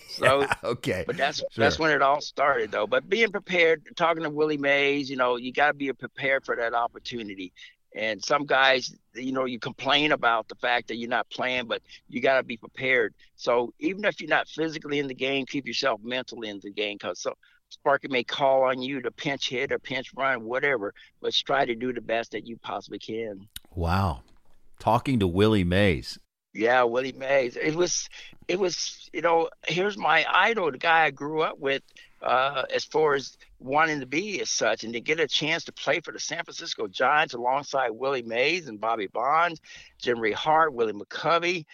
So 0.08 0.42
yeah, 0.42 0.54
okay, 0.64 1.04
but 1.06 1.18
that's 1.18 1.40
sure. 1.40 1.48
that's 1.56 1.80
when 1.80 1.92
it 1.92 2.02
all 2.02 2.22
started, 2.22 2.72
though. 2.72 2.88
But 2.88 3.10
being 3.10 3.32
prepared, 3.32 3.84
talking 3.96 4.24
to 4.24 4.30
Willie 4.30 4.58
Mays, 4.58 5.10
you 5.10 5.18
know, 5.18 5.36
you 5.36 5.52
got 5.52 5.68
to 5.68 5.74
be 5.74 5.92
prepared 5.94 6.46
for 6.46 6.56
that 6.56 6.74
opportunity. 6.74 7.54
And 7.96 8.24
some 8.24 8.46
guys, 8.46 8.96
you 9.16 9.32
know, 9.32 9.46
you 9.46 9.60
complain 9.60 10.12
about 10.12 10.48
the 10.48 10.56
fact 10.56 10.88
that 10.90 10.98
you're 10.98 11.10
not 11.10 11.30
playing, 11.30 11.66
but 11.66 11.82
you 12.08 12.22
got 12.22 12.38
to 12.38 12.44
be 12.44 12.58
prepared. 12.58 13.16
So 13.38 13.74
even 13.80 14.06
if 14.06 14.22
you're 14.22 14.30
not 14.30 14.48
physically 14.48 15.00
in 15.00 15.08
the 15.08 15.16
game, 15.16 15.46
keep 15.46 15.66
yourself 15.66 16.00
mentally 16.04 16.50
in 16.50 16.60
the 16.60 16.70
game 16.70 16.98
because 17.00 17.20
so 17.20 17.34
Sparky 17.70 18.08
may 18.08 18.24
call 18.24 18.64
on 18.64 18.82
you 18.82 19.02
to 19.02 19.12
pinch 19.12 19.50
hit 19.50 19.72
or 19.72 19.80
pinch 19.80 20.14
run, 20.16 20.44
whatever, 20.44 20.94
but 21.22 21.34
try 21.34 21.66
to 21.66 21.76
do 21.76 21.92
the 21.92 22.02
best 22.02 22.32
that 22.32 22.46
you 22.46 22.58
possibly 22.58 23.00
can. 23.00 23.48
Wow. 23.74 24.22
Talking 24.80 25.20
to 25.20 25.28
Willie 25.28 25.64
Mays, 25.64 26.20
yeah, 26.58 26.84
Willie 26.84 27.12
Mays. 27.12 27.56
It 27.56 27.76
was, 27.76 28.10
it 28.48 28.60
was, 28.60 29.10
you 29.14 29.22
know, 29.22 29.50
here's 29.68 29.98
my 29.98 30.26
idol, 30.28 30.72
the 30.72 30.78
guy 30.78 31.06
I 31.06 31.12
grew 31.12 31.42
up 31.42 31.60
with, 31.60 31.84
uh, 32.22 32.64
as 32.74 32.84
far 32.84 33.14
as 33.14 33.38
wanting 33.60 34.00
to 34.00 34.08
be 34.08 34.42
as 34.42 34.50
such, 34.50 34.84
and 34.84 34.94
to 34.94 35.00
get 35.00 35.20
a 35.20 35.28
chance 35.28 35.66
to 35.66 35.72
play 35.72 36.00
for 36.00 36.12
the 36.12 36.20
San 36.20 36.44
Francisco 36.44 36.88
Giants 36.88 37.36
alongside 37.36 37.92
Willie 37.92 38.24
Mays 38.24 38.68
and 38.68 38.82
Bobby 38.82 39.08
Bonds, 39.08 39.62
Jimmy 40.02 40.32
Hart, 40.32 40.74
Willie 40.74 40.94
McCovey, 40.94 41.66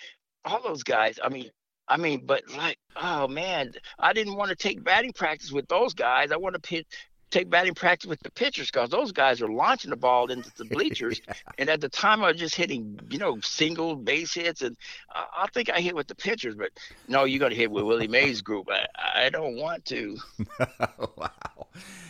all 0.44 0.62
those 0.62 0.84
guys. 0.84 1.18
I 1.24 1.30
mean, 1.30 1.50
I 1.88 1.98
mean, 1.98 2.25
but 2.25 2.44
like, 2.56 2.78
oh 2.96 3.28
man, 3.28 3.72
I 4.00 4.13
didn't 4.13 4.36
want 4.36 4.50
to 4.50 4.56
take 4.56 4.84
batting 4.84 5.13
practice 5.13 5.52
with 5.52 5.68
those 5.68 5.94
guys. 5.94 6.32
I 6.32 6.38
want 6.38 6.56
to 6.56 6.62
pitch, 6.62 6.88
take 7.34 7.50
batting 7.50 7.74
practice 7.74 8.08
with 8.08 8.20
the 8.22 8.32
pitchers 8.32 8.70
because 8.70 8.90
those 8.90 9.12
guys 9.12 9.42
are 9.42 9.48
launching 9.48 9.90
the 9.90 9.98
ball 9.98 10.32
into 10.32 10.52
the 10.56 10.66
bleachers. 10.66 11.22
and 11.58 11.70
at 11.70 11.82
the 11.82 11.90
time, 11.90 12.24
I 12.24 12.32
was 12.32 12.40
just 12.40 12.56
hitting, 12.56 13.00
you 13.10 13.18
know, 13.18 13.40
single 13.42 13.96
base 13.96 14.34
hits, 14.34 14.62
and 14.62 14.77
I, 15.14 15.25
I 15.40 15.48
think 15.48 15.70
I 15.70 15.81
hit 15.81 15.96
with 15.96 16.07
the 16.07 16.16
pitchers. 16.16 16.55
But 16.55 16.70
no, 17.07 17.24
you're 17.24 17.40
going 17.40 17.51
to 17.51 17.57
hit 17.57 17.72
with 17.72 17.84
Willie 17.84 18.07
Mays' 18.07 18.42
group. 18.42 18.70
I, 18.70 19.25
I 19.25 19.29
don't 19.29 19.57
want 19.57 19.84
to. 19.86 20.18
wow. 21.18 21.68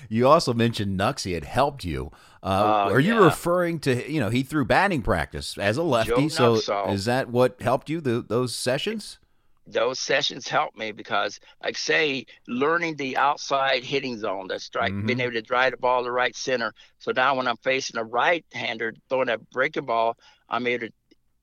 You 0.09 0.27
also 0.27 0.53
mentioned 0.53 0.99
Nuxie 0.99 1.33
had 1.33 1.45
helped 1.45 1.83
you. 1.83 2.11
Uh, 2.43 2.45
uh, 2.45 2.91
are 2.91 2.99
you 2.99 3.23
referring 3.23 3.79
to 3.79 4.11
you 4.11 4.19
know 4.19 4.29
he 4.29 4.43
threw 4.43 4.65
batting 4.65 5.01
practice 5.01 5.57
as 5.57 5.77
a 5.77 5.83
lefty? 5.83 6.27
so 6.27 6.55
is 6.89 7.05
that 7.05 7.29
what 7.29 7.61
helped 7.61 7.89
you 7.89 8.01
the, 8.01 8.21
those 8.21 8.53
sessions? 8.53 9.17
Those 9.65 9.99
sessions 9.99 10.47
helped 10.47 10.77
me 10.77 10.91
because, 10.91 11.39
like 11.63 11.77
say, 11.77 12.25
learning 12.47 12.95
the 12.97 13.17
outside 13.17 13.83
hitting 13.83 14.17
zone, 14.17 14.47
that 14.49 14.61
strike, 14.61 14.91
mm-hmm. 14.91 15.05
being 15.05 15.19
able 15.19 15.33
to 15.33 15.41
drive 15.41 15.71
the 15.71 15.77
ball 15.77 16.03
to 16.03 16.11
right 16.11 16.35
center. 16.35 16.73
So 16.99 17.11
now 17.11 17.35
when 17.35 17.47
I'm 17.47 17.57
facing 17.57 17.97
a 17.97 18.03
right-hander 18.03 18.93
throwing 19.09 19.27
that 19.27 19.49
breaking 19.51 19.85
ball, 19.85 20.17
I'm 20.49 20.67
able 20.67 20.87
to 20.87 20.93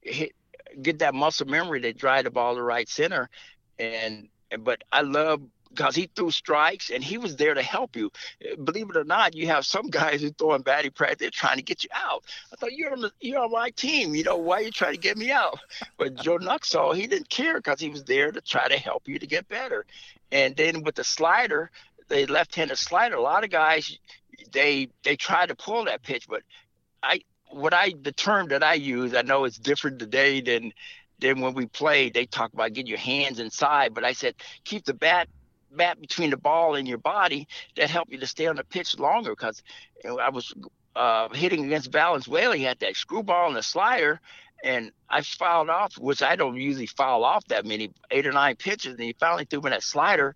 hit, 0.03 0.33
get 0.83 0.99
that 0.99 1.15
muscle 1.15 1.47
memory 1.47 1.81
to 1.81 1.93
drive 1.93 2.25
the 2.25 2.31
ball 2.31 2.55
to 2.55 2.63
right 2.63 2.89
center. 2.89 3.29
And 3.79 4.29
but 4.59 4.83
I 4.93 5.03
love 5.03 5.41
because 5.71 5.95
he 5.95 6.11
threw 6.15 6.31
strikes 6.31 6.91
and 6.91 7.03
he 7.03 7.19
was 7.19 7.37
there 7.37 7.55
to 7.55 7.63
help 7.63 7.97
you. 7.97 8.11
Eh, 8.43 8.55
believe 8.63 8.91
it 8.91 8.97
or 8.97 9.05
not, 9.05 9.35
you 9.35 9.47
have 9.47 9.65
some 9.65 9.87
guys 9.91 10.21
who 10.21 10.31
throwing 10.31 10.63
batting 10.63 10.91
practice, 10.91 11.19
they're 11.19 11.31
trying 11.31 11.57
to 11.57 11.63
get 11.63 11.83
you 11.85 11.91
out. 11.95 12.25
I 12.53 12.57
thought 12.57 12.73
you're 12.73 12.93
on 12.93 13.01
the, 13.01 13.13
you're 13.21 13.43
on 13.43 13.53
my 13.53 13.71
team. 13.71 14.15
You 14.15 14.25
know 14.25 14.37
why 14.37 14.59
are 14.59 14.63
you 14.63 14.71
trying 14.71 14.95
to 14.95 15.01
get 15.01 15.17
me 15.17 15.31
out? 15.31 15.59
But 15.97 16.15
Joe 16.17 16.39
Nuxhall, 16.39 16.95
he 16.95 17.07
didn't 17.07 17.29
care 17.29 17.57
because 17.57 17.79
he 17.79 17.91
was 17.91 18.05
there 18.05 18.33
to 18.33 18.41
try 18.41 18.67
to 18.69 18.79
help 18.79 19.07
you 19.07 19.19
to 19.19 19.27
get 19.27 19.49
better. 19.49 19.85
And 20.33 20.57
then 20.57 20.83
with 20.83 20.95
the 20.95 21.05
slider, 21.05 21.71
the 22.09 22.27
left-handed 22.27 22.79
slider, 22.79 23.17
a 23.17 23.23
lot 23.23 23.45
of 23.45 23.51
guys 23.51 23.99
they 24.53 24.89
they 25.05 25.17
try 25.17 25.47
to 25.47 25.55
pull 25.55 25.85
that 25.85 26.03
pitch, 26.03 26.27
but 26.29 26.43
I 27.03 27.23
what 27.51 27.75
I 27.75 27.95
the 28.01 28.13
term 28.13 28.49
that 28.49 28.63
I 28.63 28.75
use, 28.75 29.15
I 29.15 29.23
know 29.23 29.45
it's 29.45 29.59
different 29.59 29.99
today 29.99 30.41
than 30.41 30.73
than 31.19 31.41
when 31.41 31.55
we 31.55 31.67
played. 31.67 32.15
They 32.15 32.27
talk 32.27 32.53
about 32.53 32.73
getting 32.73 32.89
your 32.89 32.99
hands 32.99 33.41
inside, 33.41 33.95
but 33.95 34.05
I 34.05 34.13
said 34.13 34.35
keep 34.65 34.85
the 34.85 34.95
bat 34.95 35.29
bat 35.71 36.01
between 36.01 36.31
the 36.31 36.37
ball 36.37 36.75
and 36.75 36.87
your 36.87 36.99
body 36.99 37.47
that 37.77 37.91
help 37.91 38.11
you 38.11 38.19
to 38.19 38.27
stay 38.27 38.47
on 38.47 38.57
the 38.57 38.65
pitch 38.65 38.99
longer. 38.99 39.31
Because 39.31 39.63
you 40.03 40.11
know, 40.11 40.19
I 40.19 40.31
was 40.31 40.53
uh, 40.97 41.29
hitting 41.31 41.65
against 41.65 41.93
Valenzuela, 41.93 42.57
he 42.57 42.65
had 42.65 42.79
that 42.81 42.97
screwball 42.97 43.49
and 43.49 43.57
the 43.57 43.63
slider, 43.63 44.21
and 44.63 44.93
I 45.09 45.23
fouled 45.23 45.71
off, 45.71 45.97
which 45.99 46.23
I 46.23 46.37
don't 46.37 46.57
usually 46.57 46.87
foul 46.87 47.25
off 47.25 47.45
that 47.47 47.65
many, 47.65 47.91
eight 48.11 48.27
or 48.27 48.33
nine 48.33 48.57
pitches, 48.57 48.95
and 48.95 49.03
he 49.03 49.15
finally 49.19 49.45
threw 49.45 49.61
me 49.61 49.71
that 49.71 49.83
slider. 49.83 50.35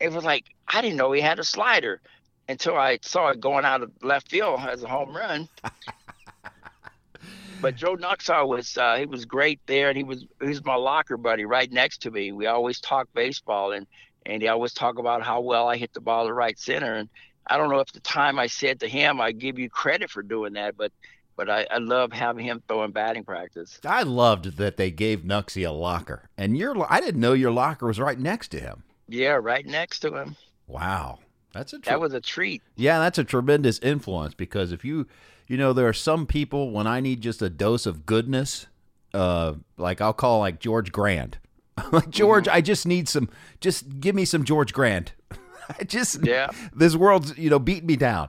It 0.00 0.12
was 0.12 0.24
like 0.24 0.44
I 0.68 0.80
didn't 0.80 0.96
know 0.96 1.12
he 1.12 1.20
had 1.20 1.38
a 1.38 1.44
slider 1.44 2.00
until 2.48 2.76
I 2.76 2.98
saw 3.02 3.28
it 3.28 3.40
going 3.40 3.64
out 3.64 3.82
of 3.82 3.90
left 4.02 4.30
field 4.30 4.60
as 4.60 4.82
a 4.82 4.88
home 4.88 5.16
run. 5.16 5.48
but 7.60 7.76
Joe 7.76 7.96
Nuxhall 7.96 8.48
was 8.48 8.76
uh, 8.76 8.96
he 8.96 9.06
was 9.06 9.24
great 9.24 9.60
there, 9.66 9.88
and 9.88 9.96
he 9.96 10.04
was 10.04 10.26
he 10.40 10.48
was 10.48 10.64
my 10.64 10.74
locker 10.74 11.16
buddy 11.16 11.44
right 11.44 11.70
next 11.70 12.02
to 12.02 12.10
me. 12.10 12.32
We 12.32 12.46
always 12.46 12.80
talked 12.80 13.14
baseball, 13.14 13.72
and 13.72 13.86
and 14.26 14.42
he 14.42 14.48
always 14.48 14.72
talk 14.72 14.98
about 14.98 15.22
how 15.22 15.40
well 15.40 15.68
I 15.68 15.76
hit 15.76 15.92
the 15.92 16.00
ball 16.00 16.26
to 16.26 16.32
right 16.32 16.58
center. 16.58 16.94
And 16.94 17.08
I 17.46 17.56
don't 17.56 17.70
know 17.70 17.80
if 17.80 17.92
the 17.92 18.00
time 18.00 18.38
I 18.38 18.46
said 18.46 18.80
to 18.80 18.88
him, 18.88 19.20
I 19.20 19.32
give 19.32 19.58
you 19.58 19.68
credit 19.68 20.10
for 20.10 20.22
doing 20.22 20.54
that, 20.54 20.76
but 20.76 20.92
but 21.36 21.50
I, 21.50 21.66
I 21.70 21.78
love 21.78 22.12
having 22.12 22.44
him 22.44 22.62
throwing 22.68 22.92
batting 22.92 23.24
practice. 23.24 23.80
I 23.84 24.04
loved 24.04 24.56
that 24.56 24.76
they 24.76 24.90
gave 24.90 25.20
Nuxie 25.20 25.66
a 25.66 25.72
locker, 25.72 26.30
and 26.38 26.56
your 26.56 26.90
I 26.90 27.00
didn't 27.00 27.20
know 27.20 27.32
your 27.32 27.50
locker 27.50 27.86
was 27.86 27.98
right 27.98 28.18
next 28.18 28.48
to 28.48 28.60
him. 28.60 28.84
Yeah, 29.08 29.38
right 29.42 29.66
next 29.66 30.00
to 30.00 30.14
him. 30.14 30.36
Wow, 30.66 31.18
that's 31.52 31.72
a 31.72 31.78
that 31.78 32.00
was 32.00 32.14
a 32.14 32.20
treat. 32.20 32.62
Yeah, 32.76 33.00
that's 33.00 33.18
a 33.18 33.24
tremendous 33.24 33.78
influence 33.80 34.34
because 34.34 34.70
if 34.70 34.84
you 34.84 35.06
you 35.48 35.56
know 35.56 35.72
there 35.72 35.88
are 35.88 35.92
some 35.92 36.26
people 36.26 36.70
when 36.70 36.86
I 36.86 37.00
need 37.00 37.20
just 37.20 37.42
a 37.42 37.50
dose 37.50 37.84
of 37.84 38.06
goodness, 38.06 38.66
uh, 39.12 39.54
like 39.76 40.00
I'll 40.00 40.12
call 40.12 40.38
like 40.38 40.60
George 40.60 40.92
Grant 40.92 41.38
like 41.92 42.10
George, 42.10 42.44
mm-hmm. 42.44 42.56
I 42.56 42.60
just 42.60 42.86
need 42.86 43.08
some. 43.08 43.28
Just 43.60 44.00
give 44.00 44.14
me 44.14 44.24
some 44.24 44.44
George 44.44 44.72
Grant. 44.72 45.12
I 45.78 45.84
just 45.84 46.24
yeah. 46.24 46.50
This 46.74 46.96
world's 46.96 47.36
you 47.38 47.50
know 47.50 47.58
beat 47.58 47.84
me 47.84 47.96
down. 47.96 48.28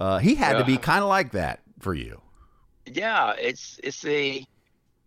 Uh, 0.00 0.18
he 0.18 0.34
had 0.34 0.52
yeah. 0.52 0.58
to 0.58 0.64
be 0.64 0.76
kind 0.76 1.02
of 1.02 1.08
like 1.08 1.32
that 1.32 1.60
for 1.78 1.94
you. 1.94 2.20
Yeah, 2.86 3.34
it's 3.38 3.78
it's 3.82 4.04
a. 4.04 4.44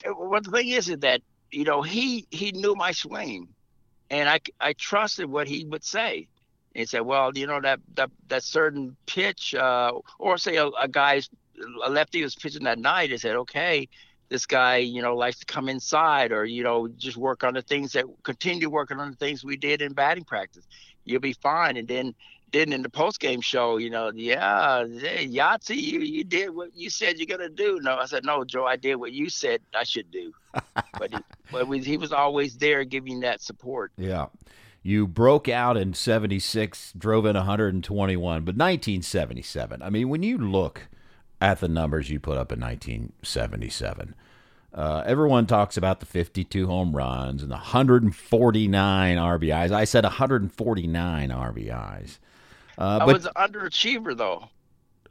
What 0.06 0.44
the 0.44 0.52
thing 0.52 0.70
is 0.70 0.90
is 0.90 1.00
that 1.00 1.22
you 1.52 1.64
know 1.64 1.82
he 1.82 2.26
he 2.32 2.52
knew 2.52 2.76
my 2.76 2.92
swing, 2.92 3.50
and 4.10 4.30
I 4.30 4.40
I 4.60 4.74
trusted 4.74 5.26
what 5.26 5.48
he 5.48 5.66
would 5.66 5.84
say. 5.84 6.28
He 6.74 6.86
said, 6.86 7.02
"Well, 7.02 7.32
you 7.36 7.46
know 7.48 7.62
that 7.62 7.80
that 7.96 8.10
that 8.30 8.44
certain 8.44 8.96
pitch, 9.06 9.54
uh, 9.54 9.92
or 10.18 10.38
say 10.38 10.56
a, 10.58 10.68
a 10.68 10.88
guy's 10.88 11.30
a 11.84 11.90
lefty 11.90 12.24
was 12.24 12.36
pitching 12.36 12.64
that 12.64 12.80
night, 12.80 13.12
I 13.12 13.18
said, 13.18 13.36
okay, 13.36 13.88
this 14.30 14.46
guy, 14.46 14.78
you 14.78 15.02
know, 15.02 15.16
likes 15.16 15.40
to 15.40 15.46
come 15.46 15.70
inside 15.70 16.32
or, 16.32 16.46
you 16.46 16.64
know, 16.64 16.88
just 16.88 17.18
work 17.18 17.44
on 17.44 17.54
the 17.54 17.62
things 17.62 17.94
that 17.94 18.06
continue 18.24 18.70
working 18.70 19.00
on 19.00 19.12
the 19.12 19.18
things 19.18 19.44
we 19.44 19.56
did 19.56 19.82
in 19.82 19.94
batting 19.94 20.24
practice. 20.24 20.66
You'll 21.04 21.22
be 21.22 21.34
fine. 21.34 21.78
And 21.78 21.88
then 21.88 22.16
then 22.52 22.72
in 22.72 22.82
the 22.82 22.90
post 22.90 23.20
game 23.20 23.42
show, 23.42 23.78
you 23.78 23.90
know, 23.90 24.12
yeah, 24.16 24.86
hey, 24.86 25.28
Yahtzee, 25.28 25.76
you, 25.76 26.00
you 26.00 26.24
did 26.24 26.56
what 26.56 26.70
you 26.76 26.90
said 26.90 27.18
you're 27.18 27.26
gonna 27.26 27.50
do. 27.50 27.80
No, 27.82 27.98
I 27.98 28.06
said, 28.06 28.24
no, 28.24 28.46
Joe, 28.46 28.66
I 28.66 28.78
did 28.78 28.96
what 28.96 29.12
you 29.12 29.30
said 29.30 29.62
I 29.74 29.84
should 29.84 30.10
do. 30.10 30.34
but 30.98 31.12
he, 31.12 31.18
but 31.52 31.68
we, 31.68 31.80
he 31.80 31.98
was 31.98 32.14
always 32.14 32.58
there 32.58 32.84
giving 32.84 33.20
that 33.22 33.42
support. 33.42 33.92
Yeah. 33.98 34.28
You 34.84 35.08
broke 35.08 35.50
out 35.50 35.78
in 35.78 35.96
76, 35.96 36.94
drove 36.96 37.26
in 37.26 37.36
121, 37.36 38.46
but 38.46 38.56
1977. 38.56 39.82
I 39.82 39.90
mean, 39.90 40.10
when 40.10 40.22
you 40.22 40.38
look 40.38 40.88
at 41.42 41.60
the 41.60 41.68
numbers 41.68 42.10
you 42.10 42.20
put 42.20 42.38
up 42.38 42.52
in 42.52 42.60
1977, 42.60 44.16
uh, 44.74 45.04
everyone 45.06 45.46
talks 45.46 45.78
about 45.78 46.00
the 46.00 46.06
52 46.06 46.68
home 46.68 46.96
runs 46.96 47.42
and 47.42 47.52
the 47.52 47.56
149 47.56 49.18
RBIs. 49.18 49.72
I 49.72 49.86
said 49.86 50.04
149 50.04 51.30
RBIs. 51.30 52.18
Uh, 52.78 53.00
I 53.02 53.06
but, 53.06 53.14
was 53.14 53.26
an 53.26 53.32
underachiever 53.36 54.18
though. 54.18 54.50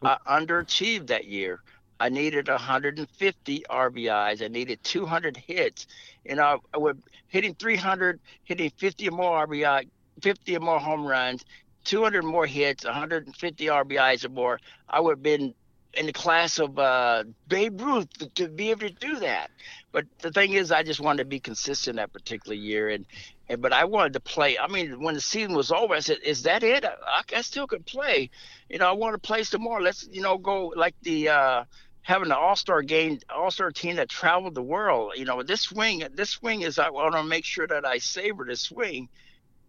I 0.03 0.19
underachieved 0.29 1.07
that 1.07 1.25
year. 1.25 1.61
I 2.01 2.11
needed 2.11 2.49
150 2.49 3.65
RBIs. 3.71 4.43
I 4.43 4.49
needed 4.49 4.83
200 4.85 5.37
hits. 5.37 5.87
You 6.25 6.35
know, 6.35 6.61
I 6.75 6.79
would 6.79 7.03
hitting 7.29 7.55
300, 7.55 8.21
hitting 8.45 8.71
50 8.77 9.09
or 9.09 9.13
more 9.13 9.47
RBI, 9.47 9.89
50 10.21 10.57
or 10.57 10.61
more 10.61 10.79
home 10.79 11.07
runs, 11.07 11.45
200 11.85 12.23
more 12.23 12.47
hits, 12.47 12.85
150 12.85 13.67
RBIs 13.67 14.25
or 14.25 14.29
more. 14.29 14.61
I 14.89 15.01
would 15.01 15.13
have 15.13 15.23
been 15.23 15.55
in 15.97 16.07
the 16.07 16.13
class 16.13 16.59
of 16.59 16.79
uh, 16.79 17.25
Babe 17.49 17.81
Ruth 17.81 18.11
to, 18.19 18.29
to, 18.31 18.49
be 18.49 18.71
able 18.71 18.89
to 18.89 18.91
do 18.91 19.17
that. 19.21 19.51
But 19.93 20.07
the 20.21 20.31
thing 20.31 20.53
is, 20.53 20.73
I 20.73 20.83
just 20.83 21.01
wanted 21.01 21.25
to 21.25 21.29
be 21.29 21.41
consistent 21.41 21.97
that 21.97 22.13
particular 22.13 22.55
year, 22.55 22.89
and, 22.89 23.07
and 23.49 23.63
but 23.63 23.73
I 23.73 23.85
wanted 23.85 24.15
to 24.15 24.21
play. 24.21 24.59
I 24.59 24.67
mean, 24.69 25.01
when 25.01 25.15
the 25.15 25.21
season 25.21 25.55
was 25.55 25.71
over, 25.71 25.95
I 25.95 26.01
said, 26.01 26.19
"Is 26.25 26.43
that 26.43 26.63
it? 26.63 26.85
I, 26.85 27.23
I 27.35 27.41
still 27.43 27.67
could 27.67 27.87
play. 27.87 28.31
You 28.69 28.79
know, 28.79 28.89
I 28.89 28.93
want 28.93 29.15
to 29.15 29.27
play 29.27 29.45
some 29.45 29.63
more. 29.63 29.81
Let's, 29.81 30.09
you 30.11 30.23
know, 30.23 30.39
go 30.39 30.73
like 30.77 30.95
the." 31.03 31.29
Uh, 31.29 31.65
having 32.05 32.27
an 32.27 32.33
all-star 32.33 32.83
game, 32.83 33.19
all-star 33.35 33.71
team 33.71 33.97
that 33.97 34.11
traveled 34.11 34.55
the 34.55 34.63
world. 34.63 35.13
You 35.17 35.25
know, 35.25 35.43
this 35.43 35.63
swing, 35.63 36.03
this 36.13 36.29
swing 36.29 36.61
is 36.61 36.79
I 36.79 36.91
want 36.91 37.15
to 37.15 37.25
make 37.25 37.47
sure 37.47 37.67
that 37.67 37.87
I 37.87 37.97
savor 37.97 38.45
this 38.45 38.61
swing. 38.61 39.09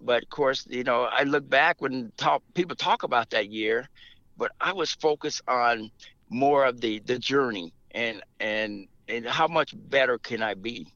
But 0.01 0.23
of 0.23 0.29
course, 0.29 0.67
you 0.69 0.83
know, 0.83 1.03
I 1.03 1.23
look 1.23 1.49
back 1.49 1.81
when 1.81 2.11
talk, 2.17 2.43
people 2.53 2.75
talk 2.75 3.03
about 3.03 3.29
that 3.29 3.49
year, 3.49 3.89
but 4.37 4.51
I 4.59 4.73
was 4.73 4.91
focused 4.91 5.41
on 5.47 5.91
more 6.29 6.65
of 6.65 6.81
the 6.81 6.99
the 6.99 7.19
journey 7.19 7.73
and 7.91 8.21
and 8.39 8.87
and 9.07 9.25
how 9.25 9.47
much 9.47 9.73
better 9.75 10.17
can 10.17 10.41
I 10.41 10.53
be? 10.53 10.87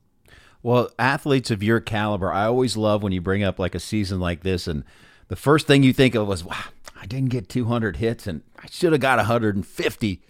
Well, 0.62 0.90
athletes 1.00 1.52
of 1.52 1.64
your 1.64 1.80
caliber, 1.80 2.34
I 2.34 2.46
always 2.46 2.76
love 2.76 3.02
when 3.02 3.14
you 3.14 3.22
bring 3.22 3.44
up 3.44 3.60
like 3.60 3.76
a 3.76 3.80
season 3.80 4.20
like 4.20 4.44
this, 4.44 4.68
and 4.68 4.84
the 5.30 5.38
first 5.38 5.68
thing 5.68 5.84
you 5.84 5.94
think 5.94 6.16
of 6.16 6.28
was, 6.28 6.44
"Wow, 6.44 6.66
I 7.00 7.06
didn't 7.06 7.30
get 7.30 7.48
200 7.48 7.98
hits, 7.98 8.28
and 8.28 8.42
I 8.62 8.68
should 8.70 8.92
have 8.92 9.02
got 9.02 9.18
150." 9.18 10.22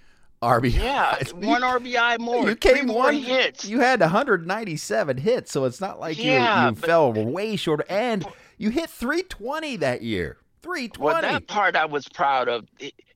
RBI. 0.41 0.73
Yeah, 0.73 1.17
it's 1.19 1.33
one 1.33 1.63
RBI 1.63 2.19
more. 2.19 2.47
You 2.47 2.55
came 2.55 2.87
one 2.87 3.15
hits. 3.15 3.65
You 3.65 3.81
had 3.81 3.99
197 3.99 5.17
hits, 5.17 5.51
so 5.51 5.65
it's 5.65 5.81
not 5.81 5.99
like 5.99 6.17
yeah, 6.17 6.63
you, 6.63 6.69
you 6.69 6.75
fell 6.75 7.11
way 7.11 7.57
short. 7.57 7.85
And 7.89 8.25
you 8.57 8.69
hit 8.69 8.89
320 8.89 9.75
that 9.77 10.01
year. 10.01 10.37
320. 10.61 11.03
Well, 11.03 11.21
that 11.21 11.47
part 11.47 11.75
I 11.75 11.85
was 11.85 12.07
proud 12.07 12.47
of 12.47 12.67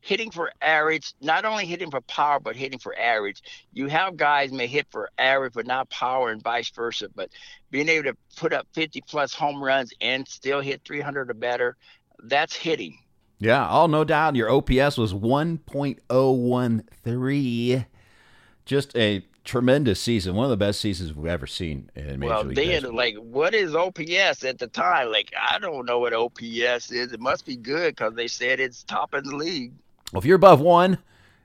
hitting 0.04 0.30
for 0.32 0.52
average, 0.62 1.14
not 1.22 1.46
only 1.46 1.66
hitting 1.66 1.90
for 1.90 2.02
power, 2.02 2.38
but 2.38 2.58
hitting 2.58 2.78
for 2.78 2.94
average. 3.00 3.42
You 3.72 3.88
have 3.88 4.18
guys 4.18 4.52
may 4.52 4.68
hit 4.68 4.86
for 4.92 5.10
average, 5.18 5.54
but 5.54 5.66
not 5.66 5.90
power, 5.90 6.30
and 6.30 6.44
vice 6.44 6.70
versa. 6.72 7.08
But 7.16 7.30
being 7.72 7.88
able 7.88 8.12
to 8.12 8.18
put 8.36 8.52
up 8.52 8.68
50 8.74 9.02
plus 9.08 9.34
home 9.34 9.64
runs 9.64 9.94
and 10.02 10.28
still 10.28 10.60
hit 10.60 10.82
300 10.84 11.30
or 11.30 11.34
better, 11.34 11.78
that's 12.24 12.54
hitting. 12.54 12.98
Yeah, 13.40 13.66
oh, 13.70 13.88
no 13.88 14.04
doubt. 14.04 14.36
Your 14.36 14.50
OPS 14.50 14.98
was 14.98 15.14
1.013. 15.14 17.86
Just 18.66 18.98
a 18.98 19.26
tremendous 19.46 20.02
season, 20.02 20.36
one 20.36 20.44
of 20.44 20.50
the 20.50 20.58
best 20.58 20.82
seasons 20.82 21.14
we've 21.14 21.28
ever 21.28 21.48
seen 21.48 21.90
in 21.96 22.20
Major 22.20 22.34
well, 22.34 22.44
League 22.44 22.58
then, 22.58 22.68
Baseball. 22.68 22.94
like, 22.94 23.16
what 23.16 23.54
is 23.54 23.74
OPS 23.74 24.44
at 24.44 24.60
the 24.60 24.68
time? 24.68 25.14
Like, 25.14 25.32
I 25.40 25.60
don't 25.60 25.86
know 25.86 26.00
what 26.00 26.14
OPS 26.14 26.92
is. 26.92 27.14
It 27.14 27.22
must 27.22 27.46
be 27.46 27.56
good 27.56 27.96
because 27.96 28.16
they 28.16 28.28
said 28.28 28.60
it's 28.60 28.84
top 28.84 29.14
in 29.14 29.24
the 29.24 29.36
league. 29.36 29.72
Well, 30.12 30.20
if 30.20 30.26
you're 30.26 30.36
above 30.36 30.60
one, 30.60 30.98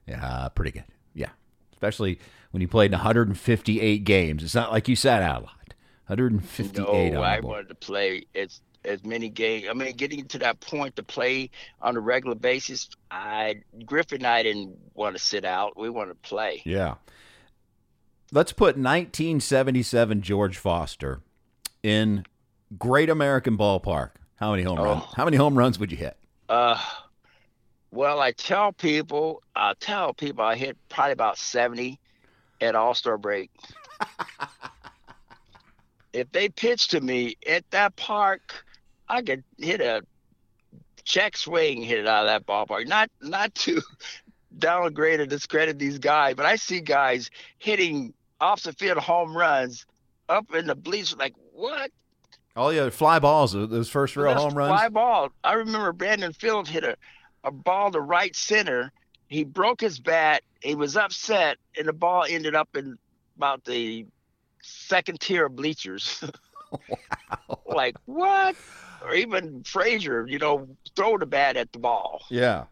yeah, 0.07 0.49
pretty 0.55 0.73
good. 0.73 0.85
Yeah, 1.14 1.31
especially 1.73 2.18
when 2.51 2.61
you 2.61 2.68
played 2.68 2.92
158 2.92 4.05
games. 4.05 4.42
It's 4.42 4.55
not 4.55 4.73
like 4.73 4.88
you 4.88 4.97
sat 4.97 5.23
out 5.23 5.42
a 5.42 5.44
lot. 5.44 5.75
158. 6.07 7.12
No, 7.12 7.23
I 7.23 7.40
wanted 7.40 7.68
to 7.68 7.75
play 7.75 8.25
as 8.35 8.61
as 8.85 9.05
many 9.05 9.29
games. 9.29 9.66
I 9.68 9.75
mean, 9.75 9.94
getting 9.97 10.25
to 10.27 10.38
that 10.38 10.61
point 10.61 10.97
to 10.97 11.03
play 11.03 11.51
on 11.83 11.97
a 11.97 12.01
regular 12.01 12.35
basis, 12.35 12.88
I 13.11 13.62
Griffey 13.85 14.16
and 14.16 14.27
I 14.27 14.42
didn't 14.42 14.77
want 14.94 15.16
to 15.16 15.23
sit 15.23 15.44
out. 15.44 15.79
We 15.79 15.90
wanted 15.90 16.23
to 16.23 16.29
play. 16.29 16.62
Yeah. 16.64 16.94
Let's 18.33 18.53
put 18.53 18.77
1977 18.77 20.23
George 20.23 20.59
Foster 20.59 21.21
in 21.83 22.25
Great 22.79 23.09
American 23.09 23.57
Ballpark. 23.57 24.11
How 24.37 24.51
many 24.51 24.62
home 24.62 24.79
oh. 24.79 24.85
runs? 24.85 25.05
How 25.14 25.25
many 25.25 25.37
home 25.37 25.57
runs 25.57 25.79
would 25.79 25.90
you 25.90 25.99
hit? 25.99 26.16
Uh 26.49 26.83
well, 27.90 28.20
I 28.20 28.33
tell 28.33 28.72
people, 28.72 29.42
I 29.55 29.74
tell 29.81 30.12
people 30.12 30.44
I 30.44 30.57
hit 30.57 30.77
probably 30.88 31.12
about 31.12 31.38
70 31.38 31.98
at 32.61 32.74
All 32.74 32.94
Star 32.94 33.16
break. 33.16 33.51
if 36.12 36.31
they 36.33 36.48
pitch 36.48 36.88
to 36.88 37.01
me 37.01 37.37
at 37.46 37.68
that 37.70 37.96
park, 37.96 38.64
I 39.09 39.22
could 39.22 39.44
hit 39.59 39.81
a 39.81 40.03
check 41.05 41.37
swing, 41.37 41.83
hit 41.83 42.01
it 42.01 42.07
out 42.07 42.27
of 42.27 42.29
that 42.29 42.46
ballpark. 42.46 42.87
Not 42.87 43.11
not 43.22 43.55
to 43.57 43.81
downgrade 44.59 45.20
or 45.20 45.27
discredit 45.27 45.79
these 45.79 45.98
guys, 45.98 46.35
but 46.35 46.46
I 46.46 46.57
see 46.57 46.81
guys 46.81 47.31
hitting 47.59 48.12
off 48.40 48.62
the 48.62 48.72
field 48.72 48.98
home 48.98 49.37
runs 49.37 49.87
up 50.29 50.55
in 50.55 50.66
the 50.66 50.74
bleachers. 50.74 51.16
Like 51.16 51.35
what? 51.53 51.90
Oh 52.55 52.70
yeah, 52.70 52.90
fly 52.90 53.18
balls. 53.18 53.53
Those 53.53 53.88
first 53.88 54.16
real 54.16 54.35
home 54.35 54.55
runs. 54.55 54.70
Fly 54.70 54.88
ball. 54.88 55.31
I 55.42 55.55
remember 55.55 55.92
Brandon 55.92 56.33
Phillips 56.33 56.68
hit 56.68 56.85
a 56.85 56.96
a 57.44 57.51
ball 57.51 57.90
to 57.90 58.01
right 58.01 58.35
center. 58.35 58.92
He 59.29 59.44
broke 59.44 59.81
his 59.81 60.01
bat. 60.01 60.42
He 60.62 60.74
was 60.74 60.96
upset, 60.96 61.59
and 61.77 61.87
the 61.87 61.92
ball 61.92 62.24
ended 62.29 62.55
up 62.55 62.77
in 62.77 62.98
about 63.37 63.64
the 63.64 64.07
second 64.62 65.20
tier 65.20 65.46
of 65.46 65.57
bleachers. 65.57 66.24
wow. 66.88 67.59
Like 67.66 67.96
what? 68.07 68.57
Or 69.03 69.14
even 69.14 69.62
Frazier, 69.62 70.27
you 70.27 70.38
know, 70.38 70.68
throw 70.96 71.18
the 71.18 71.27
bat 71.27 71.57
at 71.57 71.72
the 71.72 71.79
ball. 71.79 72.22
Yeah. 72.31 72.64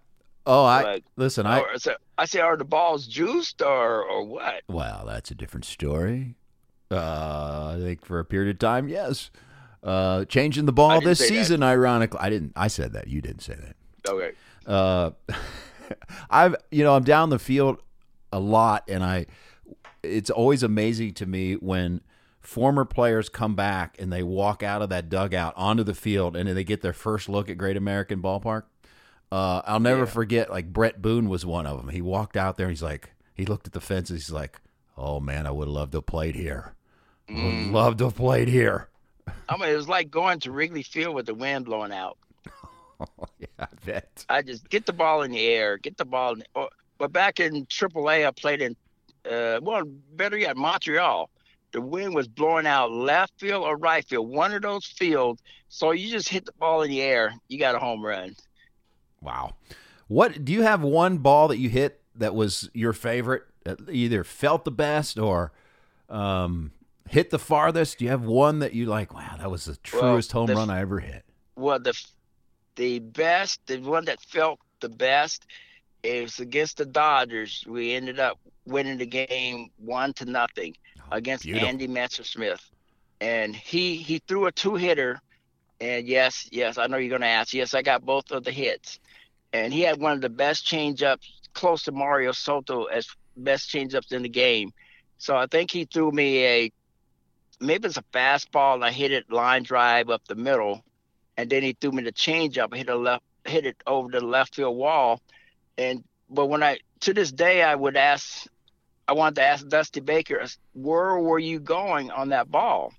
Oh, 0.45 0.65
I 0.65 0.83
like, 0.83 1.05
listen. 1.17 1.47
I 1.47 1.65
so, 1.77 1.95
I 2.19 2.25
say, 2.25 2.41
are 2.41 2.57
the 2.57 2.65
balls 2.65 3.07
juiced 3.07 3.63
or 3.63 4.03
or 4.03 4.25
what? 4.25 4.63
Well, 4.69 5.05
that's 5.07 5.31
a 5.31 5.35
different 5.35 5.65
story. 5.65 6.37
Uh, 6.91 7.75
I 7.77 7.81
think 7.81 8.05
for 8.05 8.21
a 8.21 8.25
period 8.25 8.55
of 8.55 8.59
time, 8.59 8.89
yes. 8.89 9.31
Uh, 9.83 10.25
changing 10.25 10.67
the 10.67 10.73
ball 10.73 11.01
this 11.01 11.19
season, 11.19 11.61
that. 11.61 11.67
ironically, 11.67 12.19
I 12.21 12.31
didn't. 12.31 12.53
I 12.57 12.69
said 12.69 12.93
that. 12.93 13.09
You 13.09 13.21
didn't 13.21 13.43
say 13.43 13.55
that. 13.55 13.77
Okay. 14.09 14.33
Uh, 14.67 15.11
I've 16.31 16.57
you 16.71 16.85
know 16.85 16.95
I'm 16.95 17.05
down 17.05 17.31
the 17.31 17.39
field 17.39 17.79
a 18.33 18.41
lot, 18.41 18.85
and 18.89 19.05
I 19.05 19.27
it's 20.03 20.31
always 20.31 20.63
amazing 20.63 21.15
to 21.15 21.27
me 21.27 21.55
when 21.55 22.01
former 22.41 22.85
players 22.85 23.29
come 23.29 23.55
back 23.55 23.97
and 23.99 24.13
they 24.13 24.23
walk 24.23 24.63
out 24.63 24.83
of 24.83 24.89
that 24.89 25.09
dugout 25.09 25.53
onto 25.57 25.83
the 25.83 25.95
field 25.95 26.37
and 26.37 26.49
they 26.49 26.65
get 26.65 26.81
their 26.81 26.93
first 26.93 27.29
look 27.29 27.49
at 27.51 27.59
Great 27.59 27.77
American 27.77 28.23
Ballpark. 28.23 28.63
Uh, 29.33 29.61
I'll 29.65 29.81
never 29.81 30.01
yeah. 30.01 30.07
forget, 30.07 30.51
like 30.51 30.73
Bret 30.73 31.03
Boone 31.03 31.29
was 31.29 31.45
one 31.45 31.67
of 31.67 31.79
them. 31.79 31.89
He 31.89 32.01
walked 32.01 32.37
out 32.37 32.57
there 32.57 32.67
and 32.67 32.73
he's 32.73 32.83
like, 32.83 33.11
he 33.35 33.45
looked 33.45 33.67
at 33.67 33.73
the 33.73 33.81
fences. 33.81 34.27
He's 34.27 34.33
like, 34.33 34.61
"Oh 34.97 35.21
man, 35.21 35.47
I 35.47 35.51
would 35.51 35.69
have 35.69 35.75
loved 35.75 35.93
to 35.93 35.99
have 35.99 36.07
played 36.07 36.35
here. 36.35 36.75
Would 37.29 37.37
mm. 37.37 37.73
love 37.73 37.97
to 37.99 38.05
have 38.05 38.17
played 38.17 38.49
here." 38.49 38.89
I 39.49 39.57
mean, 39.57 39.69
it 39.69 39.77
was 39.77 39.89
like 39.89 40.11
going 40.11 40.41
to 40.41 40.53
Wrigley 40.53 40.83
Field 40.83 41.15
with 41.15 41.27
the 41.27 41.35
wind 41.35 41.67
blowing 41.67 41.93
out. 41.93 42.17
yeah, 43.39 43.47
I 43.59 43.67
bet. 43.85 44.25
I 44.29 44.43
just 44.43 44.69
get 44.69 44.87
the 44.87 44.93
ball 44.93 45.23
in 45.23 45.33
the 45.33 45.47
air, 45.47 45.79
get 45.79 45.97
the 45.97 46.05
ball. 46.05 46.35
In, 46.35 46.45
oh, 46.55 46.69
but 46.99 47.13
back 47.13 47.41
in 47.41 47.67
AAA, 47.67 48.27
I 48.27 48.31
played 48.31 48.63
in, 48.63 48.77
uh, 49.31 49.61
well, 49.63 49.83
better 50.15 50.37
yet, 50.37 50.57
Montreal. 50.57 51.31
The 51.73 51.81
wind 51.81 52.15
was 52.15 52.27
blowing 52.27 52.67
out 52.67 52.91
left 52.91 53.39
field 53.39 53.65
or 53.65 53.77
right 53.77 54.07
field, 54.07 54.29
one 54.29 54.55
of 54.55 54.63
those 54.63 54.87
fields. 54.87 55.43
So 55.69 55.91
you 55.91 56.11
just 56.11 56.29
hit 56.29 56.47
the 56.47 56.53
ball 56.53 56.83
in 56.83 56.91
the 56.91 57.03
air, 57.03 57.35
you 57.49 57.59
got 57.59 57.75
a 57.75 57.79
home 57.79 58.03
run. 58.03 58.35
Wow. 59.21 59.55
What 60.09 60.45
do 60.45 60.53
you 60.53 60.63
have 60.63 60.83
one 60.83 61.19
ball 61.19 61.49
that 61.49 61.59
you 61.59 61.69
hit 61.69 62.01
that 62.15 62.35
was 62.35 62.71
your 62.73 62.93
favorite? 62.93 63.43
Either 63.91 64.23
felt 64.23 64.65
the 64.65 64.71
best 64.71 65.19
or 65.19 65.53
um, 66.09 66.71
hit 67.09 67.31
the 67.31 67.39
farthest. 67.39 67.99
Do 67.99 68.05
you 68.05 68.11
have 68.11 68.25
one 68.25 68.61
that 68.61 68.73
you 68.73 68.87
like? 68.87 69.13
Wow, 69.13 69.37
that 69.39 69.51
was 69.51 69.65
the 69.65 69.77
truest 69.77 70.33
well, 70.33 70.43
home 70.43 70.47
the, 70.47 70.55
run 70.55 70.71
I 70.71 70.81
ever 70.81 71.01
hit. 71.01 71.25
Well, 71.57 71.81
the 71.81 72.01
the 72.77 73.01
best, 73.01 73.61
the 73.67 73.79
one 73.79 74.07
that 74.07 74.21
felt 74.23 74.61
the 74.81 74.89
best 74.91 75.47
It 76.03 76.23
was 76.23 76.41
against 76.41 76.79
the 76.79 76.87
Dodgers. 76.87 77.65
We 77.67 77.95
ended 77.95 78.21
up 78.21 78.39
winning 78.67 78.99
the 78.99 79.07
game 79.07 79.71
one 79.79 80.13
to 80.15 80.27
nothing 80.27 80.77
oh, 81.01 81.05
against 81.11 81.45
beautiful. 81.45 81.69
Andy 81.69 81.89
Messersmith, 81.89 82.61
and 83.21 83.55
he 83.57 83.97
he 83.97 84.19
threw 84.21 84.47
a 84.47 84.53
two 84.53 84.77
hitter, 84.77 85.21
and 85.81 86.07
yes, 86.07 86.49
yes, 86.53 86.79
I 86.79 86.87
know 86.87 86.99
you're 86.99 87.11
gonna 87.11 87.27
ask. 87.27 87.55
Yes, 87.55 87.75
I 87.75 87.83
got 87.83 88.05
both 88.05 88.31
of 88.33 88.45
the 88.45 88.53
hits, 88.53 89.01
and 89.53 89.73
he 89.73 89.83
had 89.83 90.01
one 90.01 90.13
of 90.13 90.21
the 90.23 90.31
best 90.31 90.67
changeups, 90.67 91.27
close 91.55 91.85
to 91.85 91.93
Mario 91.93 92.33
Soto 92.33 92.85
as 92.85 93.09
best 93.37 93.71
changeups 93.71 94.13
in 94.13 94.23
the 94.23 94.29
game. 94.29 94.73
So 95.19 95.37
I 95.37 95.47
think 95.47 95.71
he 95.71 95.85
threw 95.87 96.11
me 96.13 96.45
a 96.47 96.73
maybe 97.61 97.89
it's 97.89 97.97
a 97.99 98.03
fastball, 98.13 98.75
and 98.75 98.85
I 98.85 98.93
hit 98.93 99.13
it 99.13 99.31
line 99.31 99.63
drive 99.63 100.11
up 100.11 100.23
the 100.27 100.37
middle, 100.37 100.85
and 101.37 101.51
then 101.51 101.63
he 101.63 101.77
threw 101.81 101.93
me 101.93 102.03
the 102.03 102.13
changeup, 102.13 102.75
hit 102.75 102.89
a 102.89 102.97
left, 102.97 103.25
hit 103.45 103.67
it 103.67 103.77
over 103.87 104.09
the 104.11 104.21
left 104.21 104.55
field 104.55 104.77
wall, 104.77 105.21
and 105.79 106.05
but 106.31 106.47
when 106.47 106.63
I 106.63 106.79
to 107.01 107.15
this 107.15 107.33
day 107.33 107.63
I 107.63 107.75
would 107.75 107.97
ask 107.97 108.47
I 109.09 109.13
wanted 109.13 109.37
to 109.37 109.43
ask 109.43 109.67
Dusty 109.69 110.01
Baker, 110.01 110.45
where 110.73 111.17
were 111.19 111.39
you 111.39 111.61
going 111.61 112.11
on 112.11 112.31
that 112.31 112.51
ball? 112.51 112.93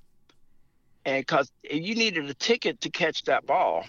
And 1.05 1.21
because 1.21 1.51
you 1.69 1.95
needed 1.95 2.29
a 2.29 2.33
ticket 2.33 2.81
to 2.81 2.89
catch 2.89 3.23
that 3.23 3.45
ball. 3.45 3.85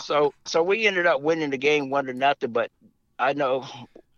so 0.00 0.34
so 0.44 0.62
we 0.62 0.86
ended 0.86 1.06
up 1.06 1.22
winning 1.22 1.50
the 1.50 1.58
game 1.58 1.90
one 1.90 2.06
to 2.06 2.14
nothing. 2.14 2.50
But 2.50 2.70
I 3.18 3.32
know, 3.32 3.66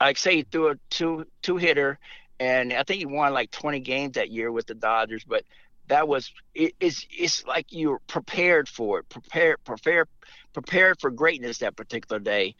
like 0.00 0.18
say 0.18 0.36
he 0.36 0.42
threw 0.42 0.70
a 0.70 0.76
two 0.90 1.26
two 1.42 1.56
hitter, 1.56 1.98
and 2.40 2.72
I 2.72 2.82
think 2.82 2.98
he 2.98 3.06
won 3.06 3.32
like 3.32 3.50
20 3.50 3.80
games 3.80 4.14
that 4.14 4.30
year 4.30 4.50
with 4.50 4.66
the 4.66 4.74
Dodgers. 4.74 5.24
But 5.24 5.44
that 5.88 6.08
was 6.08 6.32
it, 6.54 6.74
it's 6.80 7.06
it's 7.10 7.46
like 7.46 7.66
you're 7.70 8.00
prepared 8.06 8.68
for 8.68 9.00
it, 9.00 9.08
prepared 9.08 9.62
prepared 9.64 10.08
prepared 10.52 11.00
for 11.00 11.10
greatness 11.10 11.58
that 11.58 11.76
particular 11.76 12.18
day 12.18 12.54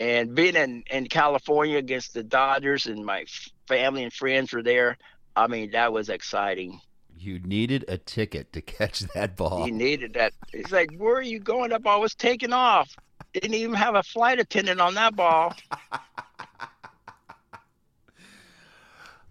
and 0.00 0.34
being 0.34 0.56
in, 0.56 0.82
in 0.90 1.06
California 1.06 1.76
against 1.76 2.14
the 2.14 2.22
Dodgers 2.22 2.86
and 2.86 3.04
my 3.04 3.26
family 3.68 4.02
and 4.02 4.12
friends 4.12 4.52
were 4.52 4.62
there, 4.62 4.96
I 5.36 5.46
mean, 5.46 5.72
that 5.72 5.92
was 5.92 6.08
exciting. 6.08 6.80
You 7.16 7.38
needed 7.38 7.84
a 7.86 7.98
ticket 7.98 8.54
to 8.54 8.62
catch 8.62 9.00
that 9.14 9.36
ball. 9.36 9.66
You 9.66 9.72
needed 9.72 10.14
that. 10.14 10.32
It's 10.54 10.72
like, 10.72 10.90
where 10.96 11.16
are 11.16 11.22
you 11.22 11.38
going? 11.38 11.70
That 11.70 11.82
ball 11.82 12.00
was 12.00 12.14
taking 12.14 12.54
off. 12.54 12.96
Didn't 13.34 13.54
even 13.54 13.74
have 13.74 13.94
a 13.94 14.02
flight 14.02 14.40
attendant 14.40 14.80
on 14.80 14.94
that 14.94 15.14
ball. 15.14 15.54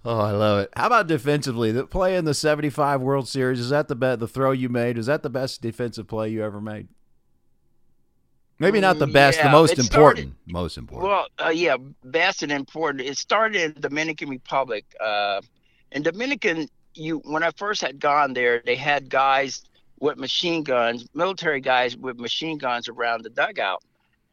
oh, 0.05 0.19
I 0.19 0.31
love 0.31 0.59
it. 0.59 0.69
How 0.75 0.88
about 0.88 1.07
defensively? 1.07 1.71
The 1.71 1.85
play 1.88 2.15
in 2.15 2.25
the 2.25 2.33
75 2.33 3.01
World 3.01 3.27
Series, 3.27 3.59
is 3.59 3.69
that 3.69 3.88
the 3.88 3.95
bet 3.95 4.19
the 4.19 4.27
throw 4.27 4.51
you 4.51 4.69
made? 4.69 4.97
Is 4.97 5.05
that 5.07 5.23
the 5.23 5.29
best 5.29 5.62
defensive 5.62 6.07
play 6.07 6.29
you 6.29 6.43
ever 6.43 6.62
made? 6.62 6.88
Maybe 8.62 8.81
not 8.81 8.99
the 8.99 9.07
best, 9.07 9.38
Yeah, 9.38 9.45
the 9.45 9.51
most 9.51 9.71
started- 9.71 9.85
important. 9.89 10.35
most 10.47 10.77
important. 10.77 11.09
Well, 11.09 11.27
uh, 11.45 11.49
yeah, 11.49 11.77
best 12.03 12.43
and 12.43 12.51
important. 12.51 13.07
It 13.07 13.17
started 13.17 13.62
in 13.75 13.81
Dominican 13.81 14.27
Republic. 14.27 14.83
Uh, 14.99 15.41
in 15.93 16.03
Dominican, 16.03 16.67
you 16.93 17.19
when 17.19 17.41
I 17.41 17.51
first 17.51 17.81
had 17.81 17.99
gone 17.99 18.33
there, 18.33 18.62
they 18.65 18.75
had 18.75 19.09
guys 19.09 19.63
with 20.01 20.17
machine 20.17 20.63
guns, 20.63 21.05
military 21.13 21.62
guys 21.62 21.95
with 21.95 22.19
machine 22.19 22.57
guns 22.57 22.89
around 22.89 23.23
the 23.23 23.29
dugout, 23.29 23.81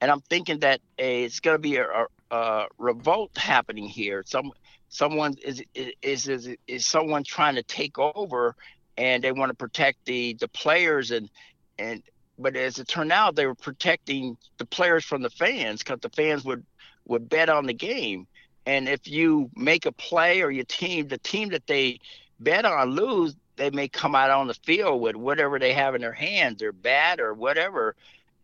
and 0.00 0.10
I'm 0.10 0.20
thinking 0.22 0.58
that 0.60 0.80
it's 0.98 1.38
going 1.38 1.54
to 1.54 1.60
be 1.60 1.76
a, 1.76 1.86
a, 1.88 2.06
a 2.36 2.66
revolt 2.78 3.30
happening 3.36 3.86
here. 3.88 4.24
Some 4.26 4.50
someone 4.88 5.34
is 5.44 5.62
is 6.02 6.28
is 6.28 6.48
is 6.66 6.86
someone 6.86 7.24
trying 7.24 7.56
to 7.56 7.62
take 7.62 7.98
over, 7.98 8.54
and 8.96 9.22
they 9.22 9.32
want 9.32 9.50
to 9.50 9.56
protect 9.56 10.04
the 10.06 10.34
the 10.34 10.48
players 10.48 11.10
and 11.10 11.30
and 11.78 12.02
but 12.38 12.56
as 12.56 12.78
it 12.78 12.88
turned 12.88 13.12
out, 13.12 13.34
they 13.34 13.46
were 13.46 13.54
protecting 13.54 14.36
the 14.58 14.66
players 14.66 15.04
from 15.04 15.22
the 15.22 15.30
fans 15.30 15.82
because 15.82 16.00
the 16.00 16.10
fans 16.10 16.44
would 16.44 16.64
would 17.06 17.28
bet 17.28 17.48
on 17.48 17.66
the 17.66 17.74
game. 17.74 18.26
And 18.66 18.88
if 18.88 19.06
you 19.06 19.50
make 19.54 19.86
a 19.86 19.92
play 19.92 20.42
or 20.42 20.50
your 20.50 20.64
team, 20.64 21.08
the 21.08 21.18
team 21.18 21.50
that 21.50 21.66
they 21.66 22.00
bet 22.40 22.64
on 22.64 22.90
lose, 22.90 23.34
they 23.56 23.70
may 23.70 23.88
come 23.88 24.14
out 24.14 24.30
on 24.30 24.48
the 24.48 24.54
field 24.54 25.00
with 25.00 25.16
whatever 25.16 25.58
they 25.58 25.72
have 25.72 25.94
in 25.94 26.00
their 26.00 26.12
hands, 26.12 26.58
their 26.58 26.72
bat 26.72 27.20
or 27.20 27.32
whatever. 27.32 27.94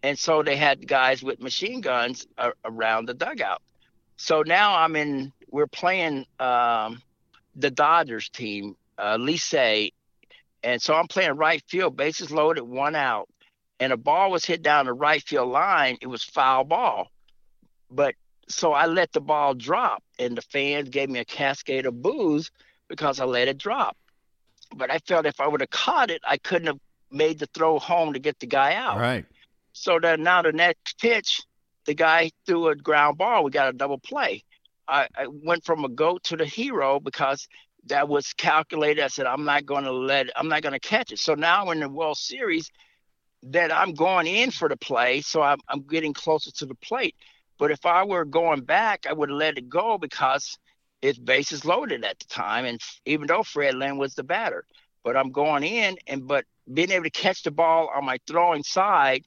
And 0.02 0.18
so 0.18 0.42
they 0.42 0.56
had 0.56 0.86
guys 0.86 1.22
with 1.22 1.40
machine 1.40 1.80
guns 1.80 2.26
around 2.64 3.06
the 3.08 3.14
dugout. 3.14 3.62
So 4.16 4.42
now 4.42 4.76
I'm 4.76 4.96
in. 4.96 5.32
We're 5.52 5.68
playing 5.68 6.26
um, 6.40 7.00
the 7.54 7.70
Dodgers 7.70 8.28
team, 8.28 8.74
uh, 8.98 9.16
Licey, 9.18 9.92
and 10.64 10.82
so 10.82 10.94
I'm 10.94 11.06
playing 11.06 11.36
right 11.36 11.62
field, 11.68 11.96
bases 11.96 12.32
loaded, 12.32 12.62
one 12.62 12.96
out 12.96 13.28
and 13.82 13.92
a 13.92 13.96
ball 13.96 14.30
was 14.30 14.44
hit 14.44 14.62
down 14.62 14.86
the 14.86 14.92
right 14.92 15.20
field 15.20 15.48
line, 15.48 15.98
it 16.00 16.06
was 16.06 16.22
foul 16.22 16.62
ball. 16.62 17.10
But 17.90 18.14
so 18.48 18.72
I 18.72 18.86
let 18.86 19.12
the 19.12 19.20
ball 19.20 19.54
drop, 19.54 20.04
and 20.20 20.36
the 20.36 20.42
fans 20.42 20.88
gave 20.88 21.10
me 21.10 21.18
a 21.18 21.24
cascade 21.24 21.84
of 21.84 22.00
boos 22.00 22.52
because 22.86 23.18
I 23.18 23.24
let 23.24 23.48
it 23.48 23.58
drop. 23.58 23.96
But 24.76 24.92
I 24.92 24.98
felt 24.98 25.26
if 25.26 25.40
I 25.40 25.48
would 25.48 25.62
have 25.62 25.70
caught 25.70 26.12
it, 26.12 26.22
I 26.24 26.36
couldn't 26.36 26.68
have 26.68 26.78
made 27.10 27.40
the 27.40 27.46
throw 27.46 27.80
home 27.80 28.12
to 28.12 28.20
get 28.20 28.38
the 28.38 28.46
guy 28.46 28.74
out. 28.74 28.98
right. 28.98 29.24
So 29.72 29.98
then 29.98 30.22
now 30.22 30.42
the 30.42 30.52
next 30.52 31.00
pitch, 31.00 31.40
the 31.84 31.94
guy 31.94 32.30
threw 32.46 32.68
a 32.68 32.76
ground 32.76 33.18
ball. 33.18 33.42
We 33.42 33.50
got 33.50 33.68
a 33.68 33.76
double 33.76 33.98
play. 33.98 34.44
I, 34.88 35.08
I 35.16 35.26
went 35.28 35.64
from 35.64 35.84
a 35.84 35.88
goat 35.88 36.24
to 36.24 36.36
the 36.36 36.44
hero 36.44 37.00
because 37.00 37.48
that 37.86 38.08
was 38.08 38.32
calculated. 38.32 39.02
I 39.02 39.08
said, 39.08 39.26
I'm 39.26 39.44
not 39.44 39.66
going 39.66 39.84
to 39.84 39.92
let, 39.92 40.28
I'm 40.36 40.48
not 40.48 40.62
going 40.62 40.72
to 40.74 40.80
catch 40.80 41.12
it. 41.12 41.18
So 41.18 41.34
now 41.34 41.70
in 41.70 41.80
the 41.80 41.88
World 41.88 42.16
Series, 42.16 42.70
that 43.44 43.72
I'm 43.72 43.92
going 43.94 44.26
in 44.26 44.50
for 44.50 44.68
the 44.68 44.76
play, 44.76 45.20
so 45.20 45.42
I'm, 45.42 45.58
I'm 45.68 45.82
getting 45.82 46.14
closer 46.14 46.52
to 46.52 46.66
the 46.66 46.76
plate. 46.76 47.16
But 47.58 47.70
if 47.70 47.84
I 47.84 48.04
were 48.04 48.24
going 48.24 48.62
back, 48.62 49.06
I 49.08 49.12
would 49.12 49.30
have 49.30 49.38
let 49.38 49.58
it 49.58 49.68
go 49.68 49.98
because 49.98 50.58
it's 51.00 51.18
bases 51.18 51.64
loaded 51.64 52.04
at 52.04 52.18
the 52.20 52.26
time, 52.26 52.64
and 52.64 52.80
even 53.04 53.26
though 53.26 53.42
Fred 53.42 53.74
Lynn 53.74 53.98
was 53.98 54.14
the 54.14 54.22
batter, 54.22 54.64
but 55.02 55.16
I'm 55.16 55.32
going 55.32 55.64
in, 55.64 55.96
and 56.06 56.26
but 56.28 56.44
being 56.72 56.92
able 56.92 57.04
to 57.04 57.10
catch 57.10 57.42
the 57.42 57.50
ball 57.50 57.90
on 57.92 58.04
my 58.04 58.18
throwing 58.28 58.62
side, 58.62 59.24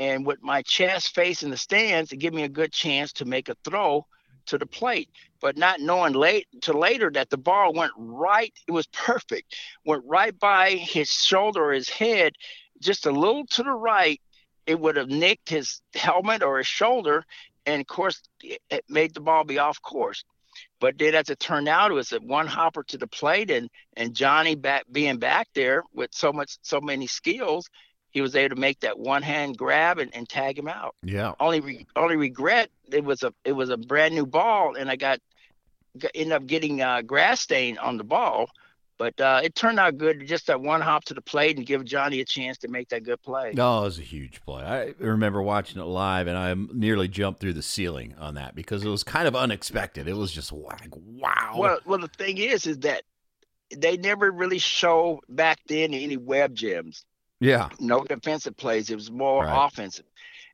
and 0.00 0.26
with 0.26 0.42
my 0.42 0.62
chest 0.62 1.14
facing 1.14 1.50
the 1.50 1.56
stands, 1.56 2.10
to 2.10 2.16
give 2.16 2.34
me 2.34 2.42
a 2.42 2.48
good 2.48 2.72
chance 2.72 3.12
to 3.14 3.24
make 3.24 3.48
a 3.48 3.56
throw 3.64 4.04
to 4.46 4.58
the 4.58 4.66
plate. 4.66 5.08
But 5.40 5.56
not 5.56 5.80
knowing 5.80 6.14
late 6.14 6.46
to 6.62 6.72
later 6.72 7.10
that 7.12 7.30
the 7.30 7.36
ball 7.36 7.72
went 7.72 7.92
right, 7.96 8.52
it 8.66 8.72
was 8.72 8.86
perfect, 8.86 9.56
went 9.84 10.04
right 10.06 10.38
by 10.38 10.70
his 10.70 11.10
shoulder 11.10 11.64
or 11.66 11.72
his 11.72 11.88
head 11.88 12.34
just 12.80 13.06
a 13.06 13.10
little 13.10 13.46
to 13.46 13.62
the 13.62 13.72
right, 13.72 14.20
it 14.66 14.78
would 14.78 14.96
have 14.96 15.08
nicked 15.08 15.48
his 15.48 15.80
helmet 15.94 16.42
or 16.42 16.58
his 16.58 16.66
shoulder, 16.66 17.24
and 17.66 17.80
of 17.80 17.86
course, 17.86 18.20
it 18.42 18.84
made 18.88 19.14
the 19.14 19.20
ball 19.20 19.44
be 19.44 19.58
off 19.58 19.80
course. 19.82 20.24
But 20.80 20.98
then, 20.98 21.14
as 21.14 21.30
it 21.30 21.40
turned 21.40 21.68
out, 21.68 21.90
it 21.90 21.94
was 21.94 22.12
a 22.12 22.20
one 22.20 22.46
hopper 22.46 22.84
to 22.84 22.98
the 22.98 23.06
plate, 23.06 23.50
and 23.50 23.68
and 23.96 24.14
Johnny 24.14 24.54
back 24.54 24.84
being 24.90 25.18
back 25.18 25.48
there 25.54 25.82
with 25.92 26.10
so 26.12 26.32
much, 26.32 26.58
so 26.62 26.80
many 26.80 27.06
skills, 27.06 27.68
he 28.14 28.20
was 28.20 28.36
able 28.36 28.54
to 28.54 28.60
make 28.60 28.80
that 28.80 28.98
one 28.98 29.22
hand 29.22 29.58
grab 29.58 29.98
and, 29.98 30.14
and 30.14 30.26
tag 30.28 30.56
him 30.56 30.68
out. 30.68 30.94
Yeah. 31.02 31.32
Only 31.40 31.60
re, 31.60 31.86
only 31.96 32.16
regret 32.16 32.70
it 32.90 33.04
was 33.04 33.24
a 33.24 33.34
it 33.44 33.52
was 33.52 33.68
a 33.70 33.76
brand 33.76 34.14
new 34.14 34.24
ball, 34.24 34.76
and 34.76 34.88
I 34.88 34.96
got, 34.96 35.18
got 35.98 36.12
ended 36.14 36.32
up 36.32 36.46
getting 36.46 36.80
uh, 36.80 37.02
grass 37.02 37.40
stain 37.40 37.76
on 37.76 37.98
the 37.98 38.04
ball. 38.04 38.48
But 38.96 39.20
uh, 39.20 39.40
it 39.42 39.56
turned 39.56 39.80
out 39.80 39.98
good. 39.98 40.24
Just 40.28 40.46
that 40.46 40.60
one 40.60 40.80
hop 40.80 41.04
to 41.06 41.14
the 41.14 41.20
plate 41.20 41.56
and 41.56 41.66
give 41.66 41.84
Johnny 41.84 42.20
a 42.20 42.24
chance 42.24 42.58
to 42.58 42.68
make 42.68 42.90
that 42.90 43.02
good 43.02 43.20
play. 43.22 43.52
Oh, 43.58 43.80
it 43.80 43.84
was 43.84 43.98
a 43.98 44.02
huge 44.02 44.40
play. 44.42 44.62
I 44.62 44.94
remember 45.00 45.42
watching 45.42 45.80
it 45.80 45.84
live, 45.84 46.28
and 46.28 46.38
I 46.38 46.54
nearly 46.72 47.08
jumped 47.08 47.40
through 47.40 47.54
the 47.54 47.62
ceiling 47.62 48.14
on 48.20 48.34
that 48.34 48.54
because 48.54 48.84
it 48.84 48.88
was 48.88 49.02
kind 49.02 49.26
of 49.26 49.34
unexpected. 49.34 50.06
It 50.06 50.14
was 50.14 50.30
just 50.30 50.52
like, 50.52 50.94
wow. 50.94 51.54
Well, 51.56 51.78
well, 51.84 51.98
the 51.98 52.06
thing 52.06 52.38
is, 52.38 52.68
is 52.68 52.78
that 52.78 53.02
they 53.76 53.96
never 53.96 54.30
really 54.30 54.60
show 54.60 55.20
back 55.28 55.58
then 55.66 55.92
any 55.92 56.16
web 56.16 56.54
gems. 56.54 57.04
Yeah. 57.40 57.68
No 57.80 58.04
defensive 58.04 58.56
plays. 58.56 58.90
It 58.90 58.94
was 58.96 59.10
more 59.10 59.42
Right. 59.44 59.66
offensive. 59.66 60.06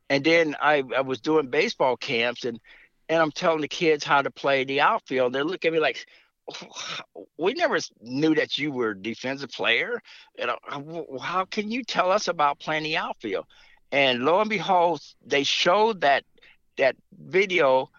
And 0.08 0.24
then 0.24 0.56
I, 0.60 0.82
I 0.96 1.02
was 1.02 1.20
doing 1.20 1.48
baseball 1.48 1.96
camps, 1.96 2.44
and 2.44 2.60
and 3.08 3.20
I'm 3.20 3.32
telling 3.32 3.60
the 3.60 3.68
kids 3.68 4.04
how 4.04 4.22
to 4.22 4.30
play 4.30 4.64
the 4.64 4.80
outfield. 4.80 5.32
They 5.32 5.42
look 5.42 5.64
at 5.64 5.72
me 5.72 5.80
like, 5.80 6.06
oh, 6.48 7.26
we 7.38 7.54
never 7.54 7.78
knew 8.00 8.36
that 8.36 8.56
you 8.56 8.70
were 8.70 8.90
a 8.90 8.96
defensive 8.96 9.50
player. 9.50 10.00
How- 10.38 11.06
how 11.20 11.44
can 11.44 11.72
you 11.72 11.82
tell 11.82 12.12
us 12.12 12.28
about 12.28 12.60
playing 12.60 12.84
the 12.84 12.96
outfield? 12.98 13.46
And 13.90 14.24
lo 14.24 14.40
and 14.40 14.48
behold, 14.48 15.00
they 15.26 15.42
showed 15.42 16.02
that 16.02 16.24
that 16.76 16.96
video 17.12 17.90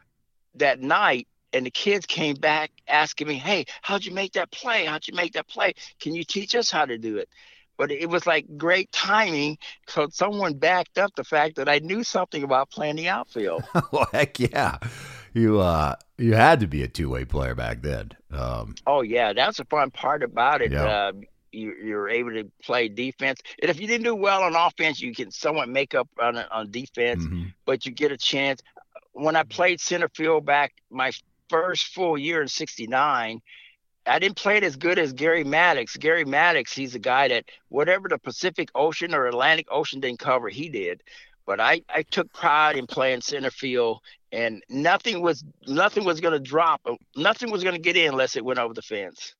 that 0.56 0.80
night, 0.80 1.28
and 1.54 1.66
the 1.66 1.72
kids 1.72 2.06
came 2.06 2.36
back 2.36 2.72
asking 2.88 3.28
me, 3.28 3.36
"Hey, 3.36 3.66
how'd 3.82 4.06
you 4.06 4.14
make 4.14 4.34
that 4.34 4.52
play? 4.52 4.86
How'd 4.86 5.08
you 5.08 5.14
make 5.14 5.34
that 5.34 5.48
play? 5.48 5.74
Can 6.00 6.16
you 6.16 6.24
teach 6.24 6.56
us 6.56 6.72
how 6.72 6.86
to 6.86 6.98
do 6.98 7.18
it?" 7.18 7.30
But 7.82 7.92
it 7.92 8.10
was 8.10 8.28
like 8.28 8.46
great 8.58 8.92
timing, 8.94 9.58
so 9.88 10.08
someone 10.12 10.54
backed 10.60 11.00
up 11.00 11.16
the 11.16 11.24
fact 11.26 11.56
that 11.58 11.68
I 11.70 11.80
knew 11.80 12.04
something 12.04 12.44
about 12.44 12.70
playing 12.70 12.98
the 12.98 13.10
outfield. 13.10 13.66
well, 13.92 14.08
heck 14.14 14.40
yeah. 14.40 14.78
You 15.34 15.60
uh, 15.60 15.96
you 16.18 16.36
had 16.36 16.60
to 16.62 16.68
be 16.68 16.84
a 16.84 16.88
two 16.88 17.10
way 17.10 17.26
player 17.26 17.56
back 17.56 17.82
then. 17.82 18.12
Um, 18.32 18.80
Oh 18.86 19.02
yeah, 19.02 19.34
that's 19.34 19.58
the 19.58 19.66
fun 19.66 19.92
part 19.92 20.24
about 20.24 20.62
it. 20.62 20.74
Yeah. 20.74 20.84
Uh, 20.84 21.12
you, 21.52 21.74
you're 21.84 22.10
able 22.10 22.32
to 22.32 22.52
play 22.64 22.90
defense, 22.90 23.42
and 23.62 23.70
if 23.72 23.80
you 23.80 23.88
didn't 23.88 24.06
do 24.06 24.16
well 24.16 24.44
on 24.44 24.56
offense, 24.56 25.02
you 25.02 25.14
can 25.14 25.32
somewhat 25.32 25.70
make 25.70 25.96
up 25.96 26.10
on 26.20 26.38
on 26.38 26.72
defense. 26.72 27.26
mhm. 27.26 27.54
But 27.66 27.86
you 27.86 27.92
get 27.92 28.12
a 28.12 28.18
chance. 28.18 28.62
when 29.14 29.36
I 29.36 29.44
played 29.44 29.82
center 29.82 30.10
field 30.10 30.46
back 30.46 30.74
my 30.90 31.12
first 31.50 31.88
full 31.94 32.18
year 32.18 32.42
in 32.42 32.48
'69, 32.48 33.42
I 34.06 34.20
didn't 34.20 34.38
play 34.38 34.58
it 34.58 34.64
as 34.64 34.76
good 34.76 34.98
as 34.98 35.14
Gary 35.14 35.44
Maddox. 35.44 35.96
Gary 35.98 36.26
Maddox, 36.26 36.74
he's 36.74 36.96
a 36.96 37.00
guy 37.00 37.28
that 37.28 37.46
whatever 37.70 38.10
the 38.10 38.18
Pacific 38.18 38.70
Ocean 38.74 39.14
or 39.14 39.28
Atlantic 39.28 39.68
Ocean 39.70 40.00
didn't 40.00 40.20
cover, 40.20 40.50
he 40.50 40.70
did. 40.70 41.04
But 41.46 41.60
I, 41.60 41.82
I 41.90 42.04
took 42.04 42.32
pride 42.34 42.78
in 42.78 42.88
playing 42.88 43.22
center 43.22 43.52
field, 43.52 44.00
and 44.32 44.64
nothing 44.70 45.22
was 45.22 45.44
nothing 45.68 46.06
was 46.06 46.20
going 46.20 46.34
to 46.34 46.40
drop. 46.40 46.82
Nothing 47.16 47.52
was 47.52 47.64
going 47.64 47.76
to 47.76 47.82
get 47.82 47.98
in 47.98 48.12
unless 48.12 48.36
it 48.36 48.46
went 48.46 48.60
over 48.60 48.74
the 48.74 48.82
fence. 48.82 49.36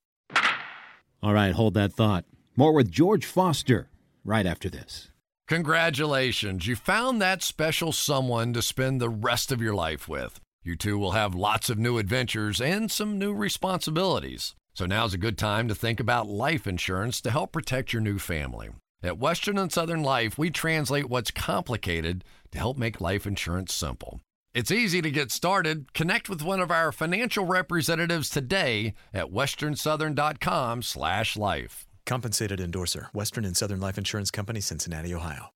All 1.22 1.32
right, 1.32 1.52
hold 1.52 1.74
that 1.74 1.92
thought. 1.92 2.24
More 2.56 2.72
with 2.72 2.90
George 2.90 3.24
Foster 3.24 3.88
right 4.24 4.46
after 4.46 4.68
this. 4.68 5.10
Congratulations, 5.48 6.66
you 6.66 6.76
found 6.76 7.20
that 7.20 7.42
special 7.42 7.92
someone 7.92 8.52
to 8.52 8.62
spend 8.62 9.00
the 9.00 9.08
rest 9.08 9.52
of 9.52 9.60
your 9.60 9.74
life 9.74 10.08
with. 10.08 10.40
You 10.64 10.76
two 10.76 10.96
will 10.96 11.10
have 11.10 11.34
lots 11.34 11.70
of 11.70 11.78
new 11.78 11.98
adventures 11.98 12.60
and 12.60 12.88
some 12.88 13.18
new 13.18 13.34
responsibilities. 13.34 14.54
So 14.74 14.86
now's 14.86 15.12
a 15.12 15.18
good 15.18 15.36
time 15.36 15.66
to 15.66 15.74
think 15.74 15.98
about 15.98 16.28
life 16.28 16.68
insurance 16.68 17.20
to 17.22 17.32
help 17.32 17.50
protect 17.50 17.92
your 17.92 18.00
new 18.00 18.20
family. 18.20 18.70
At 19.02 19.18
Western 19.18 19.58
and 19.58 19.72
Southern 19.72 20.04
Life, 20.04 20.38
we 20.38 20.50
translate 20.50 21.06
what's 21.06 21.32
complicated 21.32 22.22
to 22.52 22.58
help 22.58 22.78
make 22.78 23.00
life 23.00 23.26
insurance 23.26 23.74
simple. 23.74 24.20
It's 24.54 24.70
easy 24.70 25.02
to 25.02 25.10
get 25.10 25.32
started. 25.32 25.92
Connect 25.94 26.28
with 26.28 26.42
one 26.42 26.60
of 26.60 26.70
our 26.70 26.92
financial 26.92 27.44
representatives 27.44 28.30
today 28.30 28.94
at 29.12 29.32
westernsouthern.com/life. 29.32 31.86
Compensated 32.06 32.60
endorser, 32.60 33.08
Western 33.12 33.44
and 33.44 33.56
Southern 33.56 33.80
Life 33.80 33.98
Insurance 33.98 34.30
Company, 34.30 34.60
Cincinnati, 34.60 35.12
Ohio. 35.12 35.48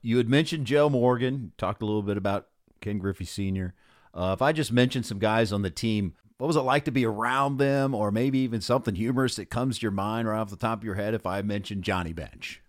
You 0.00 0.18
had 0.18 0.28
mentioned 0.28 0.68
Joe 0.68 0.88
Morgan, 0.88 1.50
talked 1.58 1.82
a 1.82 1.86
little 1.86 2.02
bit 2.02 2.16
about 2.16 2.46
Ken 2.80 2.98
Griffey 2.98 3.24
Sr. 3.24 3.74
Uh, 4.14 4.32
if 4.34 4.42
I 4.42 4.52
just 4.52 4.72
mentioned 4.72 5.06
some 5.06 5.18
guys 5.18 5.52
on 5.52 5.62
the 5.62 5.70
team, 5.70 6.14
what 6.38 6.46
was 6.46 6.56
it 6.56 6.60
like 6.60 6.84
to 6.84 6.92
be 6.92 7.04
around 7.04 7.58
them, 7.58 7.94
or 7.94 8.10
maybe 8.10 8.38
even 8.40 8.60
something 8.60 8.94
humorous 8.94 9.36
that 9.36 9.50
comes 9.50 9.78
to 9.78 9.82
your 9.82 9.90
mind 9.90 10.28
right 10.28 10.38
off 10.38 10.50
the 10.50 10.56
top 10.56 10.78
of 10.78 10.84
your 10.84 10.94
head? 10.94 11.14
If 11.14 11.26
I 11.26 11.42
mentioned 11.42 11.82
Johnny 11.84 12.12
Bench. 12.12 12.62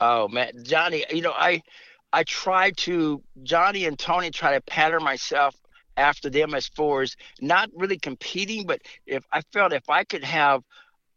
Oh 0.00 0.28
man, 0.28 0.52
Johnny, 0.62 1.04
you 1.10 1.22
know 1.22 1.32
I 1.32 1.62
I 2.12 2.22
try 2.24 2.70
to 2.70 3.22
Johnny 3.42 3.86
and 3.86 3.98
Tony 3.98 4.30
try 4.30 4.54
to 4.54 4.60
pattern 4.60 5.02
myself 5.02 5.56
after 5.96 6.30
them 6.30 6.54
as 6.54 6.68
far 6.68 7.02
as 7.02 7.16
not 7.40 7.70
really 7.74 7.98
competing, 7.98 8.66
but 8.66 8.82
if 9.06 9.24
I 9.32 9.42
felt 9.52 9.72
if 9.72 9.88
I 9.88 10.04
could 10.04 10.24
have 10.24 10.62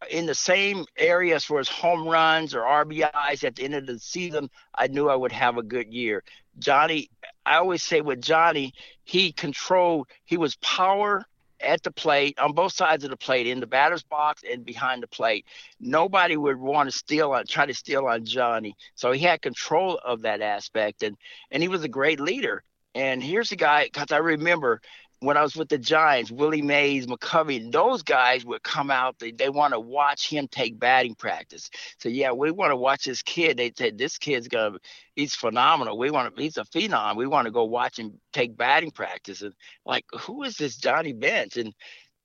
in 0.09 0.25
the 0.25 0.35
same 0.35 0.85
area 0.97 1.35
as 1.35 1.43
far 1.43 1.59
as 1.59 1.67
home 1.67 2.07
runs 2.07 2.53
or 2.53 2.61
RBIs 2.61 3.43
at 3.43 3.55
the 3.55 3.63
end 3.63 3.75
of 3.75 3.87
the 3.87 3.99
season, 3.99 4.49
I 4.75 4.87
knew 4.87 5.09
I 5.09 5.15
would 5.15 5.31
have 5.31 5.57
a 5.57 5.63
good 5.63 5.91
year. 5.91 6.23
Johnny, 6.59 7.09
I 7.47 7.57
always 7.57 7.81
say 7.81 8.01
with 8.01 8.21
Johnny, 8.21 8.73
he 9.05 9.31
controlled, 9.31 10.07
he 10.25 10.35
was 10.35 10.57
power 10.57 11.25
at 11.61 11.81
the 11.81 11.91
plate 11.91 12.37
on 12.37 12.51
both 12.51 12.73
sides 12.73 13.05
of 13.05 13.09
the 13.09 13.17
plate 13.17 13.47
in 13.47 13.61
the 13.61 13.65
batter's 13.67 14.03
box 14.03 14.43
and 14.49 14.65
behind 14.65 15.01
the 15.01 15.07
plate. 15.07 15.45
Nobody 15.79 16.35
would 16.35 16.57
want 16.57 16.91
to 16.91 16.95
steal 16.95 17.31
on 17.31 17.45
try 17.47 17.65
to 17.65 17.73
steal 17.73 18.05
on 18.05 18.25
johnny. 18.25 18.75
So 18.95 19.11
he 19.11 19.21
had 19.21 19.41
control 19.41 19.99
of 20.03 20.21
that 20.23 20.41
aspect 20.41 21.03
and 21.03 21.17
and 21.49 21.63
he 21.63 21.69
was 21.69 21.83
a 21.83 21.87
great 21.89 22.19
leader. 22.19 22.63
And 22.93 23.23
here's 23.23 23.51
a 23.51 23.55
guy 23.55 23.85
because 23.85 24.11
i 24.11 24.17
remember 24.17 24.81
when 25.19 25.35
I 25.35 25.41
was 25.41 25.55
with 25.55 25.69
the 25.69 25.77
Giants, 25.77 26.31
Willie 26.31 26.61
Mays, 26.61 27.07
McCovey, 27.07 27.71
those 27.71 28.03
guys 28.03 28.45
would 28.45 28.61
come 28.61 28.91
out. 28.91 29.17
They, 29.19 29.31
they 29.31 29.49
want 29.49 29.73
to 29.73 29.79
watch 29.79 30.29
him 30.29 30.47
take 30.47 30.79
batting 30.79 31.15
practice. 31.15 31.69
So 31.99 32.09
yeah, 32.09 32.31
we 32.31 32.51
want 32.51 32.71
to 32.71 32.75
watch 32.75 33.05
this 33.05 33.23
kid. 33.23 33.57
They 33.57 33.71
said 33.75 33.97
this 33.97 34.17
kid's 34.17 34.47
gonna, 34.47 34.77
he's 35.15 35.33
phenomenal. 35.33 35.97
We 35.97 36.11
want 36.11 36.35
to, 36.35 36.41
he's 36.41 36.57
a 36.57 36.65
phenom. 36.65 37.15
We 37.15 37.25
want 37.25 37.45
to 37.45 37.51
go 37.51 37.63
watch 37.65 37.97
him 37.97 38.19
take 38.31 38.55
batting 38.55 38.91
practice. 38.91 39.41
And 39.41 39.53
like, 39.85 40.05
who 40.19 40.43
is 40.43 40.57
this 40.57 40.77
Johnny 40.77 41.13
Bench? 41.13 41.57
And 41.57 41.73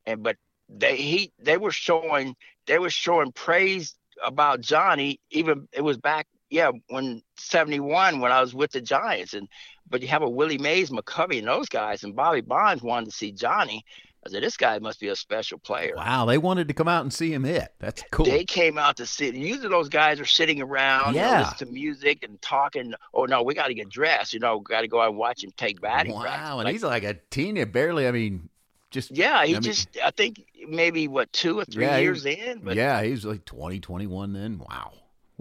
and 0.04 0.22
but 0.22 0.36
they 0.68 0.96
he 0.96 1.32
they 1.38 1.56
were 1.56 1.70
showing 1.70 2.34
they 2.66 2.78
were 2.78 2.90
showing 2.90 3.32
praise 3.32 3.94
about 4.24 4.60
Johnny. 4.60 5.18
Even 5.30 5.68
it 5.72 5.82
was 5.82 5.96
back 5.96 6.26
yeah, 6.52 6.70
when 6.88 7.22
71 7.38 8.20
when 8.20 8.30
I 8.30 8.42
was 8.42 8.54
with 8.54 8.72
the 8.72 8.82
Giants 8.82 9.32
and 9.32 9.48
but 9.88 10.02
you 10.02 10.08
have 10.08 10.22
a 10.22 10.28
Willie 10.28 10.58
Mays, 10.58 10.90
McCovey, 10.90 11.38
and 11.38 11.48
those 11.48 11.68
guys, 11.68 12.04
and 12.04 12.16
Bobby 12.16 12.40
Bonds 12.40 12.82
wanted 12.82 13.06
to 13.06 13.12
see 13.12 13.32
Johnny. 13.32 13.84
I 14.24 14.30
said, 14.30 14.42
this 14.44 14.56
guy 14.56 14.78
must 14.78 15.00
be 15.00 15.08
a 15.08 15.16
special 15.16 15.58
player. 15.58 15.94
Wow, 15.96 16.26
they 16.26 16.38
wanted 16.38 16.68
to 16.68 16.74
come 16.74 16.86
out 16.86 17.02
and 17.02 17.12
see 17.12 17.32
him 17.32 17.42
hit. 17.42 17.72
That's 17.80 18.04
cool. 18.12 18.24
They 18.24 18.44
came 18.44 18.78
out 18.78 18.98
to 18.98 19.06
see. 19.06 19.36
Usually, 19.36 19.68
those 19.68 19.88
guys 19.88 20.20
are 20.20 20.24
sitting 20.24 20.62
around, 20.62 21.14
yeah, 21.14 21.26
you 21.26 21.32
know, 21.32 21.38
listen 21.50 21.66
to 21.66 21.72
music 21.72 22.22
and 22.22 22.40
talking. 22.40 22.94
Oh 23.12 23.24
no, 23.24 23.42
we 23.42 23.54
got 23.54 23.66
to 23.66 23.74
get 23.74 23.88
dressed. 23.88 24.32
You 24.32 24.38
know, 24.38 24.60
got 24.60 24.82
to 24.82 24.88
go 24.88 25.00
out 25.00 25.08
and 25.08 25.18
watch 25.18 25.42
him 25.42 25.50
take 25.56 25.80
batting. 25.80 26.12
Wow, 26.12 26.22
practice. 26.22 26.50
and 26.50 26.64
like, 26.64 26.72
he's 26.72 26.84
like 26.84 27.02
a 27.02 27.14
teen, 27.30 27.70
barely. 27.72 28.06
I 28.06 28.12
mean, 28.12 28.48
just 28.92 29.10
yeah, 29.10 29.44
he 29.44 29.52
I 29.52 29.54
mean, 29.54 29.62
just. 29.62 29.88
I 30.04 30.12
think 30.12 30.44
maybe 30.68 31.08
what 31.08 31.32
two 31.32 31.58
or 31.58 31.64
three 31.64 31.84
yeah, 31.84 31.98
years 31.98 32.24
in. 32.24 32.60
But, 32.62 32.76
yeah, 32.76 33.02
he's 33.02 33.24
like 33.24 33.44
20, 33.44 33.80
21 33.80 34.32
then. 34.34 34.58
Wow. 34.58 34.92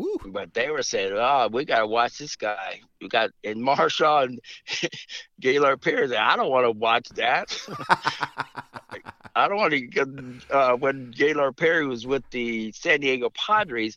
Woo. 0.01 0.17
But 0.31 0.55
they 0.55 0.71
were 0.71 0.81
saying, 0.81 1.13
"Oh, 1.13 1.47
we 1.51 1.63
got 1.63 1.79
to 1.79 1.87
watch 1.87 2.17
this 2.17 2.35
guy. 2.35 2.81
We 2.99 3.07
got 3.07 3.29
and 3.43 3.61
Marshall 3.61 4.17
and 4.17 4.39
Gaylord 5.39 5.79
Perry. 5.79 6.15
I 6.15 6.35
don't 6.35 6.49
want 6.49 6.65
to 6.65 6.71
watch 6.71 7.07
that. 7.09 7.55
I 9.35 9.47
don't 9.47 9.57
want 9.57 9.73
to." 9.73 10.39
Uh, 10.49 10.75
when 10.75 11.11
Gaylord 11.11 11.55
Perry 11.55 11.85
was 11.85 12.07
with 12.07 12.23
the 12.31 12.71
San 12.71 13.01
Diego 13.01 13.29
Padres, 13.29 13.95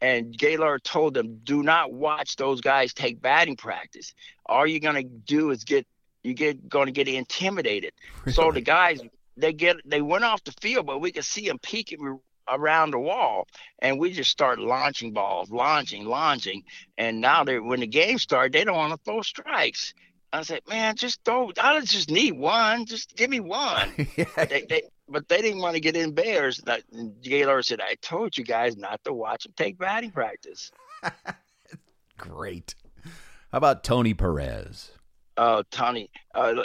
and 0.00 0.36
Gaylord 0.38 0.84
told 0.84 1.14
them, 1.14 1.40
"Do 1.42 1.64
not 1.64 1.92
watch 1.92 2.36
those 2.36 2.60
guys 2.60 2.94
take 2.94 3.20
batting 3.20 3.56
practice. 3.56 4.14
All 4.46 4.64
you're 4.64 4.78
gonna 4.78 5.02
do 5.02 5.50
is 5.50 5.64
get 5.64 5.84
you 6.22 6.32
get 6.32 6.68
going 6.68 6.86
to 6.86 6.92
get 6.92 7.08
intimidated." 7.08 7.92
Really? 8.24 8.34
So 8.34 8.52
the 8.52 8.60
guys 8.60 9.00
they 9.36 9.52
get 9.52 9.78
they 9.84 10.00
went 10.00 10.22
off 10.22 10.44
the 10.44 10.52
field, 10.60 10.86
but 10.86 11.00
we 11.00 11.10
could 11.10 11.24
see 11.24 11.48
them 11.48 11.58
peeking 11.58 12.20
around 12.50 12.92
the 12.92 12.98
wall 12.98 13.46
and 13.80 13.98
we 13.98 14.12
just 14.12 14.30
start 14.30 14.58
launching 14.58 15.12
balls 15.12 15.50
launching 15.50 16.04
launching. 16.04 16.62
And 16.98 17.20
now 17.20 17.44
they 17.44 17.58
when 17.58 17.80
the 17.80 17.86
game 17.86 18.18
started 18.18 18.52
they 18.52 18.64
don't 18.64 18.76
want 18.76 18.92
to 18.92 18.98
throw 19.04 19.22
strikes. 19.22 19.94
I 20.32 20.42
said 20.42 20.60
man 20.68 20.94
just 20.96 21.24
throw 21.24 21.50
i 21.60 21.80
just 21.80 22.10
need 22.10 22.32
one 22.32 22.86
just 22.86 23.16
give 23.16 23.30
me 23.30 23.40
one. 23.40 23.92
Yeah. 24.16 24.44
they, 24.44 24.64
they, 24.68 24.82
but 25.08 25.28
they 25.28 25.40
didn't 25.42 25.60
want 25.60 25.74
to 25.74 25.80
get 25.80 25.96
in 25.96 26.12
bears. 26.12 26.60
Gaylord 27.22 27.64
said 27.64 27.80
i 27.80 27.94
told 28.02 28.36
you 28.36 28.44
guys 28.44 28.76
not 28.76 29.02
to 29.04 29.12
watch 29.12 29.44
them 29.44 29.52
take 29.56 29.78
batting 29.78 30.10
practice. 30.10 30.70
Great. 32.18 32.74
How 33.52 33.58
about 33.58 33.82
tony 33.84 34.14
perez? 34.14 34.92
Oh 35.36 35.62
tony 35.70 36.10
uh, 36.34 36.64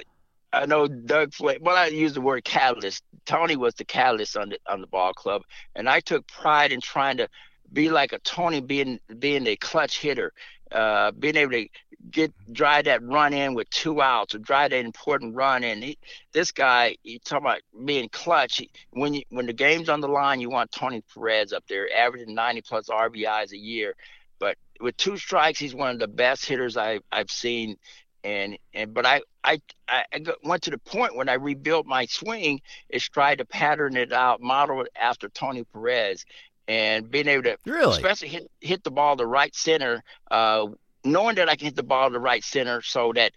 I 0.55 0.65
know 0.65 0.87
Doug 0.87 1.33
Flay. 1.33 1.57
Well, 1.59 1.75
I 1.75 1.87
use 1.87 2.13
the 2.13 2.21
word 2.21 2.45
catalyst. 2.45 3.03
Tony 3.25 3.57
was 3.57 3.73
the 3.75 3.83
catalyst 3.83 4.37
on 4.37 4.49
the 4.49 4.59
on 4.67 4.79
the 4.81 4.87
ball 4.87 5.13
club, 5.13 5.41
and 5.75 5.89
I 5.89 5.99
took 5.99 6.25
pride 6.27 6.71
in 6.71 6.79
trying 6.79 7.17
to 7.17 7.27
be 7.73 7.89
like 7.89 8.13
a 8.13 8.19
Tony, 8.19 8.61
being 8.61 8.99
being 9.19 9.45
a 9.47 9.57
clutch 9.57 9.99
hitter, 9.99 10.31
uh, 10.71 11.11
being 11.11 11.35
able 11.35 11.51
to 11.53 11.67
get 12.09 12.33
drive 12.53 12.85
that 12.85 13.03
run 13.03 13.33
in 13.33 13.53
with 13.53 13.69
two 13.69 14.01
outs, 14.01 14.33
or 14.33 14.39
drive 14.39 14.71
that 14.71 14.85
important 14.85 15.35
run 15.35 15.63
in. 15.63 15.81
He, 15.81 15.97
this 16.31 16.51
guy, 16.51 16.95
you 17.03 17.19
talking 17.19 17.45
about 17.45 17.61
being 17.83 18.07
clutch. 18.09 18.57
He, 18.57 18.69
when 18.91 19.13
you 19.13 19.23
when 19.29 19.47
the 19.47 19.53
game's 19.53 19.89
on 19.89 19.99
the 19.99 20.07
line, 20.07 20.39
you 20.39 20.49
want 20.49 20.71
Tony 20.71 21.03
Perez 21.13 21.51
up 21.51 21.65
there, 21.67 21.89
averaging 21.93 22.33
90 22.33 22.61
plus 22.61 22.87
RBIs 22.87 23.51
a 23.51 23.57
year. 23.57 23.93
But 24.39 24.57
with 24.79 24.95
two 24.97 25.17
strikes, 25.17 25.59
he's 25.59 25.75
one 25.75 25.91
of 25.91 25.99
the 25.99 26.07
best 26.07 26.45
hitters 26.45 26.77
I, 26.77 26.99
I've 27.11 27.31
seen 27.31 27.77
and 28.25 28.57
and 28.73 28.93
but 28.93 29.05
I 29.05 29.21
I 29.43 29.61
I 29.87 30.03
went 30.43 30.63
to 30.63 30.71
the 30.71 30.79
point 30.79 31.15
when 31.15 31.29
I 31.29 31.33
rebuilt 31.33 31.85
my 31.85 32.07
swing 32.07 32.59
is 32.89 33.07
try 33.07 33.35
to 33.35 33.45
pattern 33.45 33.95
it 33.95 34.11
out, 34.11 34.41
model 34.41 34.81
it 34.81 34.89
after 34.99 35.29
Tony 35.29 35.63
Perez, 35.63 36.25
and 36.67 37.09
being 37.09 37.27
able 37.27 37.43
to 37.43 37.57
really 37.65 37.95
especially 37.95 38.29
hit 38.29 38.51
hit 38.59 38.83
the 38.83 38.91
ball 38.91 39.15
the 39.15 39.27
right 39.27 39.55
center, 39.55 40.03
uh, 40.31 40.67
knowing 41.03 41.35
that 41.35 41.49
I 41.49 41.55
can 41.55 41.65
hit 41.65 41.75
the 41.75 41.83
ball 41.83 42.09
the 42.09 42.19
right 42.19 42.43
center, 42.43 42.81
so 42.81 43.13
that 43.13 43.31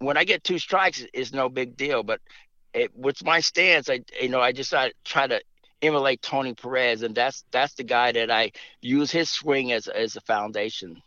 when 0.00 0.16
I 0.16 0.24
get 0.24 0.42
two 0.42 0.58
strikes, 0.58 1.06
it's 1.14 1.32
no 1.32 1.48
big 1.48 1.76
deal. 1.76 2.02
But 2.02 2.20
it, 2.74 2.94
with 2.96 3.24
my 3.24 3.38
stance, 3.38 3.88
I 3.88 4.00
you 4.20 4.28
know 4.28 4.40
I 4.40 4.50
just 4.50 4.74
I 4.74 4.92
try 5.04 5.28
to 5.28 5.40
emulate 5.80 6.20
Tony 6.20 6.54
Perez, 6.54 7.02
and 7.02 7.14
that's 7.14 7.44
that's 7.52 7.74
the 7.74 7.84
guy 7.84 8.10
that 8.10 8.30
I 8.30 8.50
use 8.80 9.12
his 9.12 9.30
swing 9.30 9.70
as 9.70 9.86
as 9.86 10.16
a 10.16 10.20
foundation. 10.20 11.00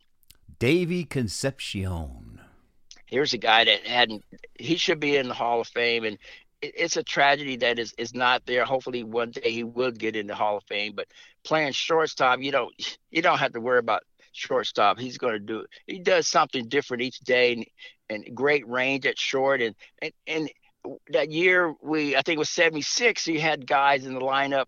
Davy 0.58 1.04
Concepcion 1.04 2.25
here's 3.06 3.34
a 3.34 3.38
guy 3.38 3.66
that 3.66 3.86
hadn't 3.86 4.24
he 4.56 4.78
should 4.78 5.00
be 5.00 5.18
in 5.18 5.28
the 5.28 5.34
hall 5.34 5.62
of 5.62 5.68
fame 5.68 6.04
and 6.04 6.18
it, 6.62 6.74
it's 6.78 6.98
a 6.98 7.04
tragedy 7.04 7.58
that 7.58 7.80
is 7.80 7.94
is 7.98 8.14
not 8.14 8.46
there 8.46 8.66
hopefully 8.66 9.04
one 9.04 9.32
day 9.32 9.52
he 9.52 9.64
will 9.64 9.92
get 9.92 10.16
in 10.16 10.28
the 10.28 10.36
hall 10.36 10.58
of 10.58 10.64
fame 10.64 10.94
but 10.96 11.08
playing 11.44 11.72
shortstop 11.72 12.40
you 12.42 12.52
don't 12.52 12.74
you 13.12 13.22
don't 13.22 13.40
have 13.40 13.54
to 13.54 13.62
worry 13.62 13.80
about 13.80 14.04
shortstop 14.32 15.00
he's 15.00 15.18
going 15.18 15.34
to 15.34 15.40
do 15.40 15.60
it 15.60 15.68
he 15.88 16.00
does 16.00 16.28
something 16.28 16.68
different 16.68 17.04
each 17.04 17.20
day 17.20 17.54
and, 17.54 17.66
and 18.10 18.36
great 18.36 18.68
range 18.68 19.06
at 19.06 19.18
short 19.18 19.62
and 19.62 19.76
and, 20.02 20.12
and 20.28 20.50
that 21.10 21.32
year 21.32 21.74
we 21.82 22.16
i 22.16 22.22
think 22.22 22.36
it 22.36 22.40
was 22.40 22.50
76 22.50 23.24
he 23.24 23.40
had 23.40 23.66
guys 23.66 24.06
in 24.06 24.14
the 24.14 24.20
lineup 24.20 24.66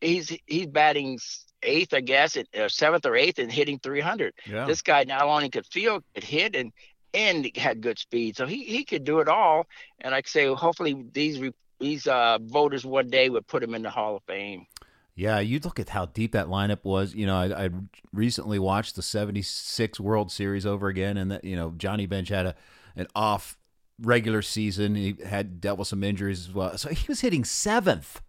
he's 0.00 0.34
he's 0.46 0.66
batting 0.66 1.18
eighth, 1.62 1.94
I 1.94 2.00
guess, 2.00 2.36
at, 2.36 2.46
uh, 2.54 2.68
seventh 2.68 3.06
or 3.06 3.16
eighth, 3.16 3.38
and 3.38 3.50
hitting 3.50 3.78
300. 3.78 4.34
Yeah. 4.46 4.66
This 4.66 4.82
guy 4.82 5.04
not 5.04 5.22
only 5.22 5.50
could 5.50 5.66
feel, 5.66 6.02
could 6.14 6.24
hit, 6.24 6.56
and 6.56 6.72
and 7.14 7.50
had 7.56 7.80
good 7.80 7.98
speed. 7.98 8.36
So 8.36 8.46
he 8.46 8.64
he 8.64 8.84
could 8.84 9.04
do 9.04 9.20
it 9.20 9.28
all. 9.28 9.66
And 10.00 10.12
like 10.12 10.26
I 10.26 10.28
say, 10.28 10.46
hopefully 10.46 11.04
these 11.12 11.40
these 11.78 12.06
uh, 12.06 12.38
voters 12.42 12.84
one 12.84 13.08
day 13.08 13.28
would 13.28 13.46
put 13.46 13.62
him 13.62 13.74
in 13.74 13.82
the 13.82 13.90
Hall 13.90 14.16
of 14.16 14.22
Fame. 14.24 14.66
Yeah, 15.14 15.40
you 15.40 15.58
look 15.58 15.78
at 15.80 15.90
how 15.90 16.06
deep 16.06 16.32
that 16.32 16.46
lineup 16.46 16.84
was. 16.84 17.14
You 17.14 17.26
know, 17.26 17.36
I, 17.36 17.66
I 17.66 17.70
recently 18.12 18.58
watched 18.58 18.96
the 18.96 19.02
'76 19.02 20.00
World 20.00 20.30
Series 20.30 20.64
over 20.64 20.88
again, 20.88 21.16
and 21.16 21.30
that 21.30 21.44
you 21.44 21.56
know 21.56 21.74
Johnny 21.76 22.06
Bench 22.06 22.28
had 22.28 22.46
a 22.46 22.54
an 22.96 23.06
off 23.14 23.58
regular 24.00 24.42
season. 24.42 24.94
He 24.94 25.16
had 25.24 25.60
dealt 25.60 25.78
with 25.78 25.88
some 25.88 26.04
injuries 26.04 26.48
as 26.48 26.54
well, 26.54 26.78
so 26.78 26.90
he 26.90 27.06
was 27.08 27.20
hitting 27.20 27.44
seventh. 27.44 28.22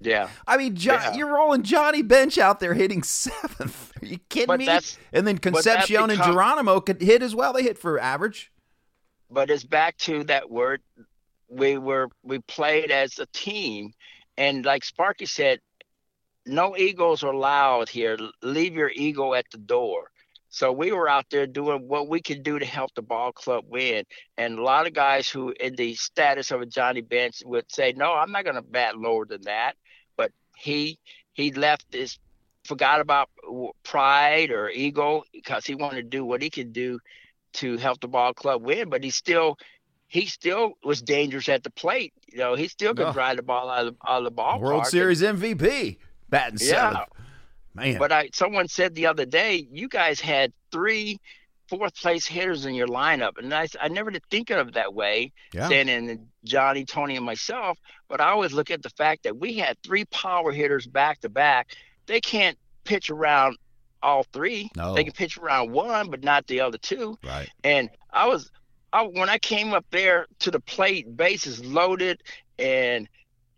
Yeah, 0.00 0.28
I 0.46 0.56
mean, 0.56 0.76
Yeah. 0.76 1.14
you're 1.14 1.34
rolling 1.34 1.62
Johnny 1.62 2.02
Bench 2.02 2.38
out 2.38 2.60
there 2.60 2.74
hitting 2.74 3.02
seventh. 3.02 3.92
Are 4.02 4.06
you 4.06 4.18
kidding 4.28 4.46
But 4.46 4.58
me? 4.60 4.68
And 5.12 5.26
then 5.26 5.38
Concepcion 5.38 6.10
and 6.10 6.22
Geronimo 6.22 6.80
could 6.80 7.00
hit 7.02 7.22
as 7.22 7.34
well. 7.34 7.52
They 7.52 7.62
hit 7.62 7.78
for 7.78 7.98
average. 7.98 8.50
but 9.30 9.50
it's 9.50 9.64
back 9.64 9.96
to 9.98 10.24
that 10.24 10.50
word. 10.50 10.80
We 11.48 11.78
were 11.78 12.08
we 12.22 12.38
played 12.40 12.90
as 12.90 13.18
a 13.18 13.26
team, 13.32 13.92
and 14.36 14.64
like 14.64 14.84
Sparky 14.84 15.26
said, 15.26 15.58
no 16.46 16.76
egos 16.76 17.22
are 17.22 17.32
allowed 17.32 17.88
here. 17.88 18.16
Leave 18.42 18.74
your 18.74 18.90
ego 18.94 19.34
at 19.34 19.46
the 19.52 19.58
door. 19.58 20.10
So 20.50 20.72
we 20.72 20.90
were 20.90 21.08
out 21.08 21.26
there 21.30 21.46
doing 21.46 21.86
what 21.86 22.08
we 22.08 22.20
could 22.20 22.42
do 22.42 22.58
to 22.58 22.66
help 22.66 22.92
the 22.94 23.02
ball 23.02 23.30
club 23.30 23.64
win. 23.68 24.04
And 24.36 24.58
a 24.58 24.62
lot 24.62 24.88
of 24.88 24.92
guys 24.92 25.28
who, 25.28 25.54
in 25.60 25.76
the 25.76 25.94
status 25.94 26.50
of 26.50 26.60
a 26.60 26.66
Johnny 26.66 27.00
Bench, 27.02 27.42
would 27.44 27.70
say, 27.70 27.94
"No, 27.96 28.12
I'm 28.12 28.32
not 28.32 28.44
going 28.44 28.56
to 28.56 28.62
bat 28.62 28.98
lower 28.98 29.24
than 29.24 29.42
that." 29.42 29.76
But 30.16 30.32
he 30.56 30.98
he 31.32 31.52
left 31.52 31.90
this, 31.92 32.18
forgot 32.64 33.00
about 33.00 33.30
pride 33.84 34.50
or 34.50 34.68
ego 34.68 35.22
because 35.32 35.64
he 35.64 35.76
wanted 35.76 36.02
to 36.02 36.08
do 36.08 36.24
what 36.24 36.42
he 36.42 36.50
could 36.50 36.72
do 36.72 36.98
to 37.52 37.76
help 37.76 38.00
the 38.00 38.08
ball 38.08 38.34
club 38.34 38.62
win. 38.62 38.90
But 38.90 39.04
he 39.04 39.10
still 39.10 39.56
he 40.08 40.26
still 40.26 40.72
was 40.82 41.00
dangerous 41.00 41.48
at 41.48 41.62
the 41.62 41.70
plate. 41.70 42.12
You 42.26 42.38
know, 42.38 42.54
he 42.56 42.66
still 42.66 42.92
could 42.92 43.12
drive 43.12 43.36
the 43.36 43.44
ball 43.44 43.70
out 43.70 43.86
of, 43.86 43.96
out 44.06 44.18
of 44.18 44.24
the 44.24 44.32
ball. 44.32 44.58
World 44.58 44.86
Series 44.86 45.22
MVP, 45.22 45.98
batting 46.28 46.58
Yeah. 46.60 46.66
seventh. 46.66 47.08
Man, 47.74 47.98
But 47.98 48.12
I 48.12 48.30
someone 48.34 48.68
said 48.68 48.94
the 48.94 49.06
other 49.06 49.24
day, 49.24 49.66
you 49.70 49.88
guys 49.88 50.20
had 50.20 50.52
three 50.72 51.18
fourth 51.68 51.94
place 51.94 52.26
hitters 52.26 52.66
in 52.66 52.74
your 52.74 52.88
lineup, 52.88 53.38
and 53.38 53.54
I 53.54 53.68
I 53.80 53.88
never 53.88 54.10
did 54.10 54.24
think 54.30 54.50
of 54.50 54.68
it 54.68 54.74
that 54.74 54.92
way, 54.92 55.32
Yeah. 55.52 55.68
saying 55.68 55.88
in 55.88 56.26
Johnny, 56.44 56.84
Tony, 56.84 57.16
and 57.16 57.24
myself. 57.24 57.78
But 58.08 58.20
I 58.20 58.30
always 58.30 58.52
look 58.52 58.70
at 58.70 58.82
the 58.82 58.90
fact 58.90 59.22
that 59.22 59.36
we 59.36 59.54
had 59.54 59.80
three 59.82 60.04
power 60.06 60.50
hitters 60.50 60.86
back 60.86 61.20
to 61.20 61.28
back. 61.28 61.76
They 62.06 62.20
can't 62.20 62.58
pitch 62.84 63.08
around 63.08 63.56
all 64.02 64.24
three. 64.32 64.68
No. 64.76 64.94
They 64.94 65.04
can 65.04 65.12
pitch 65.12 65.38
around 65.38 65.70
one, 65.70 66.10
but 66.10 66.24
not 66.24 66.46
the 66.48 66.60
other 66.60 66.78
two. 66.78 67.18
right. 67.22 67.48
And 67.62 67.88
I 68.12 68.26
was, 68.26 68.50
I, 68.92 69.02
when 69.02 69.28
I 69.28 69.38
came 69.38 69.72
up 69.74 69.84
there 69.90 70.26
to 70.40 70.50
the 70.50 70.58
plate, 70.60 71.16
bases 71.16 71.64
loaded, 71.64 72.20
and 72.58 73.08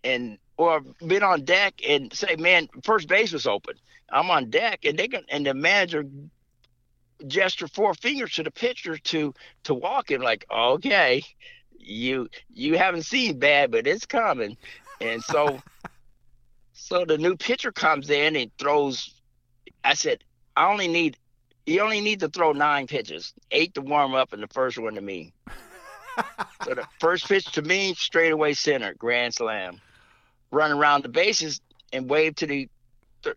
and 0.05 0.37
or 0.59 0.81
been 1.07 1.23
on 1.23 1.45
deck 1.45 1.81
and 1.89 2.13
say, 2.13 2.37
man, 2.37 2.69
first 2.85 3.09
base 3.09 3.33
was 3.33 3.47
open. 3.47 3.75
I'm 4.11 4.31
on 4.31 4.51
deck, 4.51 4.85
and 4.85 4.99
they 4.99 5.09
can, 5.09 5.25
and 5.29 5.47
the 5.47 5.55
manager 5.55 6.05
gesture 7.27 7.69
four 7.69 7.95
fingers 7.95 8.33
to 8.35 8.43
the 8.43 8.51
pitcher 8.51 8.97
to 8.97 9.35
to 9.65 9.75
walk 9.75 10.11
him 10.11 10.23
like, 10.23 10.45
okay, 10.51 11.23
you 11.79 12.29
you 12.53 12.79
haven't 12.79 13.05
seen 13.05 13.39
bad, 13.39 13.71
but 13.71 13.87
it's 13.87 14.07
coming, 14.07 14.57
and 15.01 15.23
so. 15.23 15.61
So 16.75 17.05
the 17.05 17.17
new 17.19 17.37
pitcher 17.37 17.71
comes 17.71 18.11
in 18.11 18.35
and 18.35 18.51
throws. 18.59 19.15
I 19.85 19.95
said, 19.95 20.25
I 20.57 20.69
only 20.71 20.89
need 20.89 21.17
you 21.67 21.81
only 21.81 22.01
need 22.01 22.21
to 22.21 22.29
throw 22.29 22.53
nine 22.53 22.87
pitches, 22.87 23.33
eight 23.51 23.75
to 23.75 23.81
warm 23.81 24.15
up, 24.15 24.33
and 24.33 24.43
the 24.43 24.49
first 24.49 24.79
one 24.79 24.95
to 24.95 25.01
me. 25.01 25.33
so 26.65 26.75
the 26.75 26.87
first 26.99 27.29
pitch 27.29 27.47
to 27.53 27.63
me, 27.63 27.95
straight 27.95 28.33
away 28.33 28.55
center, 28.55 28.95
grand 28.95 29.35
slam. 29.35 29.81
Run 30.51 30.73
around 30.73 31.05
the 31.05 31.09
bases 31.09 31.61
and 31.93 32.11
wave 32.11 32.35
to 32.37 32.47
the 32.47 32.69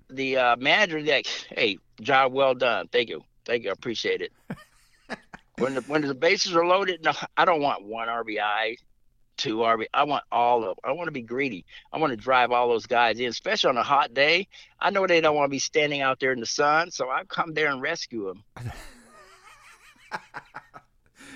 the 0.09 0.37
uh, 0.37 0.55
manager 0.57 1.01
like, 1.01 1.27
"Hey, 1.27 1.77
job 2.01 2.33
well 2.33 2.53
done. 2.53 2.87
Thank 2.91 3.09
you, 3.09 3.23
thank 3.45 3.63
you, 3.63 3.69
I 3.69 3.73
appreciate 3.73 4.21
it." 4.21 4.31
when 5.57 5.75
the 5.75 5.81
when 5.81 6.01
the 6.01 6.13
bases 6.13 6.55
are 6.55 6.65
loaded, 6.65 7.03
no, 7.03 7.13
I 7.37 7.45
don't 7.45 7.61
want 7.61 7.83
one 7.83 8.07
RBI, 8.07 8.77
two 9.37 9.57
RBI. 9.57 9.85
I 9.93 10.03
want 10.03 10.23
all 10.31 10.63
of. 10.63 10.77
I 10.83 10.91
want 10.91 11.07
to 11.07 11.11
be 11.11 11.21
greedy. 11.21 11.65
I 11.91 11.97
want 11.97 12.11
to 12.11 12.17
drive 12.17 12.51
all 12.51 12.67
those 12.69 12.85
guys 12.85 13.19
in, 13.19 13.27
especially 13.27 13.69
on 13.69 13.77
a 13.77 13.83
hot 13.83 14.13
day. 14.13 14.47
I 14.79 14.89
know 14.89 15.07
they 15.07 15.21
don't 15.21 15.35
want 15.35 15.45
to 15.45 15.51
be 15.51 15.59
standing 15.59 16.01
out 16.01 16.19
there 16.19 16.31
in 16.31 16.39
the 16.39 16.45
sun, 16.45 16.91
so 16.91 17.09
I 17.09 17.23
come 17.25 17.53
there 17.53 17.69
and 17.71 17.81
rescue 17.81 18.27
them. 18.27 18.71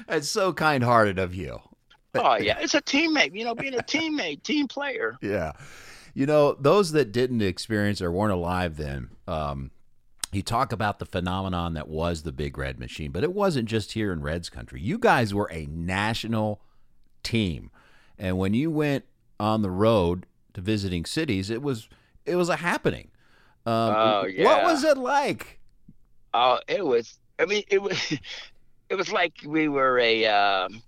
That's 0.07 0.29
so 0.29 0.53
kind-hearted 0.53 1.19
of 1.19 1.35
you. 1.35 1.59
Oh 2.15 2.35
yeah, 2.37 2.57
it's 2.59 2.73
a 2.73 2.81
teammate. 2.81 3.35
You 3.35 3.45
know, 3.45 3.55
being 3.55 3.75
a 3.75 3.83
teammate, 3.83 4.43
team 4.43 4.67
player. 4.67 5.17
Yeah. 5.21 5.53
You 6.13 6.25
know, 6.25 6.53
those 6.53 6.91
that 6.93 7.11
didn't 7.11 7.41
experience 7.41 8.01
or 8.01 8.11
weren't 8.11 8.33
alive 8.33 8.77
then, 8.77 9.09
um, 9.27 9.71
you 10.31 10.41
talk 10.43 10.71
about 10.71 10.99
the 10.99 11.05
phenomenon 11.05 11.73
that 11.73 11.87
was 11.87 12.23
the 12.23 12.31
Big 12.31 12.57
Red 12.57 12.79
Machine, 12.79 13.11
but 13.11 13.23
it 13.23 13.33
wasn't 13.33 13.67
just 13.67 13.93
here 13.93 14.11
in 14.11 14.21
Reds 14.21 14.49
country. 14.49 14.79
You 14.81 14.97
guys 14.99 15.33
were 15.33 15.49
a 15.51 15.65
national 15.67 16.61
team. 17.23 17.71
And 18.17 18.37
when 18.37 18.53
you 18.53 18.69
went 18.69 19.05
on 19.39 19.61
the 19.61 19.71
road 19.71 20.25
to 20.53 20.61
visiting 20.61 21.05
cities, 21.05 21.49
it 21.49 21.61
was 21.61 21.87
it 22.25 22.35
was 22.35 22.49
a 22.49 22.57
happening. 22.57 23.09
Um, 23.65 23.73
Oh, 23.95 24.25
What 24.37 24.63
was 24.63 24.83
it 24.83 24.97
like? 24.97 25.59
Oh, 26.33 26.59
it 26.67 26.85
was. 26.85 27.17
I 27.39 27.45
mean, 27.45 27.63
it 27.69 27.81
was. 27.81 28.13
It 28.89 28.95
was 28.95 29.11
like 29.11 29.33
we 29.45 29.67
were 29.67 29.99
a 29.99 30.25
um, 30.25 30.81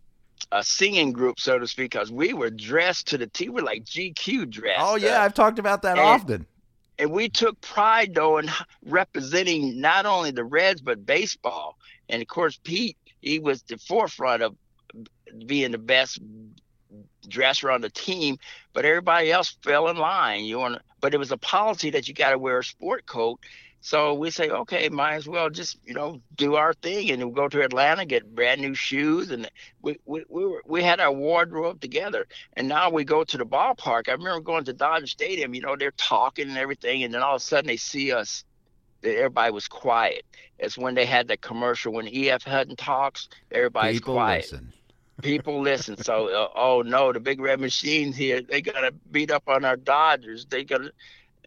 a 0.51 0.63
singing 0.63 1.11
group, 1.13 1.39
so 1.39 1.57
to 1.57 1.67
speak, 1.67 1.91
because 1.91 2.11
we 2.11 2.33
were 2.33 2.49
dressed 2.49 3.07
to 3.07 3.17
the 3.17 3.27
T. 3.27 3.49
We're 3.49 3.63
like 3.63 3.85
GQ 3.85 4.49
dressed. 4.49 4.79
Oh 4.81 4.95
yeah, 4.95 5.21
uh, 5.21 5.25
I've 5.25 5.33
talked 5.33 5.59
about 5.59 5.81
that 5.83 5.97
and- 5.97 6.07
often. 6.07 6.45
and 6.99 7.11
we 7.11 7.29
took 7.29 7.59
pride 7.61 8.13
though 8.13 8.37
in 8.37 8.49
representing 8.85 9.79
not 9.79 10.05
only 10.05 10.31
the 10.31 10.43
Reds 10.43 10.81
but 10.81 11.05
baseball. 11.05 11.77
And 12.09 12.21
of 12.21 12.27
course, 12.27 12.59
Pete, 12.63 12.97
he 13.21 13.39
was 13.39 13.61
the 13.63 13.77
forefront 13.77 14.43
of 14.43 14.55
being 15.45 15.71
the 15.71 15.77
best 15.77 16.19
dresser 17.27 17.71
on 17.71 17.81
the 17.81 17.89
team, 17.89 18.37
but 18.73 18.83
everybody 18.83 19.31
else 19.31 19.55
fell 19.63 19.87
in 19.87 19.97
line. 19.97 20.43
You 20.43 20.59
want, 20.59 20.81
but 20.99 21.13
it 21.13 21.17
was 21.17 21.31
a 21.31 21.37
policy 21.37 21.91
that 21.91 22.07
you 22.07 22.13
got 22.13 22.31
to 22.31 22.37
wear 22.37 22.59
a 22.59 22.63
sport 22.63 23.05
coat. 23.05 23.39
So 23.83 24.13
we 24.13 24.29
say, 24.29 24.49
okay, 24.49 24.87
might 24.89 25.15
as 25.15 25.27
well 25.27 25.49
just 25.49 25.77
you 25.83 25.95
know 25.95 26.21
do 26.35 26.55
our 26.55 26.73
thing, 26.73 27.09
and 27.09 27.23
we'll 27.23 27.33
go 27.33 27.47
to 27.47 27.63
Atlanta, 27.63 28.05
get 28.05 28.35
brand 28.35 28.61
new 28.61 28.75
shoes, 28.75 29.31
and 29.31 29.49
we 29.81 29.97
we 30.05 30.23
we, 30.29 30.45
were, 30.45 30.61
we 30.67 30.83
had 30.83 30.99
our 30.99 31.11
wardrobe 31.11 31.81
together. 31.81 32.27
And 32.53 32.67
now 32.67 32.91
we 32.91 33.03
go 33.03 33.23
to 33.23 33.37
the 33.37 33.45
ballpark. 33.45 34.07
I 34.07 34.11
remember 34.11 34.39
going 34.39 34.65
to 34.65 34.73
Dodger 34.73 35.07
Stadium. 35.07 35.55
You 35.55 35.61
know, 35.61 35.75
they're 35.75 35.91
talking 35.91 36.47
and 36.47 36.59
everything, 36.59 37.03
and 37.03 37.11
then 37.13 37.23
all 37.23 37.35
of 37.35 37.41
a 37.41 37.43
sudden 37.43 37.67
they 37.67 37.77
see 37.77 38.11
us. 38.11 38.45
Everybody 39.03 39.51
was 39.51 39.67
quiet. 39.67 40.25
It's 40.59 40.77
when 40.77 40.93
they 40.93 41.05
had 41.05 41.27
that 41.29 41.41
commercial 41.41 41.91
when 41.91 42.07
E.F. 42.07 42.43
Hutton 42.43 42.75
talks. 42.75 43.29
Everybody's 43.51 43.99
People 43.99 44.13
quiet. 44.13 44.43
listen. 44.43 44.73
People 45.23 45.61
listen. 45.61 45.97
So, 45.97 46.27
uh, 46.27 46.49
oh 46.55 46.83
no, 46.83 47.11
the 47.11 47.19
big 47.19 47.41
red 47.41 47.59
machines 47.59 48.15
here. 48.15 48.41
They 48.43 48.61
gotta 48.61 48.91
beat 49.11 49.31
up 49.31 49.43
on 49.47 49.65
our 49.65 49.75
Dodgers. 49.75 50.45
They 50.45 50.63
gonna. 50.63 50.91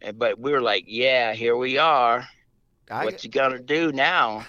And- 0.01 0.17
But 0.19 0.39
we 0.39 0.51
were 0.51 0.61
like, 0.61 0.85
yeah, 0.87 1.33
here 1.33 1.55
we 1.57 1.77
are. 1.77 2.27
I, 2.91 3.03
what 3.05 3.23
you 3.23 3.29
gonna 3.31 3.59
do 3.59 3.91
now? 3.91 4.45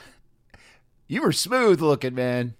you 1.08 1.22
were 1.22 1.32
smooth 1.32 1.80
looking, 1.80 2.14
man. 2.14 2.54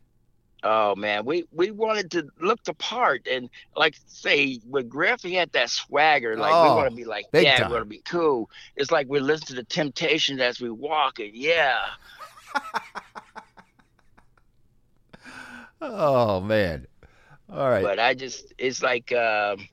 Oh 0.62 0.97
man, 0.97 1.24
we 1.24 1.45
we 1.53 1.70
wanted 1.70 2.11
to 2.12 2.26
look 2.41 2.64
the 2.64 2.74
part, 2.74 3.26
and 3.30 3.49
like 3.76 3.95
say 4.07 4.59
with 4.68 4.89
Griff, 4.89 5.22
he 5.22 5.34
had 5.34 5.53
that 5.53 5.70
swagger. 5.70 6.37
Like 6.37 6.51
we 6.51 6.68
Oh, 6.70 6.76
want 6.76 6.91
to 6.91 6.97
be 6.97 7.05
like, 7.05 7.26
yeah, 7.32 7.59
time. 7.59 7.68
we 7.68 7.74
want 7.74 7.84
to 7.84 7.89
be 7.91 8.03
cool. 8.05 8.51
It's 8.74 8.91
like 8.91 9.07
we 9.09 9.20
listen 9.20 9.47
to 9.49 9.55
the 9.55 9.64
Temptations 9.64 10.41
as 10.41 10.61
we 10.61 10.70
walk, 10.70 11.18
and 11.20 11.34
yeah, 11.34 11.78
Oh 15.80 16.41
man. 16.41 16.87
All 17.53 17.68
right. 17.68 17.82
but 17.82 18.01
I 18.01 18.14
just 18.14 18.53
it's 18.59 18.82
like 18.82 19.12
um, 19.12 19.68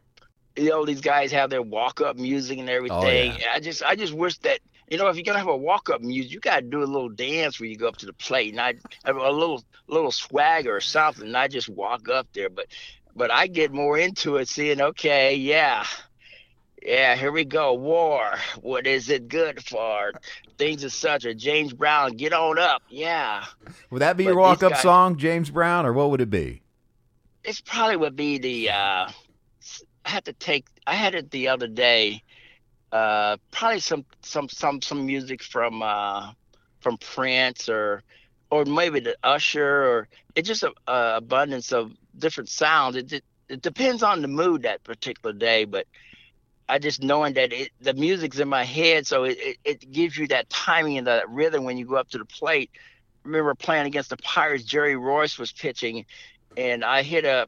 you 0.55 0.69
know 0.69 0.85
these 0.85 1.01
guys 1.01 1.31
have 1.31 1.49
their 1.49 1.61
walk 1.61 2.01
up 2.01 2.15
music 2.17 2.59
and 2.59 2.69
everything. 2.69 2.97
Oh, 3.31 3.37
yeah. 3.39 3.51
I 3.53 3.59
just 3.59 3.83
I 3.83 3.95
just 3.95 4.13
wish 4.13 4.37
that 4.39 4.59
you 4.89 4.97
know 4.97 5.07
if 5.07 5.15
you're 5.15 5.23
gonna 5.23 5.39
have 5.39 5.47
a 5.47 5.57
walk 5.57 5.89
up 5.89 6.01
music, 6.01 6.31
you 6.31 6.39
gotta 6.39 6.61
do 6.61 6.83
a 6.83 6.85
little 6.85 7.09
dance 7.09 7.59
when 7.59 7.69
you 7.69 7.77
go 7.77 7.87
up 7.87 7.97
to 7.97 8.05
the 8.05 8.13
plate, 8.13 8.53
not 8.53 8.75
have 9.05 9.17
a 9.17 9.31
little 9.31 9.63
little 9.87 10.11
swagger 10.11 10.75
or 10.75 10.81
something, 10.81 11.31
not 11.31 11.49
just 11.51 11.69
walk 11.69 12.09
up 12.09 12.27
there. 12.33 12.49
But 12.49 12.67
but 13.15 13.31
I 13.31 13.47
get 13.47 13.71
more 13.71 13.97
into 13.97 14.37
it, 14.37 14.47
seeing 14.47 14.81
okay, 14.81 15.35
yeah. 15.35 15.85
Yeah, 16.85 17.15
here 17.15 17.31
we 17.31 17.45
go. 17.45 17.75
War. 17.75 18.29
What 18.59 18.85
is 18.87 19.09
it 19.09 19.29
good 19.29 19.63
for? 19.63 20.11
Things 20.57 20.83
as 20.83 20.93
such. 20.93 21.23
Or 21.23 21.33
James 21.33 21.71
Brown, 21.71 22.17
get 22.17 22.33
on 22.33 22.59
up. 22.59 22.81
Yeah. 22.89 23.45
would 23.89 24.01
that 24.01 24.17
be 24.17 24.25
but 24.25 24.31
your 24.31 24.39
walk 24.39 24.63
up 24.63 24.73
guys- 24.73 24.81
song, 24.81 25.15
James 25.15 25.49
Brown, 25.49 25.85
or 25.85 25.93
what 25.93 26.09
would 26.11 26.19
it 26.19 26.29
be? 26.29 26.61
it's 27.45 27.59
probably 27.61 27.97
would 27.97 28.15
be 28.15 28.37
the 28.37 28.69
uh 28.69 29.09
I 30.05 30.09
had 30.09 30.25
to 30.25 30.33
take 30.33 30.67
I 30.85 30.95
had 30.95 31.15
it 31.15 31.31
the 31.31 31.49
other 31.49 31.67
day. 31.67 32.23
Uh 32.91 33.37
probably 33.51 33.79
some 33.79 34.05
some 34.21 34.49
some 34.49 34.81
some 34.81 35.05
music 35.05 35.43
from 35.43 35.81
uh 35.81 36.31
from 36.81 36.97
Prince 36.97 37.69
or 37.69 38.03
or 38.51 38.65
maybe 38.65 38.99
the 38.99 39.15
usher, 39.23 39.83
or 39.83 40.07
it's 40.35 40.47
just 40.47 40.61
a, 40.63 40.71
a 40.87 41.17
abundance 41.17 41.73
of 41.73 41.91
different 42.17 42.49
sounds. 42.49 42.95
It, 42.95 43.11
it 43.11 43.23
it 43.49 43.61
depends 43.61 44.03
on 44.03 44.21
the 44.21 44.27
mood 44.27 44.61
that 44.63 44.83
particular 44.83 45.33
day, 45.33 45.65
but 45.65 45.87
I 46.69 46.79
just 46.79 47.03
knowing 47.03 47.33
that 47.33 47.51
it, 47.51 47.71
the 47.81 47.93
music's 47.93 48.39
in 48.39 48.47
my 48.47 48.63
head, 48.63 49.05
so 49.05 49.23
it, 49.23 49.37
it, 49.39 49.57
it 49.63 49.91
gives 49.91 50.17
you 50.17 50.27
that 50.27 50.49
timing 50.49 50.97
and 50.97 51.07
that 51.07 51.29
rhythm 51.29 51.63
when 51.63 51.77
you 51.77 51.85
go 51.85 51.95
up 51.95 52.09
to 52.09 52.17
the 52.19 52.25
plate. 52.25 52.71
remember 53.23 53.53
playing 53.55 53.87
against 53.87 54.09
the 54.09 54.17
Pirates, 54.17 54.63
Jerry 54.63 54.95
Reuss 54.95 55.37
was 55.37 55.51
pitching, 55.51 56.05
and 56.55 56.83
I 56.83 57.03
hit 57.03 57.25
a 57.25 57.47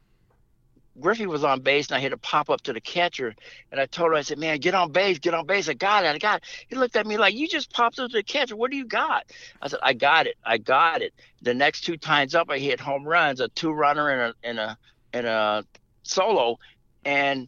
Griffey 0.99 1.25
was 1.25 1.43
on 1.43 1.61
base 1.61 1.87
and 1.87 1.97
I 1.97 1.99
hit 1.99 2.13
a 2.13 2.17
pop 2.17 2.49
up 2.49 2.61
to 2.61 2.73
the 2.73 2.79
catcher 2.79 3.35
and 3.71 3.81
I 3.81 3.85
told 3.85 4.11
him, 4.11 4.17
I 4.17 4.21
said, 4.21 4.37
Man, 4.37 4.59
get 4.59 4.73
on 4.73 4.91
base, 4.91 5.19
get 5.19 5.33
on 5.33 5.45
base. 5.45 5.67
I 5.67 5.73
got 5.73 6.05
it, 6.05 6.07
I 6.07 6.17
got 6.17 6.37
it. 6.37 6.43
He 6.69 6.75
looked 6.75 6.95
at 6.95 7.05
me 7.05 7.17
like, 7.17 7.35
You 7.35 7.47
just 7.47 7.71
popped 7.73 7.99
up 7.99 8.11
to 8.11 8.17
the 8.17 8.23
catcher. 8.23 8.55
What 8.55 8.71
do 8.71 8.77
you 8.77 8.85
got? 8.85 9.25
I 9.61 9.67
said, 9.67 9.79
I 9.83 9.93
got 9.93 10.27
it, 10.27 10.35
I 10.45 10.57
got 10.57 11.01
it. 11.01 11.13
The 11.41 11.53
next 11.53 11.81
two 11.81 11.97
times 11.97 12.33
up 12.35 12.49
I 12.49 12.59
hit 12.59 12.79
home 12.79 13.03
runs, 13.03 13.39
a 13.41 13.49
two 13.49 13.71
runner 13.71 14.09
and 14.09 14.21
a 14.21 14.47
and 14.47 14.59
a 14.59 14.77
and 15.13 15.27
a 15.27 15.65
solo 16.03 16.59
and 17.03 17.47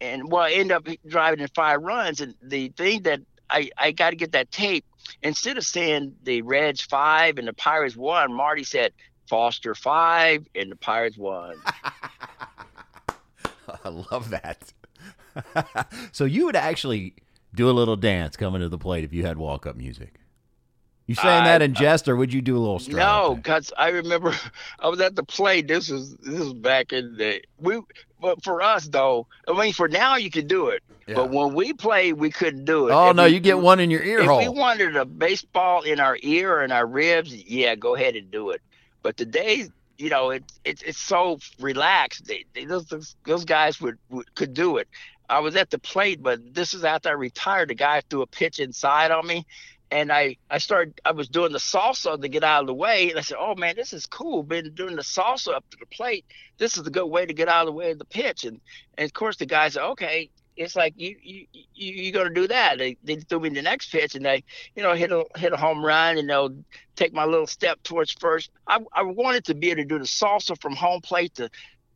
and 0.00 0.30
well 0.30 0.42
I 0.42 0.52
ended 0.52 0.72
up 0.72 0.88
driving 1.06 1.40
in 1.40 1.48
five 1.48 1.82
runs 1.82 2.20
and 2.20 2.34
the 2.42 2.68
thing 2.70 3.02
that 3.02 3.20
I, 3.50 3.70
I 3.76 3.92
got 3.92 4.10
to 4.10 4.16
get 4.16 4.32
that 4.32 4.50
tape. 4.50 4.84
Instead 5.22 5.58
of 5.58 5.64
saying 5.64 6.14
the 6.22 6.42
Reds 6.42 6.80
five 6.80 7.38
and 7.38 7.48
the 7.48 7.52
Pirates 7.52 7.96
one, 7.96 8.32
Marty 8.32 8.64
said 8.64 8.92
Foster 9.28 9.74
five 9.74 10.46
and 10.54 10.70
the 10.70 10.76
Pirates 10.76 11.18
one. 11.18 11.56
I 13.84 13.88
love 13.88 14.30
that. 14.30 14.72
so 16.12 16.24
you 16.24 16.44
would 16.46 16.56
actually 16.56 17.14
do 17.54 17.68
a 17.68 17.72
little 17.72 17.96
dance 17.96 18.36
coming 18.36 18.60
to 18.60 18.68
the 18.68 18.78
plate 18.78 19.04
if 19.04 19.12
you 19.12 19.24
had 19.24 19.38
walk 19.38 19.66
up 19.66 19.76
music. 19.76 20.14
You 21.06 21.16
saying 21.16 21.42
that 21.42 21.60
in 21.60 21.72
uh, 21.72 21.74
jest, 21.74 22.08
or 22.08 22.14
would 22.14 22.32
you 22.32 22.40
do 22.40 22.56
a 22.56 22.60
little 22.60 22.78
strut? 22.78 22.98
No, 22.98 23.34
because 23.34 23.72
I 23.76 23.88
remember 23.88 24.32
I 24.78 24.88
was 24.88 25.00
at 25.00 25.16
the 25.16 25.24
plate. 25.24 25.66
This 25.66 25.88
was 25.88 26.14
this 26.18 26.38
was 26.38 26.52
back 26.54 26.92
in 26.92 27.16
the 27.16 27.42
we. 27.58 27.80
But 28.20 28.44
for 28.44 28.62
us 28.62 28.86
though, 28.86 29.26
I 29.48 29.58
mean, 29.58 29.72
for 29.72 29.88
now 29.88 30.16
you 30.16 30.30
could 30.30 30.46
do 30.46 30.68
it. 30.68 30.84
Yeah. 31.08 31.16
But 31.16 31.30
when 31.30 31.54
we 31.54 31.72
played, 31.72 32.12
we 32.12 32.30
couldn't 32.30 32.64
do 32.64 32.86
it. 32.86 32.92
Oh 32.92 33.10
If 33.10 33.16
no, 33.16 33.24
we- 33.24 33.30
you 33.30 33.40
get 33.40 33.58
one 33.58 33.80
in 33.80 33.90
your 33.90 34.04
ear 34.04 34.20
If 34.20 34.26
hole. 34.26 34.38
we 34.38 34.48
wanted 34.48 34.94
a 34.94 35.04
baseball 35.04 35.82
in 35.82 35.98
our 35.98 36.16
ear 36.22 36.52
or 36.58 36.62
in 36.62 36.70
our 36.70 36.86
ribs, 36.86 37.34
yeah, 37.34 37.74
go 37.74 37.96
ahead 37.96 38.14
and 38.14 38.30
do 38.30 38.50
it. 38.50 38.60
But 39.02 39.16
today, 39.16 39.68
you 40.00 40.08
know, 40.08 40.30
it, 40.30 40.44
it 40.64 40.82
it's 40.84 40.98
so 40.98 41.38
relaxed. 41.60 42.26
They, 42.26 42.46
they, 42.54 42.64
those, 42.64 43.14
those 43.24 43.44
guys 43.44 43.80
would, 43.80 43.98
would 44.08 44.34
could 44.34 44.54
do 44.54 44.78
it. 44.78 44.88
I 45.28 45.40
was 45.40 45.54
at 45.56 45.70
the 45.70 45.78
plate, 45.78 46.22
but 46.22 46.54
this 46.54 46.74
is 46.74 46.84
after 46.84 47.10
I 47.10 47.12
retired. 47.12 47.68
The 47.68 47.74
guy 47.74 48.00
threw 48.00 48.22
a 48.22 48.26
pitch 48.26 48.58
inside 48.58 49.10
on 49.10 49.26
me, 49.26 49.46
and 49.90 50.10
I 50.10 50.38
I 50.50 50.58
started. 50.58 51.00
I 51.04 51.12
was 51.12 51.28
doing 51.28 51.52
the 51.52 51.58
salsa 51.58 52.20
to 52.20 52.28
get 52.28 52.42
out 52.42 52.62
of 52.62 52.66
the 52.66 52.74
way, 52.74 53.10
and 53.10 53.18
I 53.18 53.22
said, 53.22 53.36
"Oh 53.38 53.54
man, 53.54 53.76
this 53.76 53.92
is 53.92 54.06
cool. 54.06 54.42
Been 54.42 54.72
doing 54.74 54.96
the 54.96 55.02
salsa 55.02 55.54
up 55.54 55.68
to 55.70 55.76
the 55.78 55.86
plate. 55.86 56.24
This 56.58 56.78
is 56.78 56.86
a 56.86 56.90
good 56.90 57.06
way 57.06 57.26
to 57.26 57.34
get 57.34 57.48
out 57.48 57.62
of 57.62 57.66
the 57.66 57.72
way 57.72 57.90
of 57.92 57.98
the 57.98 58.06
pitch." 58.06 58.44
And 58.44 58.60
and 58.96 59.04
of 59.04 59.12
course, 59.12 59.36
the 59.36 59.46
guy 59.46 59.68
said, 59.68 59.82
"Okay." 59.82 60.30
It's 60.56 60.76
like 60.76 60.94
you 60.96 61.16
you 61.22 61.46
you 61.74 61.92
you 61.92 62.12
gonna 62.12 62.30
do 62.30 62.46
that. 62.48 62.78
They, 62.78 62.96
they 63.02 63.16
threw 63.16 63.40
me 63.40 63.48
the 63.50 63.62
next 63.62 63.90
pitch, 63.90 64.14
and 64.14 64.24
they 64.24 64.44
you 64.74 64.82
know 64.82 64.94
hit 64.94 65.10
a 65.12 65.24
hit 65.36 65.52
a 65.52 65.56
home 65.56 65.84
run, 65.84 66.18
and 66.18 66.28
they'll 66.28 66.54
take 66.96 67.12
my 67.12 67.24
little 67.24 67.46
step 67.46 67.82
towards 67.82 68.12
first. 68.12 68.50
I 68.66 68.80
I 68.92 69.02
wanted 69.02 69.44
to 69.46 69.54
be 69.54 69.70
able 69.70 69.82
to 69.82 69.88
do 69.88 69.98
the 69.98 70.04
salsa 70.04 70.60
from 70.60 70.74
home 70.74 71.00
plate 71.00 71.34
to 71.36 71.50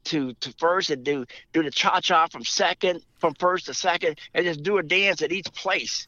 to 0.04 0.34
to 0.34 0.54
first 0.58 0.90
and 0.90 1.04
do 1.04 1.24
do 1.52 1.62
the 1.62 1.70
cha 1.70 2.00
cha 2.00 2.26
from 2.28 2.44
second 2.44 3.02
from 3.18 3.34
first 3.34 3.66
to 3.66 3.74
second 3.74 4.18
and 4.34 4.44
just 4.44 4.62
do 4.62 4.78
a 4.78 4.82
dance 4.82 5.22
at 5.22 5.32
each 5.32 5.52
place. 5.52 6.06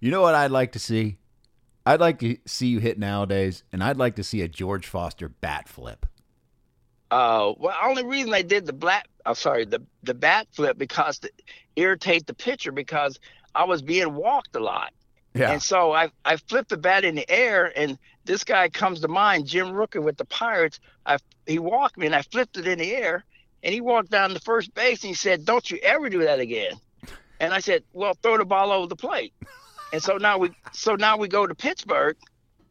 You 0.00 0.10
know 0.10 0.22
what 0.22 0.34
I'd 0.34 0.50
like 0.50 0.72
to 0.72 0.78
see? 0.78 1.18
I'd 1.84 2.00
like 2.00 2.18
to 2.18 2.36
see 2.46 2.66
you 2.66 2.80
hit 2.80 2.98
nowadays, 2.98 3.62
and 3.72 3.82
I'd 3.82 3.96
like 3.96 4.16
to 4.16 4.24
see 4.24 4.42
a 4.42 4.48
George 4.48 4.86
Foster 4.86 5.28
bat 5.28 5.68
flip. 5.68 6.04
Uh, 7.10 7.52
well, 7.56 7.76
only 7.84 8.04
reason 8.04 8.34
I 8.34 8.42
did 8.42 8.66
the 8.66 8.72
black, 8.72 9.06
I'm 9.24 9.34
sorry, 9.36 9.64
the 9.64 9.82
the 10.02 10.14
bat 10.14 10.48
flip 10.52 10.76
because 10.78 11.18
to 11.20 11.30
irritate 11.76 12.26
the 12.26 12.34
pitcher 12.34 12.72
because 12.72 13.18
I 13.54 13.64
was 13.64 13.80
being 13.82 14.14
walked 14.14 14.56
a 14.56 14.60
lot, 14.60 14.92
Yeah. 15.34 15.52
and 15.52 15.62
so 15.62 15.92
I 15.92 16.10
I 16.24 16.36
flipped 16.36 16.70
the 16.70 16.76
bat 16.76 17.04
in 17.04 17.14
the 17.14 17.28
air, 17.30 17.72
and 17.76 17.98
this 18.24 18.42
guy 18.44 18.68
comes 18.68 19.00
to 19.00 19.08
mind, 19.08 19.46
Jim 19.46 19.68
Rooker 19.68 20.02
with 20.02 20.16
the 20.16 20.24
Pirates. 20.24 20.80
I 21.04 21.18
he 21.46 21.58
walked 21.60 21.96
me, 21.96 22.06
and 22.06 22.14
I 22.14 22.22
flipped 22.22 22.56
it 22.56 22.66
in 22.66 22.78
the 22.80 22.92
air, 22.94 23.24
and 23.62 23.72
he 23.72 23.80
walked 23.80 24.10
down 24.10 24.30
to 24.30 24.40
first 24.40 24.74
base, 24.74 25.02
and 25.02 25.08
he 25.08 25.14
said, 25.14 25.44
"Don't 25.44 25.70
you 25.70 25.78
ever 25.78 26.08
do 26.10 26.24
that 26.24 26.40
again." 26.40 26.72
And 27.38 27.54
I 27.54 27.60
said, 27.60 27.84
"Well, 27.92 28.14
throw 28.20 28.36
the 28.38 28.44
ball 28.44 28.72
over 28.72 28.86
the 28.88 28.96
plate." 28.96 29.32
And 29.92 30.02
so 30.02 30.16
now 30.16 30.38
we 30.38 30.50
so 30.72 30.96
now 30.96 31.16
we 31.16 31.28
go 31.28 31.46
to 31.46 31.54
Pittsburgh, 31.54 32.16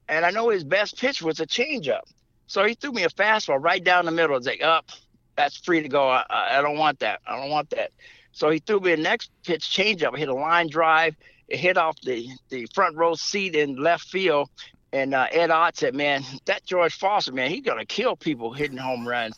and 0.10 0.26
I 0.26 0.32
know 0.32 0.50
his 0.50 0.66
best 0.66 0.98
pitch 1.00 1.22
was 1.22 1.40
a 1.40 1.46
changeup. 1.48 2.04
So 2.48 2.64
he 2.66 2.74
threw 2.76 2.92
me 2.92 3.04
a 3.04 3.10
fastball 3.10 3.62
right 3.62 3.84
down 3.84 4.06
the 4.06 4.12
middle. 4.12 4.38
It's 4.38 4.48
like 4.48 4.62
up, 4.62 4.90
that's 5.36 5.58
free 5.58 5.82
to 5.82 5.90
go. 5.90 6.08
I, 6.10 6.24
I 6.30 6.62
don't 6.62 6.78
want 6.78 7.00
that. 7.00 7.22
I 7.28 7.40
don't 7.40 7.50
want 7.50 7.70
that. 7.72 7.92
So 8.32 8.50
he 8.50 8.60
threw 8.60 8.80
me 8.80 8.94
a 8.94 8.98
next 8.98 9.32
pitch 9.44 9.64
changeup. 9.64 10.16
I 10.16 10.20
hit 10.20 10.30
a 10.30 10.34
line 10.34 10.68
drive. 10.68 11.16
It 11.48 11.58
hit 11.58 11.78
off 11.78 12.00
the 12.02 12.28
the 12.50 12.68
front 12.74 12.96
row 12.96 13.16
seat 13.16 13.56
in 13.56 13.76
left 13.76 14.06
field. 14.10 14.50
And 14.92 15.14
uh, 15.14 15.28
Ed 15.32 15.52
Ott 15.52 15.76
said, 15.78 15.94
"Man, 15.94 16.24
that 16.46 16.66
George 16.66 16.96
Foster, 16.98 17.34
man, 17.34 17.50
he's 17.52 17.64
gonna 17.64 17.86
kill 17.86 18.16
people 18.16 18.54
hitting 18.54 18.78
home 18.78 19.08
runs." 19.08 19.38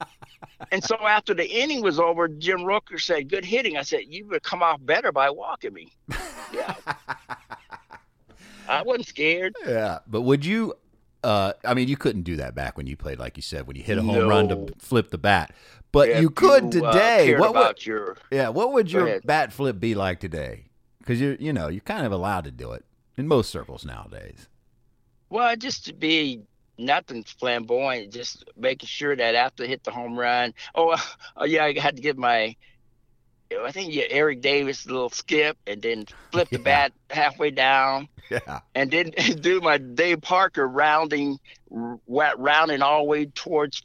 and 0.72 0.82
so 0.82 0.96
after 1.06 1.32
the 1.32 1.48
inning 1.48 1.82
was 1.82 2.00
over, 2.00 2.28
Jim 2.28 2.60
Rooker 2.60 3.00
said, 3.00 3.28
"Good 3.28 3.44
hitting." 3.44 3.76
I 3.76 3.82
said, 3.82 4.00
"You 4.08 4.26
would 4.28 4.42
come 4.42 4.62
off 4.62 4.78
better 4.84 5.12
by 5.12 5.30
walking 5.30 5.72
me." 5.72 5.92
Yeah. 6.52 6.76
I 8.68 8.82
wasn't 8.82 9.08
scared. 9.08 9.56
Yeah, 9.66 9.98
but 10.06 10.22
would 10.22 10.44
you? 10.44 10.74
Uh, 11.26 11.52
I 11.64 11.74
mean, 11.74 11.88
you 11.88 11.96
couldn't 11.96 12.22
do 12.22 12.36
that 12.36 12.54
back 12.54 12.76
when 12.76 12.86
you 12.86 12.96
played, 12.96 13.18
like 13.18 13.36
you 13.36 13.42
said, 13.42 13.66
when 13.66 13.74
you 13.74 13.82
hit 13.82 13.98
a 13.98 14.02
home 14.02 14.28
run 14.28 14.48
to 14.50 14.72
flip 14.78 15.10
the 15.10 15.18
bat. 15.18 15.52
But 15.90 16.08
If 16.08 16.20
you 16.22 16.30
could 16.30 16.72
you, 16.72 16.84
uh, 16.84 16.92
today. 16.92 17.26
cared 17.26 17.40
what 17.40 17.50
about 17.50 17.74
would? 17.74 17.86
your 17.86 18.16
Yeah, 18.30 18.50
what 18.50 18.72
would 18.72 18.92
your 18.92 19.20
bat 19.22 19.52
flip 19.52 19.80
be 19.80 19.96
like 19.96 20.20
today? 20.20 20.66
Because 21.00 21.20
you, 21.20 21.36
you 21.40 21.52
know, 21.52 21.66
you're 21.66 21.80
kind 21.80 22.06
of 22.06 22.12
allowed 22.12 22.44
to 22.44 22.52
do 22.52 22.70
it 22.70 22.84
in 23.16 23.26
most 23.26 23.50
circles 23.50 23.84
nowadays. 23.84 24.48
Well, 25.28 25.56
just 25.56 25.86
to 25.86 25.92
be 25.92 26.42
nothing 26.78 27.24
flamboyant, 27.24 28.12
just 28.12 28.44
making 28.56 28.86
sure 28.86 29.16
that 29.16 29.34
after 29.34 29.64
I 29.64 29.66
hit 29.66 29.82
the 29.82 29.90
home 29.90 30.16
run, 30.16 30.54
oh, 30.76 30.96
oh 31.36 31.44
yeah, 31.44 31.64
I 31.64 31.76
had 31.76 31.96
to 31.96 32.02
get 32.02 32.16
my, 32.16 32.54
I 33.64 33.70
think 33.72 33.94
yeah, 33.94 34.04
Eric 34.10 34.40
Davis 34.40 34.84
a 34.86 34.88
little 34.88 35.08
skip 35.10 35.56
and 35.66 35.80
then 35.80 36.06
flip 36.32 36.48
the 36.50 36.58
Yeah. 36.58 36.64
bat 36.64 36.92
halfway 37.10 37.50
down 37.50 38.08
Yeah, 38.30 38.60
and 38.74 38.90
then 38.90 39.10
do 39.40 39.60
my 39.60 39.78
Dave 39.78 40.20
Parker 40.20 40.66
rounding, 40.66 41.38
rounding 41.70 42.82
all 42.82 42.98
the 43.00 43.04
way 43.08 43.26
towards 43.26 43.82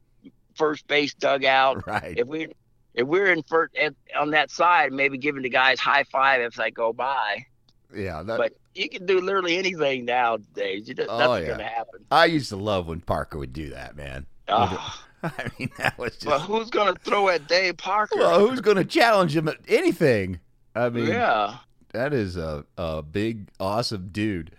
first 0.56 0.88
base 0.88 1.14
dugout. 1.14 1.86
right. 1.88 2.18
If 2.18 2.28
we 2.28 2.48
if 2.94 3.08
we're 3.08 3.32
in 3.32 3.44
first 3.44 3.76
at, 3.78 3.94
on 4.20 4.32
that 4.32 4.52
side, 4.52 4.92
maybe 4.92 5.18
giving 5.18 5.44
the 5.44 5.50
guys 5.50 5.80
high 5.80 6.04
five 6.06 6.42
as 6.42 6.60
I 6.60 6.72
go 6.72 6.92
by. 6.92 7.46
yeah, 7.96 8.22
that, 8.24 8.38
But 8.38 8.54
you 8.76 8.90
can 8.90 9.06
do 9.06 9.22
literally 9.22 9.58
anything 9.58 10.06
nowadays. 10.06 10.88
You 10.90 10.96
just, 10.96 11.10
Oh, 11.10 11.18
nothing's 11.18 11.48
yeah. 11.48 11.52
gonna 11.54 11.64
happen. 11.70 12.06
I 12.12 12.26
used 12.26 12.50
to 12.50 12.58
love 12.58 12.88
when 12.88 13.00
Parker 13.00 13.38
would 13.38 13.54
do 13.54 13.70
that, 13.70 13.96
man. 13.96 14.26
Ah. 14.50 15.06
I 15.38 15.48
mean, 15.60 15.72
that 15.78 15.98
was 15.98 16.14
just. 16.14 16.26
But 16.26 16.40
who's 16.40 16.70
gonna 16.70 16.96
throw 17.04 17.30
at 17.30 17.48
Dave 17.48 17.78
Parker? 17.78 18.18
well, 18.18 18.40
who's 18.48 18.62
going 18.62 18.78
to 18.78 18.86
challenge 18.86 19.36
him 19.36 19.48
at 19.48 19.58
anything? 19.68 20.40
I 20.76 20.90
mean, 20.90 21.08
yeah, 21.08 21.58
that 21.94 22.14
is 22.14 22.38
a, 22.38 22.66
a 22.78 23.02
big, 23.02 23.50
awesome 23.60 24.10
dude. 24.12 24.52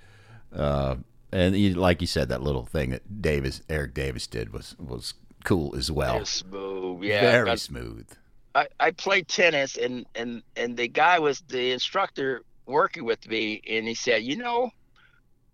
Uh, 0.54 0.96
and 1.32 1.54
he, 1.54 1.72
like 1.74 2.00
you 2.00 2.06
said, 2.06 2.28
that 2.28 2.42
little 2.42 2.66
thing 2.66 2.90
that 2.90 3.22
Davis, 3.22 3.62
Eric 3.68 3.94
Davis 3.94 4.26
did 4.26 4.52
was 4.52 4.76
was 4.78 5.14
cool 5.44 5.74
as 5.74 5.90
well. 5.90 6.16
They're 6.16 6.24
smooth. 6.26 7.02
Yeah, 7.02 7.20
Very 7.22 7.50
I- 7.50 7.54
smooth. 7.56 8.06
I, 8.54 8.68
I 8.78 8.90
played 8.90 9.28
tennis, 9.28 9.78
and 9.78 10.04
and 10.14 10.42
and 10.56 10.76
the 10.76 10.86
guy 10.88 11.18
was 11.18 11.40
the 11.48 11.70
instructor 11.72 12.42
working 12.66 13.04
with 13.04 13.26
me, 13.26 13.62
and 13.68 13.88
he 13.88 13.94
said, 13.94 14.22
you 14.24 14.36
know, 14.36 14.70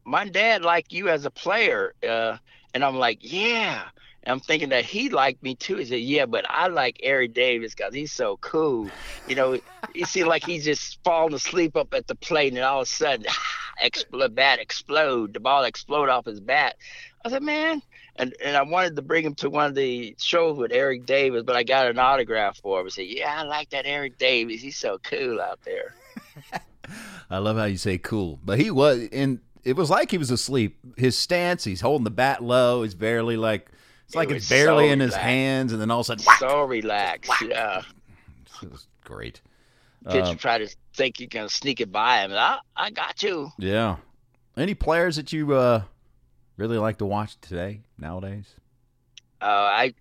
my 0.04 0.28
dad 0.28 0.62
liked 0.62 0.92
you 0.92 1.08
as 1.08 1.24
a 1.24 1.30
player, 1.30 1.94
uh, 2.06 2.38
and 2.74 2.84
I'm 2.84 2.96
like, 2.96 3.18
yeah. 3.20 3.84
I'm 4.28 4.40
thinking 4.40 4.68
that 4.70 4.84
he 4.84 5.08
liked 5.08 5.42
me 5.42 5.54
too. 5.54 5.76
He 5.76 5.84
said, 5.86 6.00
yeah, 6.00 6.26
but 6.26 6.44
I 6.48 6.68
like 6.68 7.00
Eric 7.02 7.34
Davis 7.34 7.74
because 7.74 7.94
he's 7.94 8.12
so 8.12 8.36
cool. 8.38 8.90
You 9.26 9.34
know, 9.34 9.58
he 9.94 10.04
seemed 10.04 10.28
like 10.28 10.44
he's 10.44 10.64
just 10.64 10.98
falling 11.02 11.34
asleep 11.34 11.76
up 11.76 11.94
at 11.94 12.06
the 12.06 12.14
plate, 12.14 12.52
and 12.52 12.62
all 12.62 12.80
of 12.80 12.82
a 12.82 12.86
sudden, 12.90 13.26
explode, 13.80 14.34
bat 14.34 14.58
explode, 14.58 15.34
the 15.34 15.40
ball 15.40 15.64
explode 15.64 16.08
off 16.08 16.26
his 16.26 16.40
bat. 16.40 16.76
I 17.24 17.30
said, 17.30 17.42
man, 17.42 17.82
and 18.16 18.34
and 18.44 18.56
I 18.56 18.62
wanted 18.62 18.96
to 18.96 19.02
bring 19.02 19.24
him 19.24 19.34
to 19.36 19.50
one 19.50 19.66
of 19.66 19.74
the 19.74 20.14
shows 20.18 20.58
with 20.58 20.72
Eric 20.72 21.06
Davis, 21.06 21.42
but 21.44 21.56
I 21.56 21.62
got 21.62 21.86
an 21.86 21.98
autograph 21.98 22.58
for 22.58 22.80
him. 22.80 22.86
I 22.86 22.90
said, 22.90 23.06
"Yeah, 23.06 23.34
I 23.40 23.42
like 23.42 23.70
that 23.70 23.86
Eric 23.86 24.18
Davis. 24.18 24.60
He's 24.60 24.76
so 24.76 24.98
cool 24.98 25.40
out 25.40 25.60
there." 25.64 25.94
I 27.30 27.38
love 27.38 27.56
how 27.56 27.64
you 27.64 27.76
say 27.76 27.98
cool, 27.98 28.40
but 28.44 28.58
he 28.58 28.70
was, 28.70 29.08
and 29.12 29.40
it 29.64 29.76
was 29.76 29.90
like 29.90 30.10
he 30.10 30.18
was 30.18 30.30
asleep. 30.30 30.78
His 30.96 31.16
stance, 31.16 31.64
he's 31.64 31.80
holding 31.80 32.04
the 32.04 32.10
bat 32.10 32.42
low. 32.42 32.82
He's 32.82 32.94
barely 32.94 33.36
like 33.36 33.70
it's 34.08 34.14
It 34.14 34.18
like 34.18 34.30
it's 34.30 34.48
barely 34.48 34.88
so 34.88 34.92
in 34.92 35.00
his 35.00 35.14
hands, 35.14 35.72
and 35.72 35.80
then 35.80 35.90
all 35.90 36.00
of 36.00 36.04
a 36.04 36.06
sudden, 36.06 36.24
whack! 36.24 36.38
So 36.40 36.62
relaxed. 36.64 37.30
Yeah, 37.46 37.82
it 38.62 38.72
was 38.72 38.86
great. 39.04 39.42
pitcher 40.08 40.22
Uh, 40.22 40.34
try 40.34 40.56
to 40.56 40.74
think 40.94 41.20
you 41.20 41.28
can 41.28 41.50
sneak 41.50 41.82
it 41.82 41.92
by 41.92 42.22
him. 42.22 42.32
I 42.32 42.58
I 42.74 42.90
got 42.90 43.22
you. 43.22 43.50
Yeah. 43.58 43.96
Any 44.56 44.74
players 44.74 45.16
that 45.16 45.32
you 45.32 45.52
uh, 45.52 45.82
really 46.56 46.78
like 46.78 46.96
to 46.98 47.06
watch 47.06 47.38
today 47.40 47.82
nowadays? 47.98 48.46
Uh, 49.42 49.44
I 49.44 49.94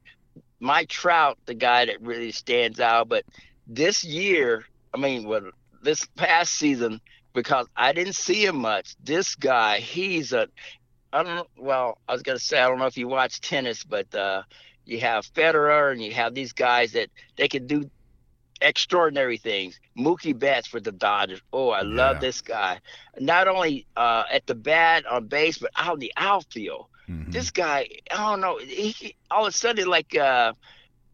Mike 0.61 0.87
Trout, 0.87 1.37
the 1.45 1.53
guy 1.53 1.85
that 1.85 2.01
really 2.01 2.31
stands 2.31 2.79
out, 2.79 3.09
but 3.09 3.25
this 3.67 4.05
year, 4.05 4.65
I 4.93 4.97
mean, 4.97 5.27
well, 5.27 5.51
this 5.83 6.05
past 6.15 6.53
season, 6.53 7.01
because 7.33 7.67
I 7.75 7.91
didn't 7.91 8.15
see 8.15 8.45
him 8.45 8.55
much. 8.55 8.95
This 9.03 9.35
guy, 9.35 9.79
he's 9.79 10.31
a, 10.31 10.47
I 11.13 11.23
don't 11.23 11.35
know. 11.35 11.47
Well, 11.57 11.97
I 12.07 12.13
was 12.13 12.21
gonna 12.23 12.39
say 12.39 12.59
I 12.59 12.67
don't 12.67 12.79
know 12.79 12.85
if 12.85 12.97
you 12.97 13.07
watch 13.07 13.39
tennis, 13.41 13.83
but 13.83 14.13
uh, 14.13 14.43
you 14.85 14.99
have 14.99 15.25
Federer 15.33 15.91
and 15.91 16.01
you 16.01 16.13
have 16.13 16.33
these 16.33 16.53
guys 16.53 16.93
that 16.93 17.09
they 17.37 17.47
can 17.47 17.67
do 17.67 17.89
extraordinary 18.61 19.37
things. 19.37 19.79
Mookie 19.97 20.37
Betts 20.37 20.67
for 20.67 20.79
the 20.79 20.91
Dodgers. 20.91 21.41
Oh, 21.53 21.69
I 21.69 21.81
love 21.81 22.19
this 22.19 22.41
guy. 22.41 22.79
Not 23.19 23.47
only 23.47 23.85
uh, 23.95 24.23
at 24.31 24.45
the 24.47 24.55
bat 24.55 25.05
on 25.05 25.27
base, 25.27 25.57
but 25.57 25.71
out 25.75 25.95
in 25.95 25.99
the 25.99 26.13
outfield. 26.17 26.87
Mhm. 27.09 27.31
This 27.31 27.51
guy, 27.51 27.87
I 28.11 28.15
don't 28.17 28.41
know. 28.41 28.57
He- 28.57 29.15
all 29.31 29.45
of 29.45 29.53
a 29.53 29.57
sudden, 29.57 29.87
like 29.87 30.15
uh, 30.15 30.53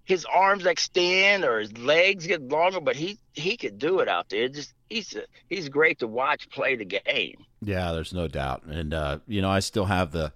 his 0.06 0.26
arms 0.26 0.66
extend 0.66 1.46
or 1.46 1.60
his 1.60 1.76
legs 1.78 2.28
get 2.28 2.42
longer, 2.42 2.82
but 2.82 2.96
he 2.96 3.18
he 3.34 3.58
could 3.58 3.78
do 3.78 4.00
it 4.00 4.08
out 4.08 4.30
there. 4.30 4.48
Just 4.50 4.74
he's 4.90 5.16
a, 5.16 5.24
he's 5.50 5.70
great 5.70 6.00
to 6.00 6.08
watch 6.08 6.50
play 6.50 6.76
the 6.76 6.86
game. 6.86 7.46
Yeah, 7.62 7.92
there's 7.94 8.14
no 8.14 8.28
doubt. 8.28 8.64
And 8.64 8.94
uh, 8.94 9.20
you 9.28 9.42
know, 9.42 9.50
I 9.50 9.60
still 9.60 9.86
have 9.86 10.12
the 10.12 10.34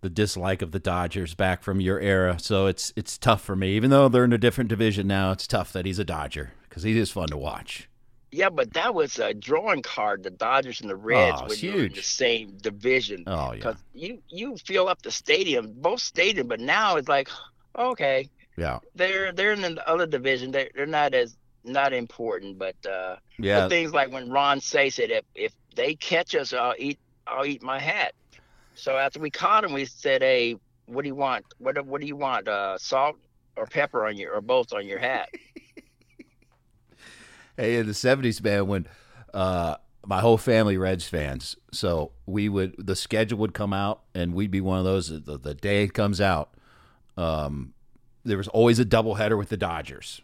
the 0.00 0.10
dislike 0.10 0.60
of 0.60 0.72
the 0.72 0.78
Dodgers 0.78 1.34
back 1.34 1.62
from 1.62 1.80
your 1.80 1.98
era, 2.00 2.38
so 2.38 2.66
it's 2.66 2.92
it's 2.96 3.18
tough 3.18 3.42
for 3.42 3.56
me. 3.56 3.74
Even 3.74 3.90
though 3.90 4.08
they're 4.08 4.24
in 4.24 4.32
a 4.32 4.38
different 4.38 4.68
division 4.68 5.06
now, 5.06 5.32
it's 5.32 5.46
tough 5.46 5.72
that 5.72 5.86
he's 5.86 5.98
a 5.98 6.04
Dodger 6.04 6.52
because 6.68 6.82
he 6.82 6.98
is 6.98 7.10
fun 7.10 7.28
to 7.28 7.36
watch. 7.36 7.88
Yeah, 8.30 8.48
but 8.48 8.72
that 8.72 8.94
was 8.94 9.18
a 9.20 9.32
drawing 9.32 9.82
card. 9.82 10.24
The 10.24 10.30
Dodgers 10.30 10.80
and 10.80 10.90
the 10.90 10.96
Reds 10.96 11.40
Oh, 11.40 11.52
you're 11.52 11.86
in 11.86 11.92
the 11.92 12.02
same 12.02 12.56
division. 12.60 13.24
Oh 13.26 13.52
yeah, 13.52 13.56
because 13.56 13.76
you 13.92 14.22
you 14.28 14.56
fill 14.56 14.88
up 14.88 15.02
the 15.02 15.10
stadium, 15.10 15.72
both 15.76 16.00
stadium, 16.00 16.48
but 16.48 16.58
now 16.58 16.96
it's 16.96 17.08
like, 17.08 17.28
okay, 17.78 18.28
yeah, 18.56 18.78
they're 18.94 19.32
they're 19.32 19.52
in 19.52 19.62
the 19.62 19.88
other 19.88 20.06
division. 20.06 20.50
They're 20.50 20.70
they're 20.74 20.86
not 20.86 21.14
as 21.14 21.36
not 21.64 21.92
important, 21.92 22.58
but 22.58 22.76
uh, 22.86 23.16
yeah. 23.38 23.60
but 23.60 23.68
things 23.70 23.92
like 23.92 24.12
when 24.12 24.30
Ron 24.30 24.60
says 24.60 24.98
it, 24.98 25.10
if 25.10 25.24
if 25.34 25.52
they 25.74 25.94
catch 25.94 26.34
us, 26.34 26.52
I'll 26.52 26.74
eat 26.78 26.98
I'll 27.26 27.46
eat 27.46 27.62
my 27.62 27.78
hat. 27.78 28.14
So 28.74 28.96
after 28.96 29.20
we 29.20 29.30
caught 29.30 29.64
him, 29.64 29.72
we 29.72 29.84
said, 29.84 30.22
hey, 30.22 30.56
what 30.86 31.02
do 31.02 31.08
you 31.08 31.14
want? 31.14 31.44
What 31.58 31.76
do- 31.76 31.82
what 31.82 32.00
do 32.00 32.06
you 32.06 32.16
want? 32.16 32.48
Uh, 32.48 32.76
salt 32.78 33.16
or 33.56 33.66
pepper 33.66 34.06
on 34.06 34.16
your 34.16 34.34
or 34.34 34.40
both 34.40 34.72
on 34.72 34.86
your 34.86 34.98
hat? 34.98 35.28
Hey, 37.56 37.76
in 37.76 37.86
the 37.86 37.94
seventies, 37.94 38.42
man, 38.42 38.66
when 38.66 38.88
uh, 39.32 39.76
my 40.04 40.18
whole 40.20 40.38
family 40.38 40.76
Reds 40.76 41.06
fans, 41.06 41.56
so 41.70 42.10
we 42.26 42.48
would 42.48 42.74
the 42.78 42.96
schedule 42.96 43.38
would 43.38 43.54
come 43.54 43.72
out, 43.72 44.02
and 44.12 44.34
we'd 44.34 44.50
be 44.50 44.60
one 44.60 44.78
of 44.78 44.84
those. 44.84 45.08
The, 45.08 45.38
the 45.38 45.54
day 45.54 45.84
it 45.84 45.94
comes 45.94 46.20
out, 46.20 46.54
um, 47.16 47.74
there 48.24 48.36
was 48.36 48.48
always 48.48 48.78
a 48.78 48.84
doubleheader 48.84 49.36
with 49.38 49.48
the 49.48 49.56
Dodgers. 49.56 50.20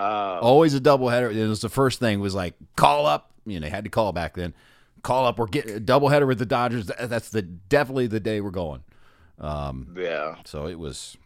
Uh, 0.00 0.40
Always 0.40 0.74
a 0.74 0.80
doubleheader. 0.80 1.34
It 1.34 1.46
was 1.46 1.60
the 1.60 1.68
first 1.68 2.00
thing 2.00 2.18
was 2.20 2.34
like 2.34 2.54
call 2.76 3.06
up. 3.06 3.30
You 3.46 3.60
know, 3.60 3.64
they 3.66 3.70
had 3.70 3.84
to 3.84 3.90
call 3.90 4.12
back 4.12 4.34
then. 4.34 4.54
Call 5.02 5.26
up. 5.26 5.38
We're 5.38 5.46
getting 5.46 5.76
a 5.76 5.80
doubleheader 5.80 6.26
with 6.26 6.38
the 6.38 6.46
Dodgers. 6.46 6.86
That's 6.86 7.28
the 7.30 7.42
definitely 7.42 8.06
the 8.08 8.20
day 8.20 8.40
we're 8.40 8.50
going. 8.50 8.82
Um, 9.38 9.94
yeah. 9.96 10.36
so 10.44 10.66
it 10.66 10.78
was. 10.78 11.16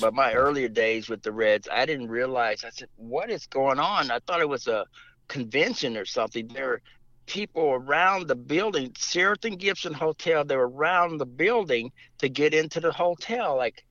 But 0.00 0.12
my 0.12 0.34
earlier 0.34 0.68
days 0.68 1.08
with 1.08 1.22
the 1.22 1.32
Reds, 1.32 1.68
I 1.70 1.86
didn't 1.86 2.08
realize. 2.08 2.64
I 2.64 2.70
said, 2.70 2.88
"What 2.96 3.30
is 3.30 3.46
going 3.46 3.78
on?" 3.78 4.10
I 4.10 4.18
thought 4.20 4.40
it 4.40 4.48
was 4.48 4.66
a 4.66 4.84
convention 5.28 5.96
or 5.96 6.04
something. 6.04 6.48
There 6.48 6.66
were 6.66 6.82
people 7.26 7.70
around 7.70 8.26
the 8.26 8.34
building, 8.34 8.92
Sheraton 8.98 9.56
Gibson 9.56 9.94
Hotel. 9.94 10.44
They 10.44 10.56
were 10.56 10.68
around 10.68 11.18
the 11.18 11.26
building 11.26 11.92
to 12.18 12.28
get 12.28 12.52
into 12.52 12.80
the 12.80 12.92
hotel. 12.92 13.56
Like, 13.56 13.84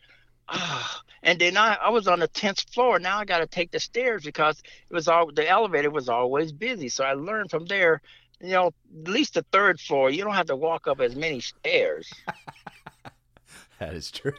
ah. 0.49 1.01
And 1.21 1.37
then 1.37 1.57
I, 1.57 1.73
I 1.73 1.89
was 1.89 2.07
on 2.07 2.19
the 2.21 2.29
tenth 2.29 2.61
floor. 2.73 2.97
Now 2.97 3.19
I 3.19 3.25
got 3.25 3.39
to 3.39 3.45
take 3.45 3.71
the 3.71 3.79
stairs 3.81 4.23
because 4.23 4.61
it 4.89 4.93
was 4.93 5.09
all 5.09 5.29
the 5.29 5.45
elevator 5.45 5.89
was 5.89 6.07
always 6.07 6.53
busy. 6.53 6.87
So 6.87 7.03
I 7.03 7.11
learned 7.11 7.51
from 7.51 7.65
there. 7.65 8.01
You 8.39 8.51
know, 8.51 8.67
at 9.01 9.09
least 9.09 9.33
the 9.33 9.45
third 9.51 9.81
floor, 9.81 10.09
you 10.09 10.23
don't 10.23 10.33
have 10.33 10.45
to 10.45 10.55
walk 10.55 10.87
up 10.87 11.01
as 11.01 11.17
many 11.17 11.41
stairs. 11.41 12.09
That 13.79 13.93
is 13.93 14.11
true. 14.11 14.33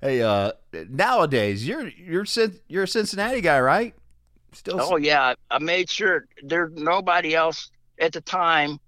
Hey, 0.00 0.20
uh, 0.20 0.52
nowadays 0.90 1.66
you're 1.66 1.88
you're 1.88 2.26
you're 2.68 2.82
a 2.82 2.88
Cincinnati 2.88 3.40
guy, 3.40 3.58
right? 3.60 3.94
Still. 4.52 4.78
Oh 4.80 4.96
yeah, 4.96 5.34
I, 5.50 5.56
I 5.56 5.58
made 5.58 5.88
sure 5.88 6.26
there's 6.42 6.72
nobody 6.74 7.34
else 7.34 7.70
at 7.98 8.12
the 8.12 8.20
time. 8.20 8.78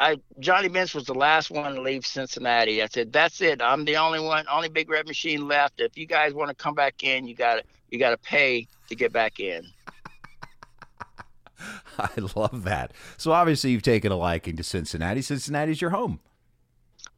I 0.00 0.16
Johnny 0.40 0.68
Bench 0.68 0.94
was 0.94 1.04
the 1.04 1.14
last 1.14 1.50
one 1.50 1.74
to 1.74 1.80
leave 1.80 2.04
Cincinnati. 2.04 2.82
I 2.82 2.86
said, 2.86 3.12
"That's 3.12 3.40
it. 3.40 3.62
I'm 3.62 3.84
the 3.84 3.96
only 3.96 4.20
one, 4.20 4.44
only 4.50 4.68
Big 4.68 4.90
Red 4.90 5.06
Machine 5.06 5.46
left. 5.46 5.80
If 5.80 5.96
you 5.96 6.06
guys 6.06 6.34
want 6.34 6.50
to 6.50 6.54
come 6.54 6.74
back 6.74 7.04
in, 7.04 7.26
you 7.26 7.34
got 7.34 7.56
to 7.56 7.62
you 7.90 7.98
got 7.98 8.10
to 8.10 8.18
pay 8.18 8.66
to 8.88 8.96
get 8.96 9.12
back 9.12 9.38
in." 9.38 9.64
I 11.98 12.10
love 12.34 12.64
that. 12.64 12.92
So 13.16 13.32
obviously 13.32 13.70
you've 13.70 13.82
taken 13.82 14.10
a 14.10 14.16
liking 14.16 14.56
to 14.56 14.62
Cincinnati. 14.62 15.22
Cincinnati's 15.22 15.80
your 15.80 15.90
home. 15.90 16.20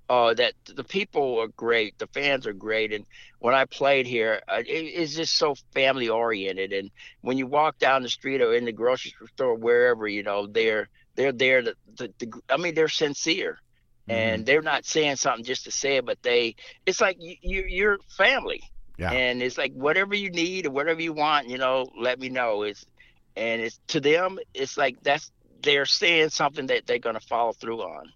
Oh, 0.08 0.34
that 0.34 0.52
the 0.66 0.84
people 0.84 1.40
are 1.40 1.48
great. 1.48 1.98
The 1.98 2.06
fans 2.06 2.46
are 2.46 2.52
great, 2.52 2.92
and 2.92 3.04
when 3.40 3.54
I 3.54 3.64
played 3.64 4.06
here, 4.06 4.40
uh, 4.46 4.62
it, 4.64 4.70
it's 4.70 5.16
just 5.16 5.34
so 5.34 5.56
family 5.74 6.08
oriented. 6.08 6.72
And 6.72 6.90
when 7.22 7.38
you 7.38 7.46
walk 7.48 7.78
down 7.78 8.02
the 8.02 8.08
street 8.08 8.40
or 8.40 8.54
in 8.54 8.66
the 8.66 8.72
grocery 8.72 9.14
store, 9.34 9.56
wherever 9.56 10.06
you 10.06 10.22
know, 10.22 10.46
they're 10.46 10.88
they're 11.16 11.32
there. 11.32 11.62
To, 11.62 11.74
to, 11.96 12.08
to, 12.08 12.30
I 12.50 12.56
mean, 12.56 12.74
they're 12.74 12.88
sincere, 12.88 13.58
and 14.08 14.46
they're 14.46 14.62
not 14.62 14.84
saying 14.84 15.16
something 15.16 15.44
just 15.44 15.64
to 15.64 15.70
say 15.70 15.96
it, 15.96 16.06
but 16.06 16.22
they. 16.22 16.54
It's 16.86 17.00
like 17.00 17.16
you, 17.20 17.34
you 17.42 17.64
you're 17.68 17.98
family, 18.16 18.62
Yeah. 18.98 19.10
and 19.12 19.42
it's 19.42 19.58
like 19.58 19.72
whatever 19.72 20.14
you 20.14 20.30
need 20.30 20.66
or 20.66 20.70
whatever 20.70 21.00
you 21.02 21.12
want, 21.12 21.48
you 21.48 21.58
know, 21.58 21.86
let 21.98 22.20
me 22.20 22.28
know. 22.28 22.62
It's 22.62 22.84
and 23.36 23.60
it's 23.62 23.80
to 23.88 24.00
them, 24.00 24.38
it's 24.54 24.76
like 24.76 25.02
that's 25.02 25.30
they're 25.62 25.86
saying 25.86 26.28
something 26.30 26.66
that 26.68 26.86
they're 26.86 26.98
gonna 26.98 27.20
follow 27.20 27.52
through 27.52 27.80
on. 27.82 28.12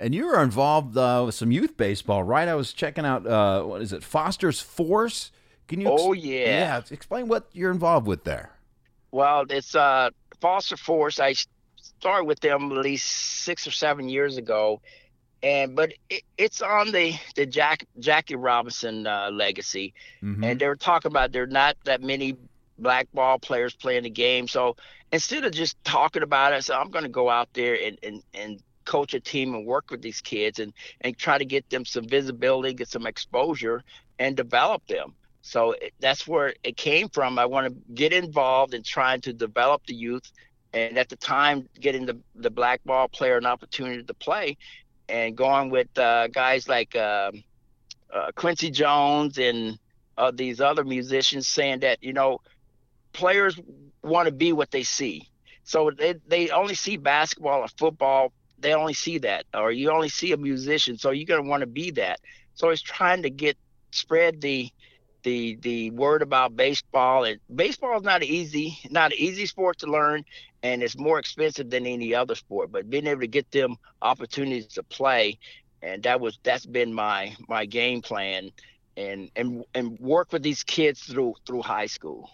And 0.00 0.14
you 0.14 0.26
were 0.26 0.42
involved 0.42 0.96
uh, 0.96 1.24
with 1.26 1.34
some 1.34 1.50
youth 1.50 1.76
baseball, 1.76 2.22
right? 2.22 2.46
I 2.46 2.54
was 2.54 2.72
checking 2.72 3.04
out. 3.04 3.26
Uh, 3.26 3.64
what 3.64 3.82
is 3.82 3.92
it? 3.92 4.04
Foster's 4.04 4.60
Force. 4.60 5.32
Can 5.66 5.80
you? 5.80 5.88
Oh, 5.90 6.12
yeah. 6.12 6.46
Yeah. 6.46 6.82
Explain 6.90 7.26
what 7.28 7.48
you're 7.52 7.72
involved 7.72 8.06
with 8.06 8.22
there. 8.24 8.52
Well, 9.10 9.44
it's 9.50 9.74
uh 9.74 10.10
Foster 10.40 10.76
Force. 10.76 11.18
I 11.18 11.34
started 11.98 12.24
with 12.24 12.40
them 12.40 12.72
at 12.72 12.78
least 12.78 13.06
six 13.06 13.66
or 13.66 13.70
seven 13.70 14.08
years 14.08 14.36
ago, 14.36 14.80
and 15.42 15.74
but 15.76 15.92
it, 16.08 16.22
it's 16.36 16.62
on 16.62 16.92
the 16.92 17.14
the 17.36 17.46
Jack 17.46 17.84
Jackie 17.98 18.36
Robinson 18.36 19.06
uh, 19.06 19.30
legacy, 19.32 19.94
Mhm. 20.22 20.44
and 20.44 20.60
they 20.60 20.66
were 20.66 20.76
talking 20.76 21.10
about 21.10 21.32
there 21.32 21.44
are 21.44 21.46
not 21.46 21.76
that 21.84 22.02
many 22.02 22.36
black 22.78 23.08
ball 23.12 23.38
players 23.38 23.74
playing 23.74 24.04
the 24.04 24.10
game. 24.10 24.48
So 24.48 24.76
instead 25.12 25.44
of 25.44 25.52
just 25.52 25.82
talking 25.84 26.22
about 26.22 26.52
it, 26.52 26.62
said 26.64 26.76
I'm 26.76 26.90
going 26.90 27.04
to 27.04 27.10
go 27.10 27.28
out 27.28 27.48
there 27.54 27.74
and 27.82 27.98
and 28.02 28.22
and 28.34 28.62
coach 28.84 29.14
a 29.14 29.20
team 29.20 29.54
and 29.54 29.66
work 29.66 29.90
with 29.90 30.02
these 30.02 30.20
kids 30.20 30.58
and 30.58 30.72
and 31.00 31.16
try 31.16 31.38
to 31.38 31.44
get 31.44 31.68
them 31.70 31.84
some 31.84 32.04
visibility, 32.08 32.74
get 32.74 32.88
some 32.88 33.06
exposure, 33.06 33.82
and 34.18 34.36
develop 34.36 34.86
them. 34.86 35.14
So 35.42 35.72
it, 35.72 35.92
that's 36.00 36.26
where 36.26 36.54
it 36.62 36.76
came 36.76 37.08
from. 37.08 37.38
I 37.38 37.46
want 37.46 37.66
to 37.66 37.92
get 37.94 38.12
involved 38.12 38.74
in 38.74 38.82
trying 38.82 39.20
to 39.22 39.32
develop 39.32 39.86
the 39.86 39.94
youth, 39.94 40.30
and 40.72 40.98
at 40.98 41.08
the 41.08 41.16
time, 41.16 41.68
getting 41.80 42.06
the 42.06 42.18
the 42.34 42.50
black 42.50 42.82
ball 42.84 43.08
player 43.08 43.36
an 43.36 43.46
opportunity 43.46 44.02
to 44.02 44.14
play, 44.14 44.56
and 45.08 45.36
going 45.36 45.70
with 45.70 45.96
uh, 45.98 46.28
guys 46.28 46.68
like 46.68 46.94
um, 46.96 47.42
uh, 48.12 48.30
Quincy 48.34 48.70
Jones 48.70 49.38
and 49.38 49.78
uh, 50.16 50.30
these 50.34 50.60
other 50.60 50.84
musicians, 50.84 51.48
saying 51.48 51.80
that 51.80 52.02
you 52.02 52.12
know, 52.12 52.38
players 53.12 53.58
want 54.02 54.26
to 54.26 54.32
be 54.32 54.52
what 54.52 54.70
they 54.70 54.82
see. 54.82 55.28
So 55.64 55.90
they 55.90 56.14
they 56.26 56.50
only 56.50 56.74
see 56.74 56.96
basketball 56.96 57.60
or 57.60 57.68
football. 57.68 58.32
They 58.58 58.74
only 58.74 58.94
see 58.94 59.18
that, 59.18 59.46
or 59.54 59.70
you 59.72 59.90
only 59.90 60.08
see 60.08 60.32
a 60.32 60.36
musician. 60.36 60.98
So 60.98 61.10
you're 61.10 61.26
gonna 61.26 61.48
want 61.48 61.60
to 61.60 61.66
be 61.66 61.90
that. 61.92 62.20
So 62.54 62.70
it's 62.70 62.82
trying 62.82 63.22
to 63.22 63.30
get 63.30 63.56
spread 63.92 64.40
the 64.40 64.70
the 65.22 65.56
the 65.56 65.90
word 65.90 66.22
about 66.22 66.56
baseball 66.56 67.24
and 67.24 67.40
baseball 67.54 67.96
is 67.96 68.02
not 68.02 68.22
easy 68.22 68.78
not 68.90 69.12
an 69.12 69.18
easy 69.18 69.46
sport 69.46 69.78
to 69.78 69.86
learn 69.86 70.24
and 70.62 70.82
it's 70.82 70.98
more 70.98 71.18
expensive 71.18 71.70
than 71.70 71.86
any 71.86 72.14
other 72.14 72.34
sport 72.34 72.70
but 72.72 72.88
being 72.90 73.06
able 73.06 73.20
to 73.20 73.26
get 73.26 73.50
them 73.50 73.76
opportunities 74.02 74.66
to 74.66 74.82
play 74.82 75.38
and 75.82 76.02
that 76.02 76.20
was 76.20 76.38
that's 76.42 76.66
been 76.66 76.92
my 76.92 77.34
my 77.48 77.64
game 77.64 78.02
plan 78.02 78.50
and 78.96 79.30
and 79.36 79.64
and 79.74 79.98
work 80.00 80.32
with 80.32 80.42
these 80.42 80.62
kids 80.62 81.02
through 81.02 81.34
through 81.46 81.62
high 81.62 81.86
school 81.86 82.30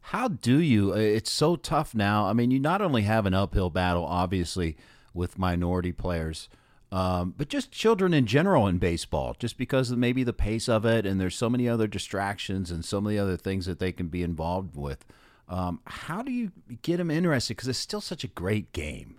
How 0.00 0.28
do 0.28 0.58
you? 0.58 0.94
It's 0.94 1.30
so 1.30 1.56
tough 1.56 1.94
now. 1.94 2.26
I 2.26 2.32
mean, 2.32 2.50
you 2.50 2.58
not 2.58 2.80
only 2.80 3.02
have 3.02 3.26
an 3.26 3.34
uphill 3.34 3.68
battle, 3.68 4.06
obviously, 4.06 4.74
with 5.12 5.38
minority 5.38 5.92
players, 5.92 6.48
um, 6.90 7.34
but 7.36 7.48
just 7.50 7.70
children 7.70 8.14
in 8.14 8.24
general 8.26 8.66
in 8.66 8.78
baseball, 8.78 9.36
just 9.38 9.58
because 9.58 9.90
of 9.90 9.98
maybe 9.98 10.24
the 10.24 10.32
pace 10.32 10.66
of 10.66 10.86
it, 10.86 11.04
and 11.04 11.20
there's 11.20 11.36
so 11.36 11.50
many 11.50 11.68
other 11.68 11.86
distractions 11.86 12.70
and 12.70 12.84
so 12.84 13.00
many 13.02 13.18
other 13.18 13.36
things 13.36 13.66
that 13.66 13.78
they 13.78 13.92
can 13.92 14.08
be 14.08 14.22
involved 14.22 14.76
with. 14.76 15.04
Um, 15.48 15.80
how 15.86 16.22
do 16.22 16.30
you 16.30 16.52
get 16.82 16.98
them 16.98 17.10
interested? 17.10 17.56
Because 17.56 17.68
it's 17.68 17.78
still 17.78 18.00
such 18.00 18.22
a 18.22 18.28
great 18.28 18.72
game. 18.72 19.16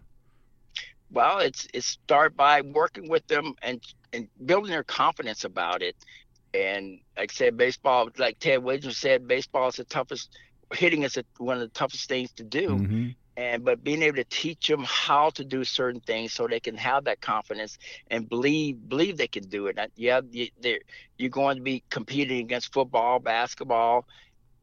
Well, 1.12 1.40
it's 1.40 1.68
it's 1.74 1.88
start 1.88 2.38
by 2.38 2.62
working 2.62 3.10
with 3.10 3.26
them 3.28 3.56
and 3.62 3.82
and 4.14 4.28
building 4.46 4.72
their 4.72 4.84
confidence 4.84 5.44
about 5.44 5.82
it. 5.82 5.96
And 6.54 7.00
like 7.18 7.32
I 7.32 7.34
said, 7.34 7.58
baseball, 7.58 8.10
like 8.18 8.40
Ted 8.40 8.64
Williams 8.64 8.98
said, 8.98 9.28
baseball 9.28 9.70
is 9.70 9.76
the 9.76 9.86
toughest. 9.86 10.38
Hitting 10.74 11.04
is 11.04 11.18
a, 11.18 11.24
one 11.38 11.58
of 11.58 11.62
the 11.62 11.68
toughest 11.70 12.08
things 12.08 12.32
to 12.34 12.44
do. 12.44 12.70
Mm-hmm. 12.70 13.08
And 13.38 13.64
but 13.64 13.84
being 13.84 14.04
able 14.04 14.18
to 14.18 14.24
teach 14.26 14.68
them 14.68 14.84
how 14.84 15.32
to 15.32 15.44
do 15.44 15.64
certain 15.64 16.02
things 16.02 16.34
so 16.34 16.46
they 16.46 16.60
can 16.60 16.76
have 16.78 17.06
that 17.06 17.22
confidence 17.22 17.80
and 18.12 18.30
believe 18.30 18.88
believe 18.88 19.18
they 19.18 19.28
can 19.28 19.44
do 19.44 19.66
it. 19.68 19.80
Yeah, 19.96 20.22
you, 20.30 20.50
you're 21.18 21.30
going 21.30 21.58
to 21.58 21.64
be 21.64 21.84
competing 21.90 22.40
against 22.40 22.74
football, 22.74 23.20
basketball, 23.20 24.06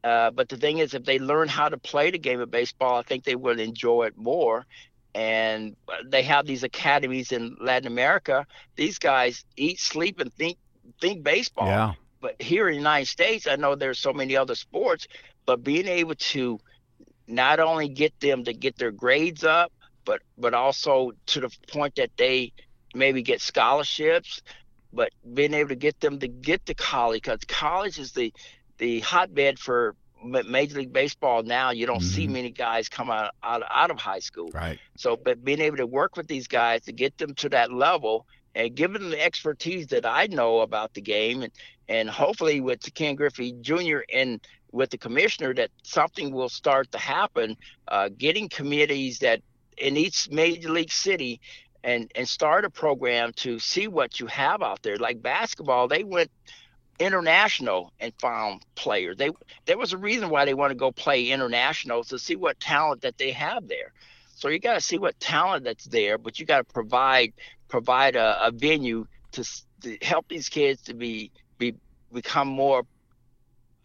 uh, 0.05 0.31
but 0.31 0.49
the 0.49 0.57
thing 0.57 0.79
is, 0.79 0.95
if 0.95 1.05
they 1.05 1.19
learn 1.19 1.49
how 1.49 1.69
to 1.69 1.77
play 1.77 2.11
the 2.11 2.19
game 2.19 2.41
of 2.41 2.51
baseball, 2.51 2.99
I 2.99 3.03
think 3.03 3.25
they 3.25 3.37
will 3.37 3.59
enjoy 3.59 4.05
it 4.05 4.17
more. 4.17 4.67
And 5.15 5.77
they 6.05 6.23
have 6.23 6.47
these 6.47 6.63
academies 6.63 7.33
in 7.33 7.57
Latin 7.61 7.87
America. 7.87 8.47
These 8.77 8.99
guys 8.99 9.45
eat, 9.57 9.81
sleep, 9.81 10.21
and 10.21 10.33
think 10.35 10.59
think 11.01 11.23
baseball. 11.23 11.67
Yeah. 11.67 11.95
But 12.21 12.41
here 12.41 12.69
in 12.69 12.75
the 12.75 12.79
United 12.79 13.07
States, 13.07 13.47
I 13.47 13.57
know 13.57 13.75
there's 13.75 13.99
so 13.99 14.13
many 14.13 14.37
other 14.37 14.55
sports, 14.55 15.09
but 15.47 15.65
being 15.65 15.87
able 15.87 16.15
to 16.15 16.59
not 17.27 17.61
only 17.61 17.89
get 17.89 18.19
them 18.21 18.45
to 18.45 18.53
get 18.53 18.77
their 18.77 18.91
grades 18.91 19.45
up, 19.45 19.73
but 20.05 20.21
but 20.39 20.55
also 20.55 21.13
to 21.27 21.41
the 21.41 21.51
point 21.69 21.97
that 21.97 22.11
they 22.17 22.53
maybe 22.95 23.23
get 23.23 23.41
scholarships, 23.41 24.43
but 24.93 25.11
being 25.35 25.55
able 25.55 25.69
to 25.71 25.77
get 25.77 26.01
them 26.01 26.19
to 26.21 26.29
get 26.29 26.65
to 26.67 26.75
college 26.75 27.23
because 27.23 27.41
college 27.47 27.99
is 27.99 28.13
the 28.13 28.33
the 28.79 29.01
hotbed 29.01 29.59
for 29.59 29.95
Major 30.25 30.79
League 30.79 30.93
Baseball 30.93 31.43
now. 31.43 31.71
You 31.71 31.87
don't 31.87 31.99
mm-hmm. 31.99 32.07
see 32.07 32.27
many 32.27 32.51
guys 32.51 32.89
come 32.89 33.11
out, 33.11 33.35
out 33.43 33.63
out 33.71 33.91
of 33.91 33.99
high 33.99 34.19
school. 34.19 34.51
Right. 34.53 34.79
So, 34.97 35.17
but 35.17 35.45
being 35.45 35.61
able 35.61 35.77
to 35.79 35.87
work 35.87 36.17
with 36.17 36.27
these 36.27 36.47
guys 36.49 36.83
to 36.83 36.93
get 36.93 37.17
them 37.19 37.35
to 37.37 37.49
that 37.51 37.73
level 37.73 38.27
and 38.55 38.75
given 38.75 39.03
them 39.03 39.11
the 39.11 39.23
expertise 39.23 39.89
that 39.89 40.07
I 40.07 40.27
know 40.27 40.61
about 40.61 40.95
the 40.95 41.01
game 41.01 41.43
and 41.43 41.53
and 41.89 42.11
hopefully 42.11 42.61
with 42.61 42.83
Ken 42.95 43.15
Griffey 43.15 43.53
Jr. 43.61 43.99
and 44.13 44.41
with 44.73 44.91
the 44.91 44.99
commissioner 44.99 45.55
that 45.55 45.71
something 45.85 46.33
will 46.33 46.49
start 46.49 46.91
to 46.93 46.99
happen, 46.99 47.57
uh, 47.89 48.09
getting 48.19 48.49
committees 48.49 49.21
that 49.21 49.41
in 49.79 49.97
each 49.97 50.29
major 50.31 50.71
league 50.71 50.91
city 50.91 51.41
and 51.85 52.11
and 52.15 52.29
start 52.29 52.65
a 52.65 52.71
program 52.71 53.33
to 53.35 53.59
see 53.59 53.87
what 53.87 54.19
you 54.19 54.27
have 54.27 54.63
out 54.63 54.83
there. 54.83 54.97
Like 54.97 55.23
basketball, 55.23 55.87
they 55.87 56.03
went 56.03 56.31
international 56.99 57.93
and 58.01 58.13
found 58.19 58.65
players. 58.75 59.17
They 59.17 59.31
there 59.67 59.79
was 59.79 59.93
a 59.93 59.99
reason 59.99 60.31
why 60.31 60.45
they 60.45 60.55
want 60.55 60.71
to 60.71 60.77
go 60.77 60.93
play 60.93 61.29
international 61.29 62.05
to 62.05 62.19
see 62.19 62.37
what 62.37 62.59
talent 62.61 63.03
that 63.03 63.19
they 63.19 63.33
have 63.33 63.69
there. 63.69 63.93
So 64.35 64.49
you 64.49 64.59
got 64.59 64.75
to 64.75 64.81
see 64.81 64.99
what 64.99 65.19
talent 65.19 65.65
that's 65.65 65.87
there, 65.87 66.19
but 66.19 66.39
you 66.39 66.47
got 66.47 66.59
to 66.59 66.65
provide 66.65 67.33
provide 67.69 68.17
a, 68.17 68.47
a 68.47 68.51
venue 68.51 69.07
to, 69.33 69.45
to 69.83 69.99
help 70.03 70.29
these 70.29 70.49
kids 70.49 70.83
to 70.83 70.95
be 70.95 71.31
be 71.59 71.75
become 72.13 72.49
more 72.49 72.85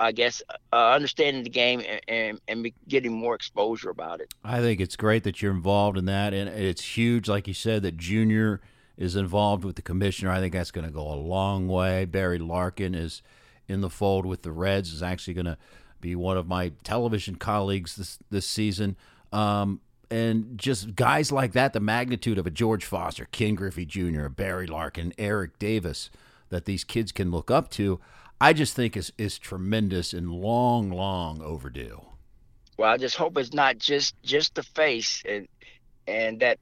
I 0.02 0.12
guess, 0.12 0.42
uh, 0.74 0.94
understanding 0.94 1.44
the 1.44 1.52
game 1.52 1.84
and, 1.88 2.02
and, 2.08 2.42
and, 2.48 2.72
getting 2.88 3.14
more 3.14 3.36
exposure 3.36 3.92
about 3.92 4.20
it. 4.20 4.34
I 4.44 4.60
think 4.60 4.82
it's 4.82 4.96
great 4.96 5.24
that 5.26 5.44
you're 5.44 5.52
involved 5.52 5.96
in 5.96 6.06
that. 6.06 6.34
And 6.34 6.50
it's 6.50 6.98
huge, 6.98 7.30
like 7.30 7.48
you 7.48 7.54
said, 7.54 7.84
that 7.84 7.98
Junior 7.98 8.62
is 9.02 9.16
involved 9.16 9.64
with 9.64 9.78
the 9.78 9.82
commissioner. 9.82 10.30
I 10.30 10.40
think 10.40 10.54
that's 10.54 10.70
going 10.70 10.86
to 10.86 10.94
go 10.94 11.12
a 11.12 11.16
long 11.16 11.68
way. 11.68 12.06
Barry 12.06 12.38
Larkin 12.38 12.94
is 12.94 13.24
in 13.68 13.82
the 13.82 13.90
fold 13.90 14.28
with 14.28 14.44
the 14.44 14.52
Reds, 14.52 14.94
is 14.94 15.02
actually 15.02 15.34
going 15.34 15.48
to 15.48 15.58
be 16.00 16.16
one 16.16 16.38
of 16.38 16.48
my 16.48 16.72
television 16.84 17.36
colleagues 17.36 17.96
this, 17.96 18.20
this 18.30 18.46
season. 18.46 18.96
Um, 19.34 19.82
and 20.12 20.56
just 20.56 20.96
guys 20.96 21.32
like 21.32 21.54
that, 21.54 21.74
the 21.74 21.80
magnitude 21.80 22.38
of 22.38 22.46
a 22.46 22.52
George 22.52 22.86
Foster, 22.86 23.26
Ken 23.32 23.56
Griffey 23.56 23.86
Jr., 23.86 24.28
Barry 24.28 24.68
Larkin, 24.68 25.14
Eric 25.18 25.58
Davis, 25.58 26.12
that 26.50 26.66
these 26.66 26.84
kids 26.84 27.12
can 27.12 27.32
look 27.32 27.50
up 27.50 27.72
to. 27.72 28.00
I 28.40 28.54
just 28.54 28.76
think 28.76 28.96
is 28.96 29.12
is 29.18 29.40
tremendous 29.40 30.14
and 30.14 30.32
long, 30.32 30.92
long 30.92 31.42
overdue. 31.42 32.02
Well, 32.78 32.92
I 32.92 32.98
just 32.98 33.16
hope 33.16 33.36
it's 33.38 33.54
not 33.54 33.80
just 33.80 34.22
just 34.22 34.54
the 34.54 34.64
face 34.64 35.24
and 35.28 35.48
and 36.08 36.40
that 36.42 36.60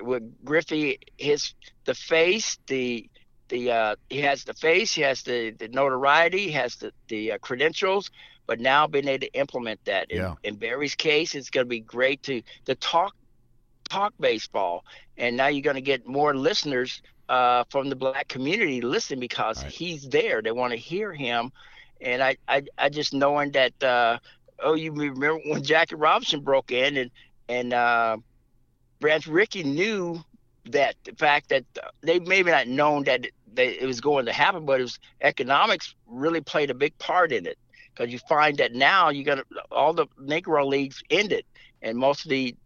with 0.00 0.44
Griffey, 0.44 0.98
his 1.16 1.54
the 1.84 1.94
face, 1.94 2.58
the 2.66 3.08
the 3.48 3.70
uh, 3.70 3.96
he 4.08 4.20
has 4.20 4.44
the 4.44 4.54
face, 4.54 4.94
he 4.94 5.02
has 5.02 5.22
the, 5.22 5.50
the 5.50 5.68
notoriety, 5.68 6.46
he 6.46 6.52
has 6.52 6.76
the 6.76 6.92
the 7.08 7.32
uh, 7.32 7.38
credentials, 7.38 8.10
but 8.46 8.60
now 8.60 8.86
being 8.86 9.08
able 9.08 9.26
to 9.26 9.32
implement 9.34 9.84
that. 9.84 10.10
In, 10.10 10.18
yeah. 10.18 10.34
in 10.42 10.56
Barry's 10.56 10.94
case, 10.94 11.34
it's 11.34 11.50
going 11.50 11.66
to 11.66 11.68
be 11.68 11.80
great 11.80 12.22
to 12.24 12.42
to 12.66 12.74
talk 12.74 13.14
talk 13.88 14.14
baseball, 14.18 14.84
and 15.16 15.36
now 15.36 15.48
you're 15.48 15.62
going 15.62 15.76
to 15.76 15.82
get 15.82 16.06
more 16.06 16.34
listeners 16.34 17.02
uh, 17.28 17.64
from 17.70 17.88
the 17.88 17.96
black 17.96 18.28
community 18.28 18.80
listen 18.80 19.20
because 19.20 19.62
right. 19.62 19.72
he's 19.72 20.08
there. 20.08 20.42
They 20.42 20.52
want 20.52 20.72
to 20.72 20.78
hear 20.78 21.12
him, 21.12 21.52
and 22.00 22.22
I, 22.22 22.36
I, 22.48 22.62
I 22.78 22.88
just 22.88 23.14
knowing 23.14 23.52
that. 23.52 23.82
Uh, 23.82 24.18
oh, 24.60 24.74
you 24.74 24.92
remember 24.92 25.40
when 25.46 25.62
Jackie 25.62 25.96
Robinson 25.96 26.40
broke 26.40 26.72
in 26.72 26.96
and 26.96 27.10
and 27.48 27.72
uh, 27.74 28.16
Branch 29.00 29.26
Rickey 29.26 29.62
knew 29.62 30.22
that 30.66 30.96
the 31.04 31.12
fact 31.12 31.50
that 31.50 31.64
they 32.02 32.18
maybe 32.18 32.50
not 32.50 32.66
known 32.68 33.04
that 33.04 33.24
it, 33.24 33.32
it 33.56 33.86
was 33.86 34.00
going 34.00 34.26
to 34.26 34.32
happen, 34.32 34.64
but 34.64 34.80
it 34.80 34.84
was 34.84 34.98
economics 35.20 35.94
really 36.06 36.40
played 36.40 36.70
a 36.70 36.74
big 36.74 36.96
part 36.98 37.32
in 37.32 37.46
it 37.46 37.58
because 37.94 38.12
you 38.12 38.18
find 38.28 38.56
that 38.58 38.72
now 38.72 39.10
you 39.10 39.24
got 39.24 39.44
all 39.70 39.92
the 39.92 40.06
Negro 40.20 40.66
leagues 40.66 41.02
ended, 41.10 41.44
and 41.82 41.96
most 41.98 42.24
of 42.24 42.30
the 42.30 42.56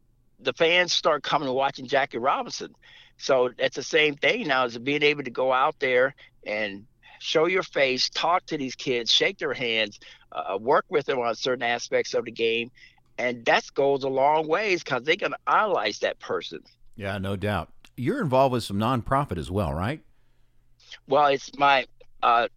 the 0.41 0.53
fans 0.53 0.93
start 0.93 1.23
coming 1.25 1.49
and 1.49 1.57
watching 1.57 1.87
Jackie 1.87 2.19
Robinson. 2.19 2.75
So 3.17 3.51
that's 3.59 3.75
the 3.75 3.83
same 3.83 4.15
thing 4.15 4.47
now 4.47 4.65
is 4.65 4.79
being 4.79 5.03
able 5.03 5.25
to 5.25 5.31
go 5.31 5.53
out 5.53 5.75
there 5.81 6.15
and 6.47 6.87
show 7.19 7.47
your 7.47 7.65
face, 7.65 8.09
talk 8.09 8.47
to 8.47 8.57
these 8.57 8.77
kids, 8.77 9.13
shake 9.13 9.39
their 9.39 9.53
hands, 9.53 9.99
uh, 10.31 10.57
work 10.61 10.85
with 10.89 11.07
them 11.07 11.19
on 11.19 11.35
certain 11.35 11.65
aspects 11.65 12.15
of 12.15 12.25
the 12.25 12.31
game. 12.31 12.71
And 13.19 13.45
that 13.47 13.65
goes 13.75 14.05
a 14.05 14.09
long 14.09 14.47
ways 14.47 14.83
because 14.83 15.03
they 15.03 15.17
can 15.17 15.35
idolize 15.47 15.99
that 16.01 16.19
person. 16.21 16.61
Yeah, 16.97 17.19
no 17.19 17.37
doubt. 17.37 17.71
You're 17.97 18.21
involved 18.21 18.53
with 18.53 18.65
some 18.65 18.79
nonprofit 18.79 19.39
as 19.39 19.51
well, 19.51 19.75
right? 19.75 20.01
Well, 21.09 21.27
it's 21.27 21.51
my 21.59 21.87
uh, 22.23 22.49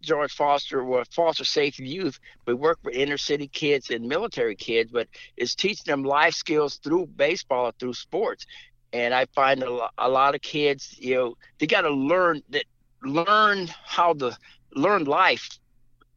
George 0.00 0.32
Foster 0.32 0.82
or 0.82 1.04
Foster 1.04 1.44
Safe 1.44 1.78
Youth. 1.78 2.18
We 2.46 2.54
work 2.54 2.78
with 2.82 2.94
inner 2.94 3.18
city 3.18 3.46
kids 3.46 3.90
and 3.90 4.08
military 4.08 4.56
kids, 4.56 4.90
but 4.90 5.08
it's 5.36 5.54
teaching 5.54 5.84
them 5.86 6.02
life 6.02 6.34
skills 6.34 6.76
through 6.76 7.06
baseball, 7.06 7.72
through 7.78 7.94
sports 7.94 8.46
and 8.92 9.14
I 9.14 9.26
find 9.26 9.62
a, 9.62 9.88
a 9.98 10.08
lot 10.08 10.34
of 10.34 10.42
kids, 10.42 10.96
you 10.98 11.14
know, 11.14 11.36
they 11.58 11.66
got 11.66 11.82
to 11.82 11.90
learn 11.90 12.42
that 12.50 12.64
learn 13.02 13.68
how 13.84 14.14
to 14.14 14.36
learn 14.74 15.04
life 15.04 15.58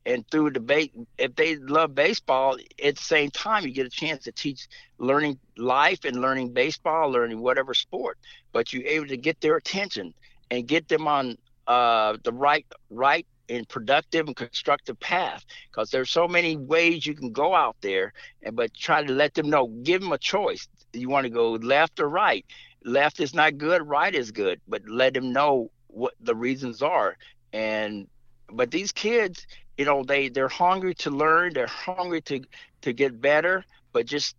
and 0.05 0.25
through 0.29 0.49
debate 0.49 0.93
if 1.17 1.35
they 1.35 1.55
love 1.57 1.93
baseball 1.93 2.57
at 2.83 2.95
the 2.95 3.01
same 3.01 3.29
time 3.31 3.65
you 3.65 3.71
get 3.71 3.85
a 3.85 3.89
chance 3.89 4.23
to 4.23 4.31
teach 4.31 4.67
learning 4.97 5.37
life 5.57 6.05
and 6.05 6.21
learning 6.21 6.51
baseball 6.53 7.09
learning 7.09 7.39
whatever 7.41 7.73
sport 7.73 8.17
but 8.51 8.71
you're 8.73 8.85
able 8.85 9.07
to 9.07 9.17
get 9.17 9.39
their 9.41 9.57
attention 9.57 10.13
and 10.51 10.67
get 10.67 10.87
them 10.87 11.07
on 11.07 11.37
uh, 11.67 12.17
the 12.23 12.33
right 12.33 12.65
right 12.89 13.25
and 13.49 13.67
productive 13.67 14.27
and 14.27 14.35
constructive 14.35 14.99
path 14.99 15.43
because 15.69 15.89
there's 15.89 16.09
so 16.09 16.27
many 16.27 16.55
ways 16.55 17.05
you 17.05 17.15
can 17.15 17.31
go 17.31 17.53
out 17.55 17.75
there 17.81 18.13
and 18.43 18.55
but 18.55 18.73
try 18.73 19.03
to 19.03 19.11
let 19.13 19.33
them 19.33 19.49
know 19.49 19.67
give 19.83 20.01
them 20.01 20.11
a 20.11 20.17
choice 20.17 20.67
you 20.93 21.09
want 21.09 21.25
to 21.25 21.29
go 21.29 21.51
left 21.53 21.99
or 21.99 22.09
right. 22.09 22.45
Left 22.83 23.19
is 23.19 23.33
not 23.33 23.57
good, 23.57 23.87
right 23.87 24.13
is 24.13 24.31
good, 24.31 24.61
but 24.67 24.81
let 24.87 25.13
them 25.13 25.33
know 25.33 25.71
what 25.87 26.13
the 26.19 26.35
reasons 26.35 26.81
are. 26.81 27.17
And 27.53 28.07
but 28.51 28.71
these 28.71 28.91
kids, 28.91 29.45
you 29.79 29.85
know, 29.85 30.03
they 30.03 30.27
they're 30.27 30.49
hungry 30.49 30.93
to 30.95 31.09
learn, 31.09 31.53
they're 31.53 31.65
hungry 31.65 32.19
to 32.23 32.41
to 32.81 32.91
get 32.91 33.21
better, 33.21 33.63
but 33.93 34.05
just 34.05 34.35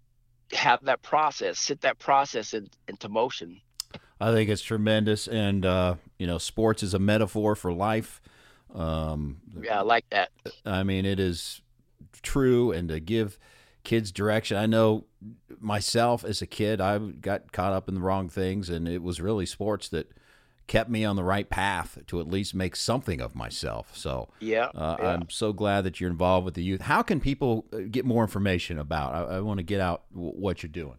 have 0.52 0.84
that 0.84 1.00
process, 1.00 1.58
sit 1.58 1.80
that 1.80 1.98
process 1.98 2.52
in, 2.52 2.68
into 2.88 3.08
motion. 3.08 3.58
I 4.20 4.32
think 4.32 4.50
it's 4.50 4.60
tremendous, 4.60 5.26
and 5.28 5.64
uh, 5.64 5.94
you 6.18 6.26
know, 6.26 6.36
sports 6.36 6.82
is 6.82 6.92
a 6.92 6.98
metaphor 6.98 7.54
for 7.54 7.72
life. 7.72 8.20
Um, 8.74 9.38
yeah, 9.62 9.78
I 9.78 9.82
like 9.82 10.04
that. 10.10 10.28
I 10.66 10.82
mean, 10.82 11.06
it 11.06 11.18
is 11.18 11.62
true, 12.20 12.70
and 12.72 12.90
to 12.90 13.00
give 13.00 13.38
kids 13.82 14.12
direction. 14.12 14.58
I 14.58 14.66
know 14.66 15.06
myself 15.58 16.22
as 16.22 16.42
a 16.42 16.46
kid, 16.46 16.82
I 16.82 16.98
got 16.98 17.50
caught 17.50 17.72
up 17.72 17.88
in 17.88 17.94
the 17.94 18.02
wrong 18.02 18.28
things, 18.28 18.68
and 18.68 18.86
it 18.86 19.02
was 19.02 19.22
really 19.22 19.46
sports 19.46 19.88
that 19.88 20.12
kept 20.70 20.88
me 20.88 21.04
on 21.04 21.16
the 21.16 21.24
right 21.24 21.50
path 21.50 21.98
to 22.06 22.20
at 22.20 22.28
least 22.28 22.54
make 22.54 22.76
something 22.76 23.20
of 23.20 23.34
myself. 23.34 23.90
So 23.96 24.28
yeah, 24.38 24.66
uh, 24.72 24.96
yeah. 25.00 25.08
I'm 25.08 25.28
so 25.28 25.52
glad 25.52 25.82
that 25.82 26.00
you're 26.00 26.08
involved 26.08 26.44
with 26.44 26.54
the 26.54 26.62
youth. 26.62 26.82
How 26.82 27.02
can 27.02 27.18
people 27.18 27.66
uh, 27.72 27.78
get 27.90 28.04
more 28.04 28.22
information 28.22 28.78
about? 28.78 29.12
I, 29.12 29.36
I 29.36 29.40
want 29.40 29.58
to 29.58 29.64
get 29.64 29.80
out 29.80 30.04
what 30.12 30.62
you're 30.62 30.70
doing. 30.70 30.98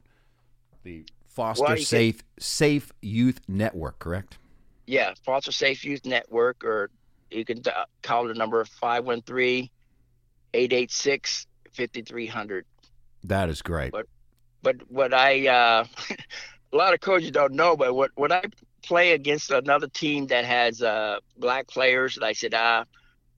The 0.83 1.05
Foster 1.25 1.63
well, 1.63 1.77
Safe 1.77 2.17
can, 2.17 2.41
Safe 2.41 2.91
Youth 3.01 3.39
Network, 3.47 3.99
correct? 3.99 4.39
Yeah, 4.87 5.13
Foster 5.23 5.53
Safe 5.53 5.85
Youth 5.85 6.05
Network, 6.05 6.65
or 6.65 6.89
you 7.29 7.45
can 7.45 7.61
uh, 7.65 7.85
call 8.01 8.27
the 8.27 8.33
number 8.33 8.65
513 8.65 9.69
886 10.53 11.47
5300. 11.71 12.65
That 13.23 13.47
is 13.47 13.61
great. 13.61 13.93
But 13.93 14.07
but 14.63 14.75
what 14.91 15.13
I 15.13 15.47
uh, 15.47 15.85
a 16.73 16.75
lot 16.75 16.93
of 16.93 16.99
coaches 16.99 17.31
don't 17.31 17.53
know, 17.53 17.77
but 17.77 17.95
what 17.95 18.11
what 18.15 18.33
I 18.33 18.43
play 18.83 19.11
against 19.13 19.51
another 19.51 19.87
team 19.87 20.27
that 20.27 20.45
has 20.45 20.81
uh, 20.81 21.17
black 21.37 21.67
players, 21.67 22.17
and 22.17 22.25
I 22.25 22.33
said, 22.33 22.53
ah, 22.55 22.83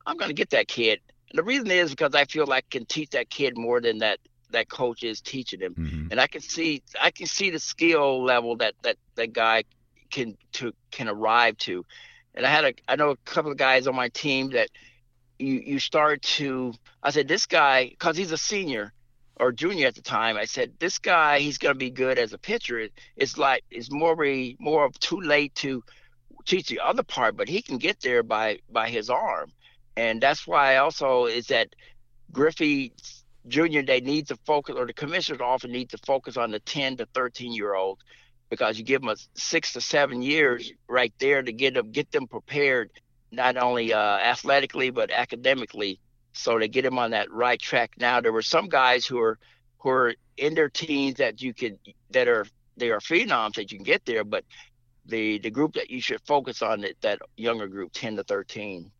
I'm 0.05 0.17
going 0.17 0.29
to 0.29 0.35
get 0.35 0.51
that 0.51 0.67
kid. 0.67 0.99
And 1.29 1.37
the 1.37 1.43
reason 1.43 1.69
is 1.71 1.89
because 1.91 2.15
I 2.15 2.25
feel 2.25 2.45
like 2.45 2.65
I 2.67 2.77
can 2.77 2.85
teach 2.85 3.11
that 3.11 3.29
kid 3.29 3.57
more 3.57 3.81
than 3.81 3.99
that 3.99 4.19
that 4.51 4.69
coach 4.69 5.01
is 5.03 5.19
teaching 5.19 5.59
him, 5.59 5.73
Mhm. 5.73 6.11
and 6.11 6.21
I 6.21 6.27
can 6.27 6.41
see 6.41 6.83
I 7.01 7.09
can 7.09 7.25
see 7.25 7.49
the 7.49 7.59
skill 7.59 8.23
level 8.23 8.55
that 8.57 8.75
that 8.83 8.97
that 9.15 9.33
guy 9.33 9.63
can 10.11 10.37
to 10.53 10.73
can 10.91 11.07
arrive 11.09 11.57
to. 11.57 11.83
And 12.35 12.45
I 12.45 12.49
had 12.49 12.65
a 12.65 12.73
I 12.87 12.95
know 12.95 13.09
a 13.09 13.17
couple 13.25 13.51
of 13.51 13.57
guys 13.57 13.87
on 13.87 13.95
my 13.95 14.09
team 14.09 14.51
that 14.51 14.69
you 15.39 15.55
you 15.65 15.79
start 15.79 16.21
to 16.37 16.73
I 17.01 17.09
said 17.09 17.27
this 17.27 17.47
guy 17.47 17.89
because 17.89 18.15
he's 18.15 18.31
a 18.31 18.37
senior 18.37 18.93
or 19.37 19.51
junior 19.51 19.87
at 19.87 19.95
the 19.95 20.01
time. 20.01 20.37
I 20.37 20.45
said 20.45 20.73
this 20.79 20.99
guy 20.99 21.39
he's 21.39 21.57
going 21.57 21.73
to 21.73 21.79
be 21.79 21.89
good 21.89 22.17
as 22.17 22.33
a 22.33 22.37
pitcher. 22.37 22.87
It's 23.15 23.37
like 23.37 23.63
it's 23.71 23.91
more 23.91 24.23
a, 24.25 24.55
more 24.59 24.85
of 24.85 24.99
too 24.99 25.21
late 25.21 25.55
to 25.55 25.83
teach 26.45 26.67
the 26.67 26.79
other 26.79 27.03
part, 27.03 27.37
but 27.37 27.47
he 27.47 27.61
can 27.61 27.77
get 27.77 28.01
there 28.01 28.23
by 28.23 28.59
by 28.71 28.89
his 28.89 29.09
arm, 29.09 29.51
and 29.97 30.21
that's 30.21 30.45
why 30.47 30.77
also 30.77 31.25
is 31.25 31.47
that 31.47 31.69
Griffey 32.31 32.93
Junior 33.47 33.83
they 33.83 34.01
need 34.01 34.27
to 34.27 34.37
focus 34.45 34.75
or 34.77 34.85
the 34.85 34.93
commissioners 34.93 35.41
often 35.41 35.71
need 35.71 35.89
to 35.89 35.97
focus 35.99 36.37
on 36.37 36.51
the 36.51 36.59
10 36.59 36.97
to 36.97 37.05
13 37.13 37.53
year 37.53 37.75
old 37.75 37.99
because 38.49 38.77
you 38.77 38.83
give 38.83 39.01
them 39.01 39.09
a 39.09 39.15
six 39.35 39.73
to 39.73 39.81
seven 39.81 40.21
years 40.21 40.71
right 40.87 41.13
there 41.19 41.41
to 41.41 41.51
get 41.51 41.73
them 41.73 41.91
get 41.91 42.11
them 42.11 42.27
prepared 42.27 42.89
not 43.31 43.57
only 43.57 43.91
uh, 43.91 43.97
athletically 43.97 44.91
but 44.91 45.11
academically 45.11 45.99
so 46.33 46.57
to 46.57 46.67
get 46.67 46.83
them 46.83 46.99
on 46.99 47.11
that 47.11 47.31
right 47.31 47.61
track 47.61 47.91
now 47.97 48.19
there 48.19 48.33
were 48.33 48.41
some 48.41 48.67
guys 48.67 49.05
who 49.05 49.19
are 49.19 49.37
who 49.77 49.89
are 49.89 50.13
in 50.37 50.53
their 50.55 50.69
teens 50.69 51.15
that 51.15 51.41
you 51.41 51.53
could 51.53 51.77
that 52.09 52.27
are 52.27 52.45
they 52.77 52.89
are 52.89 52.99
phenoms 52.99 53.55
that 53.55 53.71
you 53.71 53.77
can 53.77 53.85
get 53.85 54.03
there 54.05 54.23
but 54.23 54.43
the 55.05 55.39
the 55.39 55.49
group 55.49 55.73
that 55.73 55.89
you 55.89 56.01
should 56.01 56.21
focus 56.25 56.61
on 56.61 56.81
that 56.81 56.99
that 57.01 57.19
younger 57.37 57.67
group 57.67 57.91
10 57.93 58.15
to 58.17 58.23
13 58.23 58.91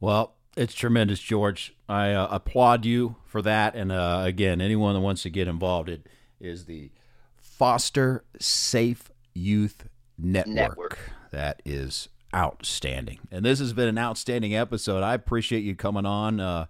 Well, 0.00 0.34
it's 0.56 0.74
tremendous, 0.74 1.20
George. 1.20 1.74
I 1.88 2.12
uh, 2.12 2.28
applaud 2.30 2.84
you 2.84 3.16
for 3.24 3.42
that. 3.42 3.74
And 3.74 3.90
uh, 3.90 4.22
again, 4.24 4.60
anyone 4.60 4.94
that 4.94 5.00
wants 5.00 5.22
to 5.22 5.30
get 5.30 5.48
involved, 5.48 5.88
it 5.88 6.06
is 6.40 6.66
the 6.66 6.90
Foster 7.36 8.24
Safe 8.38 9.10
Youth 9.34 9.88
Network. 10.16 10.54
Network. 10.54 10.98
That 11.32 11.62
is 11.64 12.08
outstanding. 12.34 13.20
And 13.30 13.44
this 13.44 13.58
has 13.58 13.72
been 13.72 13.88
an 13.88 13.98
outstanding 13.98 14.54
episode. 14.54 15.02
I 15.02 15.14
appreciate 15.14 15.64
you 15.64 15.74
coming 15.74 16.04
on. 16.04 16.40
Uh, 16.40 16.66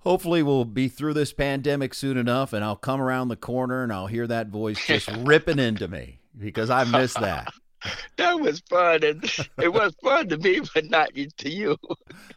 hopefully, 0.00 0.42
we'll 0.42 0.64
be 0.64 0.88
through 0.88 1.14
this 1.14 1.32
pandemic 1.32 1.94
soon 1.94 2.16
enough, 2.16 2.52
and 2.52 2.64
I'll 2.64 2.76
come 2.76 3.00
around 3.00 3.28
the 3.28 3.36
corner 3.36 3.82
and 3.82 3.92
I'll 3.92 4.08
hear 4.08 4.26
that 4.26 4.48
voice 4.48 4.84
just 4.86 5.08
ripping 5.18 5.58
into 5.58 5.88
me 5.88 6.20
because 6.38 6.70
I 6.70 6.84
miss 6.84 7.14
that. 7.14 7.52
That 8.16 8.40
was 8.40 8.60
fun 8.60 9.02
and 9.04 9.24
it 9.58 9.72
was 9.72 9.94
fun 10.02 10.28
to 10.28 10.36
me 10.38 10.60
but 10.74 10.88
not 10.90 11.10
to 11.38 11.50
you 11.50 11.76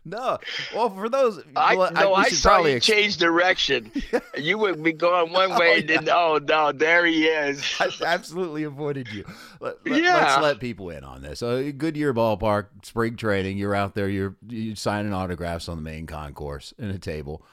No, 0.07 0.37
well, 0.73 0.89
for 0.89 1.09
those, 1.09 1.43
I 1.55 1.75
well, 1.75 1.91
no, 1.91 2.09
we 2.11 2.15
I, 2.15 2.29
saw 2.29 2.63
you 2.63 2.79
change 2.79 3.17
direction. 3.17 3.91
you 4.37 4.57
would 4.57 4.81
be 4.81 4.93
going 4.93 5.33
one 5.33 5.51
oh, 5.51 5.59
way, 5.59 5.79
and 5.79 5.89
then 5.89 6.09
oh 6.09 6.39
no, 6.41 6.71
there 6.71 7.05
he 7.05 7.25
is. 7.25 7.61
I 7.79 7.89
absolutely 8.05 8.63
avoided 8.63 9.09
you. 9.11 9.25
Let, 9.59 9.85
let, 9.85 10.01
Yeah. 10.01 10.15
us 10.15 10.41
let 10.41 10.59
people 10.59 10.89
in 10.91 11.03
on 11.03 11.21
this. 11.21 11.39
So, 11.39 11.71
Goodyear 11.73 12.13
Ballpark, 12.13 12.67
spring 12.83 13.17
training. 13.17 13.57
You're 13.57 13.75
out 13.75 13.95
there. 13.95 14.07
You're 14.07 14.37
you 14.47 14.75
signing 14.75 15.13
autographs 15.13 15.67
on 15.67 15.75
the 15.75 15.83
main 15.83 16.05
concourse 16.07 16.73
in 16.77 16.89
a 16.89 16.99
table, 16.99 17.45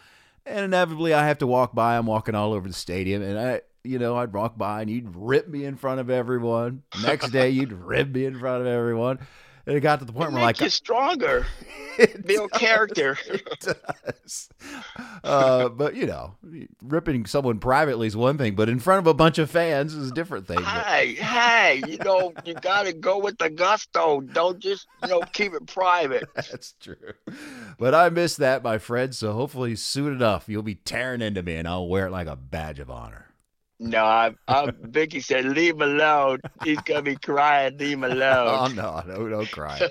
and 0.47 0.65
inevitably, 0.65 1.13
I 1.13 1.27
have 1.27 1.39
to 1.39 1.49
walk 1.49 1.75
by. 1.75 1.97
I'm 1.97 2.07
walking 2.07 2.37
all 2.37 2.53
over 2.53 2.69
the 2.69 2.75
stadium, 2.75 3.21
and 3.21 3.37
I, 3.37 3.63
you 3.85 3.99
know, 3.99 4.17
I'd 4.17 4.33
walk 4.33 4.57
by, 4.57 4.81
and 4.81 4.91
you'd 4.91 5.15
rip 5.15 5.47
me 5.47 5.65
in 5.65 5.77
front 5.77 6.01
of 6.01 6.11
everyone. 6.11 6.83
Next 7.03 7.31
day, 7.31 7.51
you'd 7.51 7.73
rip 7.85 8.09
me 8.09 8.25
in 8.25 8.39
front 8.39 8.63
of 8.63 8.67
everyone, 8.67 9.19
and 9.67 9.77
it 9.77 9.81
got 9.81 9.99
to 10.01 10.05
the 10.07 10.13
point 10.13 10.31
It 10.31 10.35
where 10.35 10.43
like 10.43 10.61
you 10.61 10.71
stronger, 10.71 11.47
it 11.99 12.27
build 12.27 12.51
character. 12.53 13.17
It 13.27 13.61
does. 13.61 14.49
Uh, 15.23 15.69
but 15.69 15.95
you 15.95 16.07
know, 16.07 16.35
ripping 16.83 17.27
someone 17.27 17.59
privately 17.59 18.07
is 18.07 18.17
one 18.17 18.39
thing, 18.39 18.55
but 18.55 18.69
in 18.69 18.79
front 18.79 19.01
of 19.01 19.07
a 19.07 19.15
bunch 19.15 19.39
of 19.39 19.51
fans 19.51 19.95
is 19.95 20.11
a 20.11 20.15
different 20.15 20.47
thing. 20.47 20.57
But- 20.57 20.65
hey, 20.87 21.15
hey, 21.15 21.83
you 21.87 21.99
know, 21.99 22.33
you 22.45 22.55
gotta 22.55 22.93
go 22.93 23.19
with 23.19 23.39
the 23.39 23.51
gusto. 23.51 24.21
Don't 24.21 24.59
just, 24.59 24.87
you 25.03 25.09
know, 25.11 25.21
keep 25.33 25.53
it 25.55 25.67
private. 25.67 26.25
That's 26.35 26.75
true. 26.81 27.13
But 27.79 27.95
I 27.95 28.09
miss 28.11 28.37
that, 28.37 28.63
my 28.63 28.79
friend. 28.79 29.15
So 29.15 29.33
hopefully 29.33 29.77
soon 29.77 30.13
enough 30.15 30.49
you'll 30.49 30.63
be 30.63 30.77
tearing 30.77 31.21
into 31.23 31.43
me 31.43 31.57
and 31.57 31.69
I'll 31.69 31.89
wear 31.89 32.07
it 32.07 32.11
like 32.13 32.27
a 32.27 32.37
badge 32.37 32.81
of 32.81 32.91
honor. 32.91 33.24
No, 33.81 34.05
I, 34.05 34.33
I, 34.47 34.73
Vicky 34.83 35.21
said, 35.21 35.45
leave 35.45 35.75
him 35.75 35.83
alone. 35.83 36.41
He's 36.63 36.79
gonna 36.81 37.03
be 37.03 37.17
crying. 37.17 37.77
Leave 37.79 37.99
him 37.99 38.05
Oh 38.09 38.09
alone. 38.13 38.75
no, 38.77 39.03
no, 39.07 39.29
don't 39.29 39.51
cry. 39.51 39.89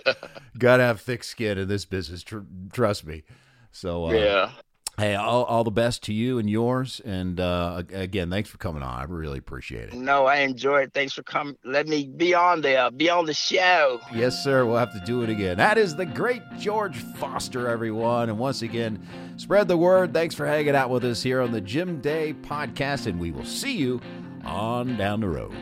Gotta 0.57 0.83
have 0.83 1.01
thick 1.01 1.23
skin 1.23 1.57
in 1.57 1.67
this 1.67 1.85
business. 1.85 2.23
Tr- 2.23 2.39
trust 2.71 3.05
me. 3.05 3.23
So 3.71 4.07
uh, 4.07 4.11
yeah. 4.13 4.51
Hey, 4.97 5.15
all, 5.15 5.43
all 5.45 5.63
the 5.63 5.71
best 5.71 6.03
to 6.03 6.13
you 6.13 6.37
and 6.37 6.49
yours. 6.49 7.01
And 7.03 7.39
uh, 7.39 7.83
again, 7.91 8.29
thanks 8.29 8.49
for 8.49 8.57
coming 8.57 8.83
on. 8.83 8.99
I 8.99 9.03
really 9.03 9.39
appreciate 9.39 9.89
it. 9.89 9.93
No, 9.95 10.25
I 10.25 10.37
enjoy 10.37 10.81
it. 10.81 10.93
Thanks 10.93 11.13
for 11.13 11.23
coming. 11.23 11.57
Let 11.63 11.87
me 11.87 12.07
be 12.07 12.33
on 12.33 12.61
there. 12.61 12.91
Be 12.91 13.09
on 13.09 13.25
the 13.25 13.33
show. 13.33 13.99
Yes, 14.13 14.43
sir. 14.43 14.65
We'll 14.65 14.77
have 14.77 14.93
to 14.93 15.03
do 15.05 15.23
it 15.23 15.29
again. 15.29 15.57
That 15.57 15.77
is 15.77 15.95
the 15.95 16.05
great 16.05 16.43
George 16.59 16.97
Foster, 17.17 17.67
everyone. 17.67 18.29
And 18.29 18.37
once 18.37 18.61
again, 18.61 19.05
spread 19.37 19.67
the 19.67 19.77
word. 19.77 20.13
Thanks 20.13 20.35
for 20.35 20.45
hanging 20.45 20.75
out 20.75 20.89
with 20.89 21.03
us 21.05 21.23
here 21.23 21.41
on 21.41 21.51
the 21.51 21.61
Jim 21.61 22.01
Day 22.01 22.33
podcast, 22.41 23.07
and 23.07 23.19
we 23.19 23.31
will 23.31 23.45
see 23.45 23.75
you 23.75 23.99
on 24.45 24.97
down 24.97 25.21
the 25.21 25.29
road. 25.29 25.53